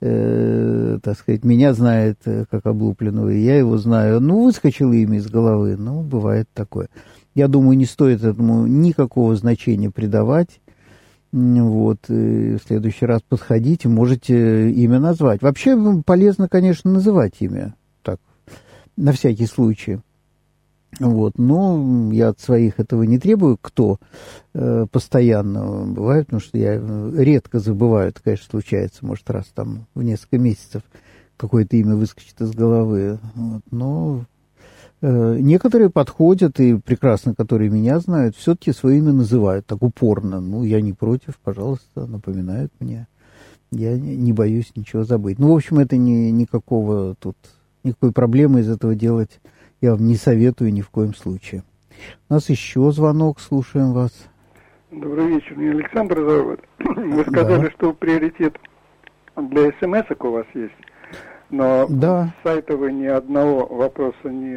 э, 0.00 0.98
так 1.02 1.18
сказать, 1.18 1.44
меня 1.44 1.74
знает 1.74 2.18
э, 2.24 2.46
как 2.50 2.66
облупленного, 2.66 3.28
и 3.28 3.40
я 3.40 3.58
его 3.58 3.76
знаю. 3.76 4.20
Ну, 4.20 4.44
выскочило 4.44 4.92
имя 4.92 5.18
из 5.18 5.28
головы, 5.28 5.76
ну, 5.76 6.02
бывает 6.02 6.48
такое. 6.54 6.88
Я 7.34 7.48
думаю, 7.48 7.76
не 7.76 7.84
стоит 7.84 8.24
этому 8.24 8.66
никакого 8.66 9.36
значения 9.36 9.90
придавать. 9.90 10.60
Вот, 11.30 11.98
и 12.08 12.56
в 12.56 12.60
следующий 12.66 13.04
раз 13.04 13.20
подходите, 13.28 13.86
можете 13.88 14.70
имя 14.70 14.98
назвать. 14.98 15.42
Вообще 15.42 15.76
полезно, 16.06 16.48
конечно, 16.48 16.90
называть 16.90 17.34
имя, 17.40 17.74
на 18.98 19.12
всякий 19.12 19.46
случай. 19.46 20.00
Вот, 21.00 21.38
но 21.38 22.10
я 22.12 22.30
от 22.30 22.40
своих 22.40 22.80
этого 22.80 23.02
не 23.02 23.18
требую, 23.18 23.58
кто 23.60 23.98
э, 24.54 24.86
постоянно 24.90 25.84
бывает, 25.86 26.26
потому 26.26 26.40
что 26.40 26.56
я 26.58 26.80
редко 27.14 27.60
забываю, 27.60 28.08
это, 28.08 28.22
конечно, 28.22 28.46
случается, 28.50 29.04
может, 29.04 29.28
раз 29.30 29.46
там 29.54 29.86
в 29.94 30.02
несколько 30.02 30.38
месяцев 30.38 30.82
какое-то 31.36 31.76
имя 31.76 31.94
выскочит 31.94 32.40
из 32.40 32.52
головы. 32.52 33.18
Вот, 33.34 33.62
но 33.70 34.24
э, 35.02 35.36
некоторые 35.38 35.90
подходят, 35.90 36.58
и 36.58 36.78
прекрасно, 36.78 37.34
которые 37.34 37.70
меня 37.70 38.00
знают, 38.00 38.34
все-таки 38.34 38.72
свое 38.72 38.98
имя 38.98 39.12
называют 39.12 39.66
так 39.66 39.82
упорно. 39.82 40.40
Ну, 40.40 40.64
я 40.64 40.80
не 40.80 40.94
против, 40.94 41.38
пожалуйста, 41.44 42.06
напоминают 42.06 42.72
мне. 42.80 43.06
Я 43.70 43.98
не 43.98 44.32
боюсь 44.32 44.72
ничего 44.74 45.04
забыть. 45.04 45.38
Ну, 45.38 45.52
в 45.52 45.56
общем, 45.56 45.78
это 45.78 45.98
не, 45.98 46.32
никакого 46.32 47.14
тут, 47.20 47.36
никакой 47.84 48.12
проблемы 48.12 48.60
из 48.60 48.70
этого 48.70 48.94
делать 48.94 49.40
я 49.80 49.92
вам 49.92 50.06
не 50.06 50.16
советую 50.16 50.72
ни 50.72 50.80
в 50.80 50.90
коем 50.90 51.14
случае. 51.14 51.62
У 52.28 52.34
нас 52.34 52.48
еще 52.48 52.90
звонок, 52.90 53.40
слушаем 53.40 53.92
вас. 53.92 54.12
Добрый 54.90 55.28
вечер, 55.28 55.56
меня 55.56 55.72
Александр 55.72 56.16
зовут. 56.18 56.60
Вы 56.78 57.22
сказали, 57.22 57.66
да. 57.66 57.70
что 57.72 57.92
приоритет 57.92 58.56
для 59.36 59.70
смс 59.80 60.04
у 60.18 60.30
вас 60.30 60.46
есть, 60.54 60.72
но 61.50 61.86
да. 61.88 62.34
с 62.40 62.42
сайта 62.42 62.76
вы 62.76 62.92
ни 62.92 63.06
одного 63.06 63.66
вопроса 63.66 64.28
не 64.28 64.56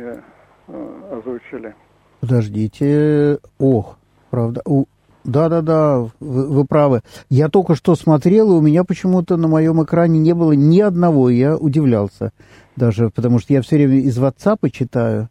э, 0.67 1.11
озвучили. 1.11 1.76
Подождите, 2.22 3.39
ох, 3.59 3.97
правда, 4.30 4.61
у, 4.65 4.86
да-да-да, 5.24 6.09
вы, 6.19 6.47
вы 6.47 6.65
правы. 6.65 7.01
Я 7.30 7.49
только 7.49 7.76
что 7.76 7.95
смотрел, 7.95 8.51
и 8.51 8.55
у 8.55 8.61
меня 8.61 8.84
почему-то 8.84 9.38
на 9.38 9.47
моем 9.47 9.84
экране 9.84 10.19
не 10.19 10.34
было 10.34 10.53
ни 10.53 10.80
одного, 10.80 11.30
я 11.30 11.55
удивлялся 11.55 12.32
даже, 12.76 13.09
потому 13.09 13.39
что 13.39 13.53
я 13.53 13.61
все 13.61 13.76
время 13.76 13.99
из 13.99 14.17
WhatsApp 14.17 14.69
читаю. 14.72 15.30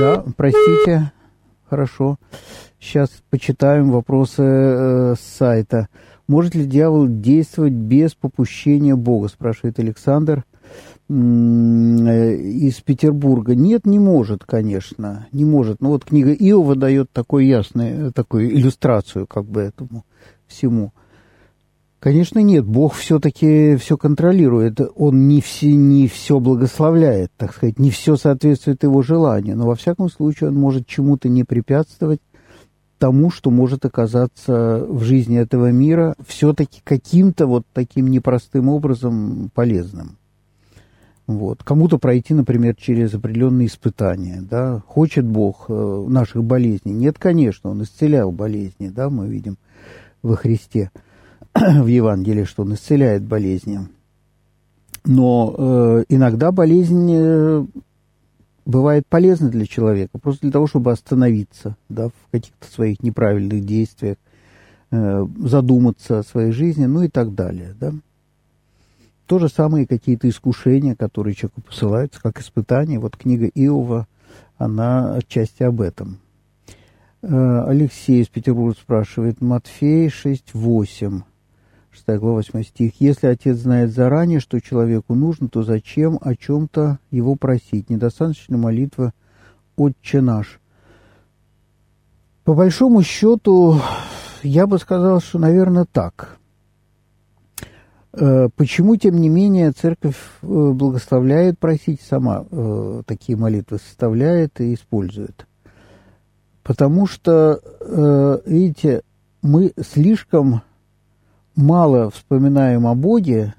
Да, 0.00 0.24
простите, 0.36 1.12
хорошо. 1.68 2.18
Сейчас 2.78 3.10
почитаем 3.30 3.90
вопросы 3.90 4.42
э, 4.42 5.14
с 5.18 5.36
сайта. 5.38 5.88
Может 6.28 6.54
ли 6.54 6.66
дьявол 6.66 7.06
действовать 7.08 7.72
без 7.72 8.14
попущения 8.14 8.96
Бога, 8.96 9.28
спрашивает 9.28 9.78
Александр. 9.78 10.44
Из 11.08 12.80
Петербурга. 12.80 13.54
Нет, 13.54 13.86
не 13.86 13.98
может, 13.98 14.44
конечно, 14.44 15.28
не 15.32 15.44
может. 15.44 15.80
Но 15.80 15.90
вот 15.90 16.04
книга 16.04 16.32
Иова 16.32 16.74
дает 16.74 17.10
такой 17.12 17.46
ясный, 17.46 18.12
такую 18.12 18.52
иллюстрацию 18.52 19.26
как 19.26 19.44
бы 19.44 19.60
этому 19.60 20.04
всему. 20.48 20.92
Конечно, 22.00 22.40
нет, 22.40 22.64
Бог 22.64 22.94
все-таки 22.94 23.76
все 23.76 23.96
контролирует. 23.96 24.80
Он 24.96 25.28
не 25.28 25.40
все, 25.40 25.74
не 25.74 26.08
все 26.08 26.38
благословляет, 26.40 27.32
так 27.36 27.54
сказать, 27.54 27.78
не 27.78 27.90
все 27.90 28.16
соответствует 28.16 28.82
его 28.82 29.02
желанию. 29.02 29.56
Но 29.56 29.66
во 29.66 29.74
всяком 29.74 30.10
случае 30.10 30.50
он 30.50 30.56
может 30.56 30.86
чему-то 30.86 31.28
не 31.28 31.44
препятствовать 31.44 32.20
тому, 32.98 33.30
что 33.30 33.50
может 33.50 33.84
оказаться 33.84 34.84
в 34.88 35.02
жизни 35.04 35.38
этого 35.38 35.70
мира 35.70 36.16
все-таки 36.26 36.80
каким-то 36.82 37.46
вот 37.46 37.64
таким 37.72 38.08
непростым 38.08 38.68
образом 38.68 39.50
полезным. 39.54 40.16
Вот. 41.26 41.64
Кому-то 41.64 41.98
пройти, 41.98 42.34
например, 42.34 42.76
через 42.76 43.14
определенные 43.14 43.66
испытания. 43.66 44.40
Да? 44.40 44.82
Хочет 44.86 45.24
Бог 45.24 45.66
э, 45.68 46.04
наших 46.08 46.44
болезней? 46.44 46.92
Нет, 46.92 47.18
конечно, 47.18 47.70
Он 47.70 47.82
исцелял 47.82 48.30
болезни, 48.30 48.88
да, 48.88 49.10
мы 49.10 49.26
видим 49.26 49.58
во 50.22 50.36
Христе, 50.36 50.90
в 51.54 51.86
Евангелии, 51.86 52.44
что 52.44 52.62
Он 52.62 52.74
исцеляет 52.74 53.22
болезни. 53.22 53.80
Но 55.04 55.54
э, 55.56 56.04
иногда 56.08 56.52
болезнь 56.52 57.10
э, 57.12 57.64
бывает 58.64 59.06
полезна 59.08 59.48
для 59.48 59.66
человека, 59.66 60.18
просто 60.18 60.42
для 60.42 60.52
того, 60.52 60.66
чтобы 60.66 60.92
остановиться 60.92 61.76
да, 61.88 62.08
в 62.08 62.30
каких-то 62.30 62.66
своих 62.70 63.02
неправильных 63.02 63.64
действиях, 63.64 64.16
э, 64.92 65.26
задуматься 65.38 66.20
о 66.20 66.24
своей 66.24 66.52
жизни, 66.52 66.86
ну 66.86 67.02
и 67.02 67.08
так 67.08 67.34
далее. 67.34 67.74
Да? 67.80 67.92
То 69.26 69.40
же 69.40 69.48
самое 69.48 69.86
какие-то 69.86 70.28
искушения, 70.28 70.94
которые 70.94 71.34
человеку 71.34 71.60
посылаются, 71.62 72.22
как 72.22 72.40
испытания. 72.40 73.00
Вот 73.00 73.16
книга 73.16 73.46
Иова, 73.46 74.06
она 74.56 75.14
отчасти 75.14 75.64
об 75.64 75.80
этом. 75.80 76.20
Э, 77.22 77.64
Алексей 77.66 78.22
из 78.22 78.28
Петербурга 78.28 78.78
спрашивает, 78.78 79.40
Матфей 79.40 80.06
6.8, 80.06 81.22
6 81.90 82.08
глава 82.20 82.36
8 82.36 82.62
стих. 82.62 82.92
«Если 83.00 83.26
отец 83.26 83.56
знает 83.56 83.90
заранее, 83.90 84.38
что 84.38 84.60
человеку 84.60 85.14
нужно, 85.14 85.48
то 85.48 85.64
зачем 85.64 86.20
о 86.20 86.36
чем-то 86.36 87.00
его 87.10 87.34
просить? 87.34 87.90
Недостаточно 87.90 88.56
молитва 88.56 89.12
«Отче 89.76 90.20
наш». 90.20 90.60
По 92.44 92.54
большому 92.54 93.02
счету, 93.02 93.80
я 94.44 94.68
бы 94.68 94.78
сказал, 94.78 95.20
что, 95.20 95.40
наверное, 95.40 95.84
так– 95.84 96.34
почему, 98.56 98.96
тем 98.96 99.16
не 99.16 99.28
менее, 99.28 99.72
церковь 99.72 100.16
э, 100.42 100.46
благословляет 100.46 101.58
просить 101.58 102.00
сама, 102.00 102.44
э, 102.50 103.02
такие 103.06 103.36
молитвы 103.36 103.78
составляет 103.78 104.60
и 104.60 104.74
использует? 104.74 105.46
Потому 106.62 107.06
что, 107.06 107.60
видите, 108.44 109.02
мы 109.40 109.72
слишком 109.80 110.62
мало 111.54 112.10
вспоминаем 112.10 112.86
о 112.86 112.96
Боге, 112.96 113.54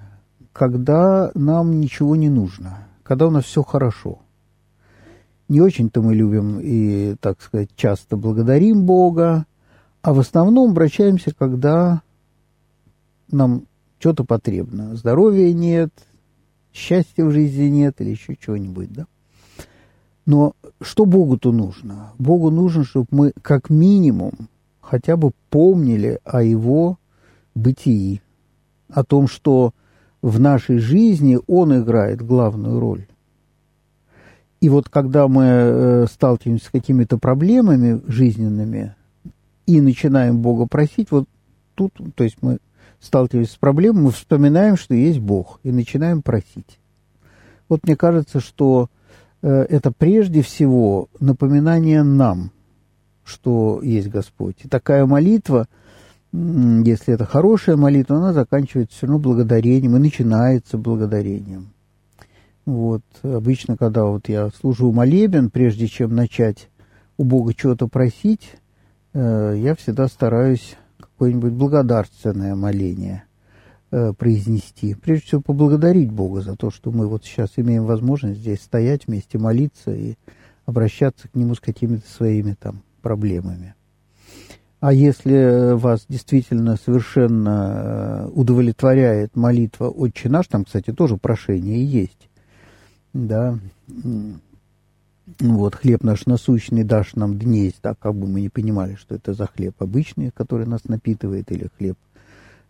когда 0.54 1.32
нам 1.34 1.80
ничего 1.80 2.16
не 2.16 2.30
нужно, 2.30 2.88
когда 3.04 3.28
у 3.28 3.32
нас 3.32 3.46
все 3.46 3.64
хорошо. 3.64 4.20
Не 5.50 5.62
очень-то 5.62 6.02
мы 6.02 6.16
любим 6.16 6.60
и, 6.62 7.16
так 7.22 7.42
сказать, 7.42 7.70
часто 7.76 8.18
благодарим 8.18 8.86
Бога, 8.86 9.46
а 10.02 10.14
в 10.14 10.20
основном 10.20 10.72
обращаемся, 10.72 11.32
когда 11.34 12.02
нам 13.32 13.64
что-то 14.00 14.24
потребно. 14.24 14.96
Здоровья 14.96 15.52
нет, 15.54 15.92
счастья 16.74 17.26
в 17.26 17.32
жизни 17.32 17.66
нет 17.66 18.00
или 18.00 18.12
еще 18.12 18.36
чего-нибудь, 18.36 18.94
да? 18.94 19.08
Но 20.26 20.54
что 20.82 21.06
Богу-то 21.06 21.52
нужно? 21.52 22.12
Богу 22.20 22.52
нужно, 22.52 22.84
чтобы 22.84 23.08
мы 23.12 23.34
как 23.42 23.70
минимум 23.70 24.34
хотя 24.82 25.16
бы 25.16 25.32
помнили 25.50 26.20
о 26.26 26.44
Его 26.44 27.00
бытии, 27.56 28.22
о 28.90 29.04
том, 29.04 29.28
что 29.28 29.74
в 30.22 30.40
нашей 30.40 30.80
жизни 30.80 31.40
Он 31.48 31.80
играет 31.80 32.22
главную 32.22 32.80
роль. 32.80 33.08
И 34.60 34.70
вот 34.70 34.90
когда 34.90 35.28
мы 35.28 35.44
э, 35.46 36.06
сталкиваемся 36.12 36.66
с 36.66 36.70
какими-то 36.70 37.18
проблемами 37.18 38.02
жизненными 38.08 38.96
и 39.66 39.80
начинаем 39.82 40.40
Бога 40.40 40.66
просить, 40.66 41.12
вот 41.12 41.26
тут, 41.76 41.94
то 42.16 42.24
есть 42.24 42.38
мы 42.42 42.58
сталкиваясь 43.00 43.52
с 43.52 43.56
проблемой, 43.56 44.04
мы 44.04 44.12
вспоминаем, 44.12 44.78
что 44.78 44.94
есть 44.94 45.20
Бог, 45.20 45.60
и 45.64 45.72
начинаем 45.72 46.22
просить. 46.22 46.80
Вот 47.70 47.86
мне 47.86 47.96
кажется, 47.96 48.40
что 48.40 48.90
э, 49.42 49.50
это 49.50 49.92
прежде 49.92 50.42
всего 50.42 51.10
напоминание 51.20 52.04
нам, 52.04 52.52
что 53.24 53.82
есть 53.84 54.08
Господь. 54.08 54.56
И 54.64 54.68
такая 54.68 55.06
молитва, 55.06 55.68
если 56.32 57.14
это 57.14 57.26
хорошая 57.26 57.78
молитва, 57.78 58.18
она 58.18 58.34
заканчивается 58.34 58.98
все 58.98 59.08
равно 59.08 59.20
благодарением 59.20 59.96
и 59.96 60.00
начинается 60.00 60.78
благодарением. 60.78 61.70
Вот, 62.66 63.02
обычно, 63.24 63.78
когда 63.78 64.04
вот 64.06 64.28
я 64.28 64.50
служу 64.50 64.92
молебен, 64.92 65.50
прежде 65.50 65.88
чем 65.88 66.14
начать 66.16 66.70
у 67.18 67.24
Бога 67.24 67.54
чего-то 67.54 67.88
просить, 67.88 68.56
э, 69.14 69.56
я 69.58 69.76
всегда 69.76 70.08
стараюсь 70.08 70.76
какое-нибудь 71.18 71.54
благодарственное 71.54 72.56
моление 72.56 73.24
э, 73.90 74.14
произнести. 74.14 74.94
Прежде 74.94 75.26
всего, 75.26 75.42
поблагодарить 75.42 76.12
Бога 76.12 76.42
за 76.42 76.56
то, 76.56 76.70
что 76.70 76.92
мы 76.92 77.08
вот 77.08 77.26
сейчас 77.26 77.54
имеем 77.58 77.86
возможность 77.86 78.40
здесь 78.40 78.62
стоять 78.62 79.08
вместе, 79.08 79.40
молиться 79.40 79.92
и 79.92 80.14
обращаться 80.68 81.28
к 81.28 81.34
Нему 81.34 81.56
с 81.56 81.60
какими-то 81.60 82.08
своими 82.08 82.54
там 82.54 82.84
проблемами. 83.02 83.74
А 84.80 84.94
если 84.94 85.74
вас 85.74 86.06
действительно 86.08 86.78
совершенно 86.78 88.28
э, 88.28 88.30
удовлетворяет 88.36 89.36
молитва 89.36 89.90
«Отче 89.90 90.30
наш», 90.30 90.46
там, 90.46 90.66
кстати, 90.66 90.94
тоже 90.94 91.18
прошение 91.18 91.84
есть, 91.84 92.30
да, 93.12 93.58
вот, 95.40 95.76
хлеб 95.76 96.04
наш 96.04 96.26
насущный 96.26 96.84
дашь 96.84 97.16
нам 97.16 97.38
днесь, 97.38 97.76
так 97.82 98.00
как 98.00 98.16
бы 98.16 98.28
мы 98.28 98.42
не 98.42 98.50
понимали, 98.50 98.96
что 98.96 99.16
это 99.16 99.34
за 99.34 99.48
хлеб 99.48 99.76
обычный, 99.80 100.32
который 100.32 100.66
нас 100.66 100.86
напитывает, 100.86 101.52
или 101.52 101.70
хлеб 101.78 101.98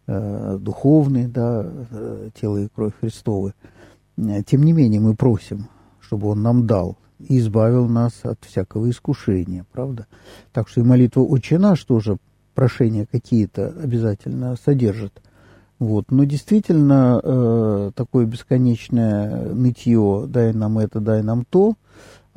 э, 0.07 0.57
духовный, 0.59 1.27
да, 1.27 1.65
э, 1.65 2.29
тело 2.39 2.57
и 2.57 2.67
кровь 2.67 2.93
Христовы. 2.99 3.53
Тем 4.47 4.63
не 4.63 4.73
менее, 4.73 4.99
мы 4.99 5.15
просим, 5.15 5.67
чтобы 5.99 6.29
Он 6.29 6.41
нам 6.41 6.65
дал 6.65 6.97
и 7.19 7.37
избавил 7.37 7.87
нас 7.87 8.13
от 8.23 8.43
всякого 8.43 8.89
искушения, 8.89 9.65
правда? 9.71 10.07
Так 10.53 10.69
что 10.69 10.81
и 10.81 10.83
молитва 10.83 11.21
«Отче 11.21 11.59
наш» 11.59 11.83
тоже 11.83 12.17
прошения 12.55 13.05
какие-то 13.05 13.67
обязательно 13.67 14.55
содержит. 14.55 15.21
Вот. 15.77 16.09
Но 16.09 16.23
действительно, 16.23 17.21
э, 17.23 17.91
такое 17.93 18.25
бесконечное 18.25 19.53
нытье 19.53 20.25
«дай 20.27 20.53
нам 20.53 20.79
это, 20.79 20.99
дай 20.99 21.21
нам 21.21 21.45
то», 21.45 21.75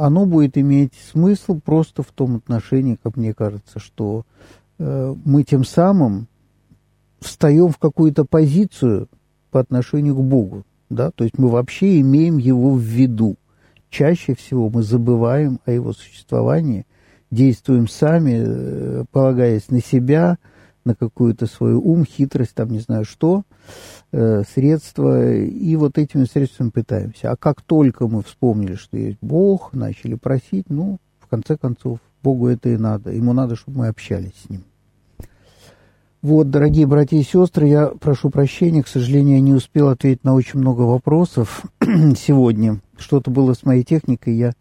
оно 0.00 0.24
будет 0.24 0.56
иметь 0.56 0.94
смысл 1.12 1.60
просто 1.62 2.02
в 2.02 2.10
том 2.10 2.36
отношении, 2.36 2.98
как 3.00 3.18
мне 3.18 3.34
кажется, 3.34 3.78
что 3.78 4.24
э, 4.78 5.14
мы 5.26 5.42
тем 5.42 5.62
самым 5.62 6.26
встаем 7.20 7.68
в 7.68 7.76
какую-то 7.76 8.24
позицию 8.24 9.08
по 9.50 9.60
отношению 9.60 10.14
к 10.14 10.22
Богу, 10.22 10.64
да, 10.88 11.10
то 11.10 11.24
есть 11.24 11.38
мы 11.38 11.48
вообще 11.48 12.00
имеем 12.00 12.38
его 12.38 12.70
в 12.70 12.80
виду. 12.80 13.36
Чаще 13.90 14.34
всего 14.34 14.70
мы 14.70 14.82
забываем 14.82 15.60
о 15.66 15.72
его 15.72 15.92
существовании, 15.92 16.86
действуем 17.30 17.86
сами, 17.86 18.42
э, 18.42 19.04
полагаясь 19.12 19.68
на 19.68 19.82
себя, 19.82 20.38
на 20.84 20.94
какую-то 20.94 21.46
свою 21.46 21.80
ум, 21.80 22.04
хитрость, 22.04 22.54
там 22.54 22.70
не 22.70 22.80
знаю 22.80 23.04
что, 23.04 23.42
э, 24.12 24.42
средства, 24.54 25.32
и 25.34 25.76
вот 25.76 25.98
этими 25.98 26.24
средствами 26.24 26.70
пытаемся. 26.70 27.30
А 27.30 27.36
как 27.36 27.62
только 27.62 28.08
мы 28.08 28.22
вспомнили, 28.22 28.74
что 28.74 28.96
есть 28.96 29.18
Бог, 29.20 29.72
начали 29.72 30.14
просить, 30.14 30.68
ну, 30.68 30.98
в 31.18 31.26
конце 31.26 31.56
концов, 31.56 31.98
Богу 32.22 32.48
это 32.48 32.68
и 32.68 32.76
надо. 32.76 33.12
Ему 33.12 33.32
надо, 33.32 33.56
чтобы 33.56 33.78
мы 33.78 33.88
общались 33.88 34.34
с 34.46 34.50
Ним. 34.50 34.64
Вот, 36.22 36.50
дорогие 36.50 36.86
братья 36.86 37.16
и 37.16 37.22
сестры, 37.22 37.66
я 37.66 37.86
прошу 37.86 38.28
прощения, 38.28 38.82
к 38.82 38.88
сожалению, 38.88 39.36
я 39.36 39.40
не 39.40 39.54
успел 39.54 39.88
ответить 39.88 40.22
на 40.22 40.34
очень 40.34 40.60
много 40.60 40.82
вопросов 40.82 41.64
сегодня. 41.80 42.80
Что-то 42.98 43.30
было 43.30 43.54
с 43.54 43.64
моей 43.64 43.84
техникой, 43.84 44.36
я 44.36 44.52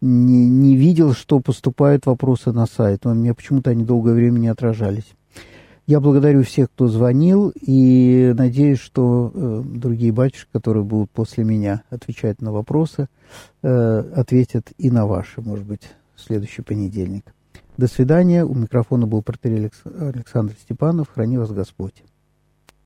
не, 0.00 0.48
не 0.48 0.76
видел, 0.76 1.12
что 1.12 1.40
поступают 1.40 2.06
вопросы 2.06 2.52
на 2.52 2.66
сайт. 2.66 3.04
У 3.04 3.14
меня 3.14 3.34
почему-то 3.34 3.70
они 3.70 3.84
долгое 3.84 4.14
время 4.14 4.38
не 4.38 4.48
отражались. 4.48 5.16
Я 5.86 6.00
благодарю 6.00 6.44
всех, 6.44 6.70
кто 6.70 6.86
звонил, 6.86 7.52
и 7.60 8.32
надеюсь, 8.36 8.78
что 8.78 9.32
э, 9.34 9.62
другие 9.64 10.12
батюшки, 10.12 10.48
которые 10.52 10.84
будут 10.84 11.10
после 11.10 11.42
меня 11.42 11.82
отвечать 11.90 12.40
на 12.40 12.52
вопросы, 12.52 13.08
э, 13.62 13.98
ответят 14.14 14.72
и 14.78 14.90
на 14.90 15.06
ваши, 15.06 15.40
может 15.40 15.66
быть, 15.66 15.82
в 16.14 16.20
следующий 16.20 16.62
понедельник. 16.62 17.24
До 17.76 17.88
свидания. 17.88 18.44
У 18.44 18.54
микрофона 18.54 19.06
был 19.06 19.22
протерей 19.22 19.70
Александр 19.98 20.54
Степанов. 20.62 21.08
Храни 21.12 21.36
вас 21.36 21.50
Господь. 21.50 22.04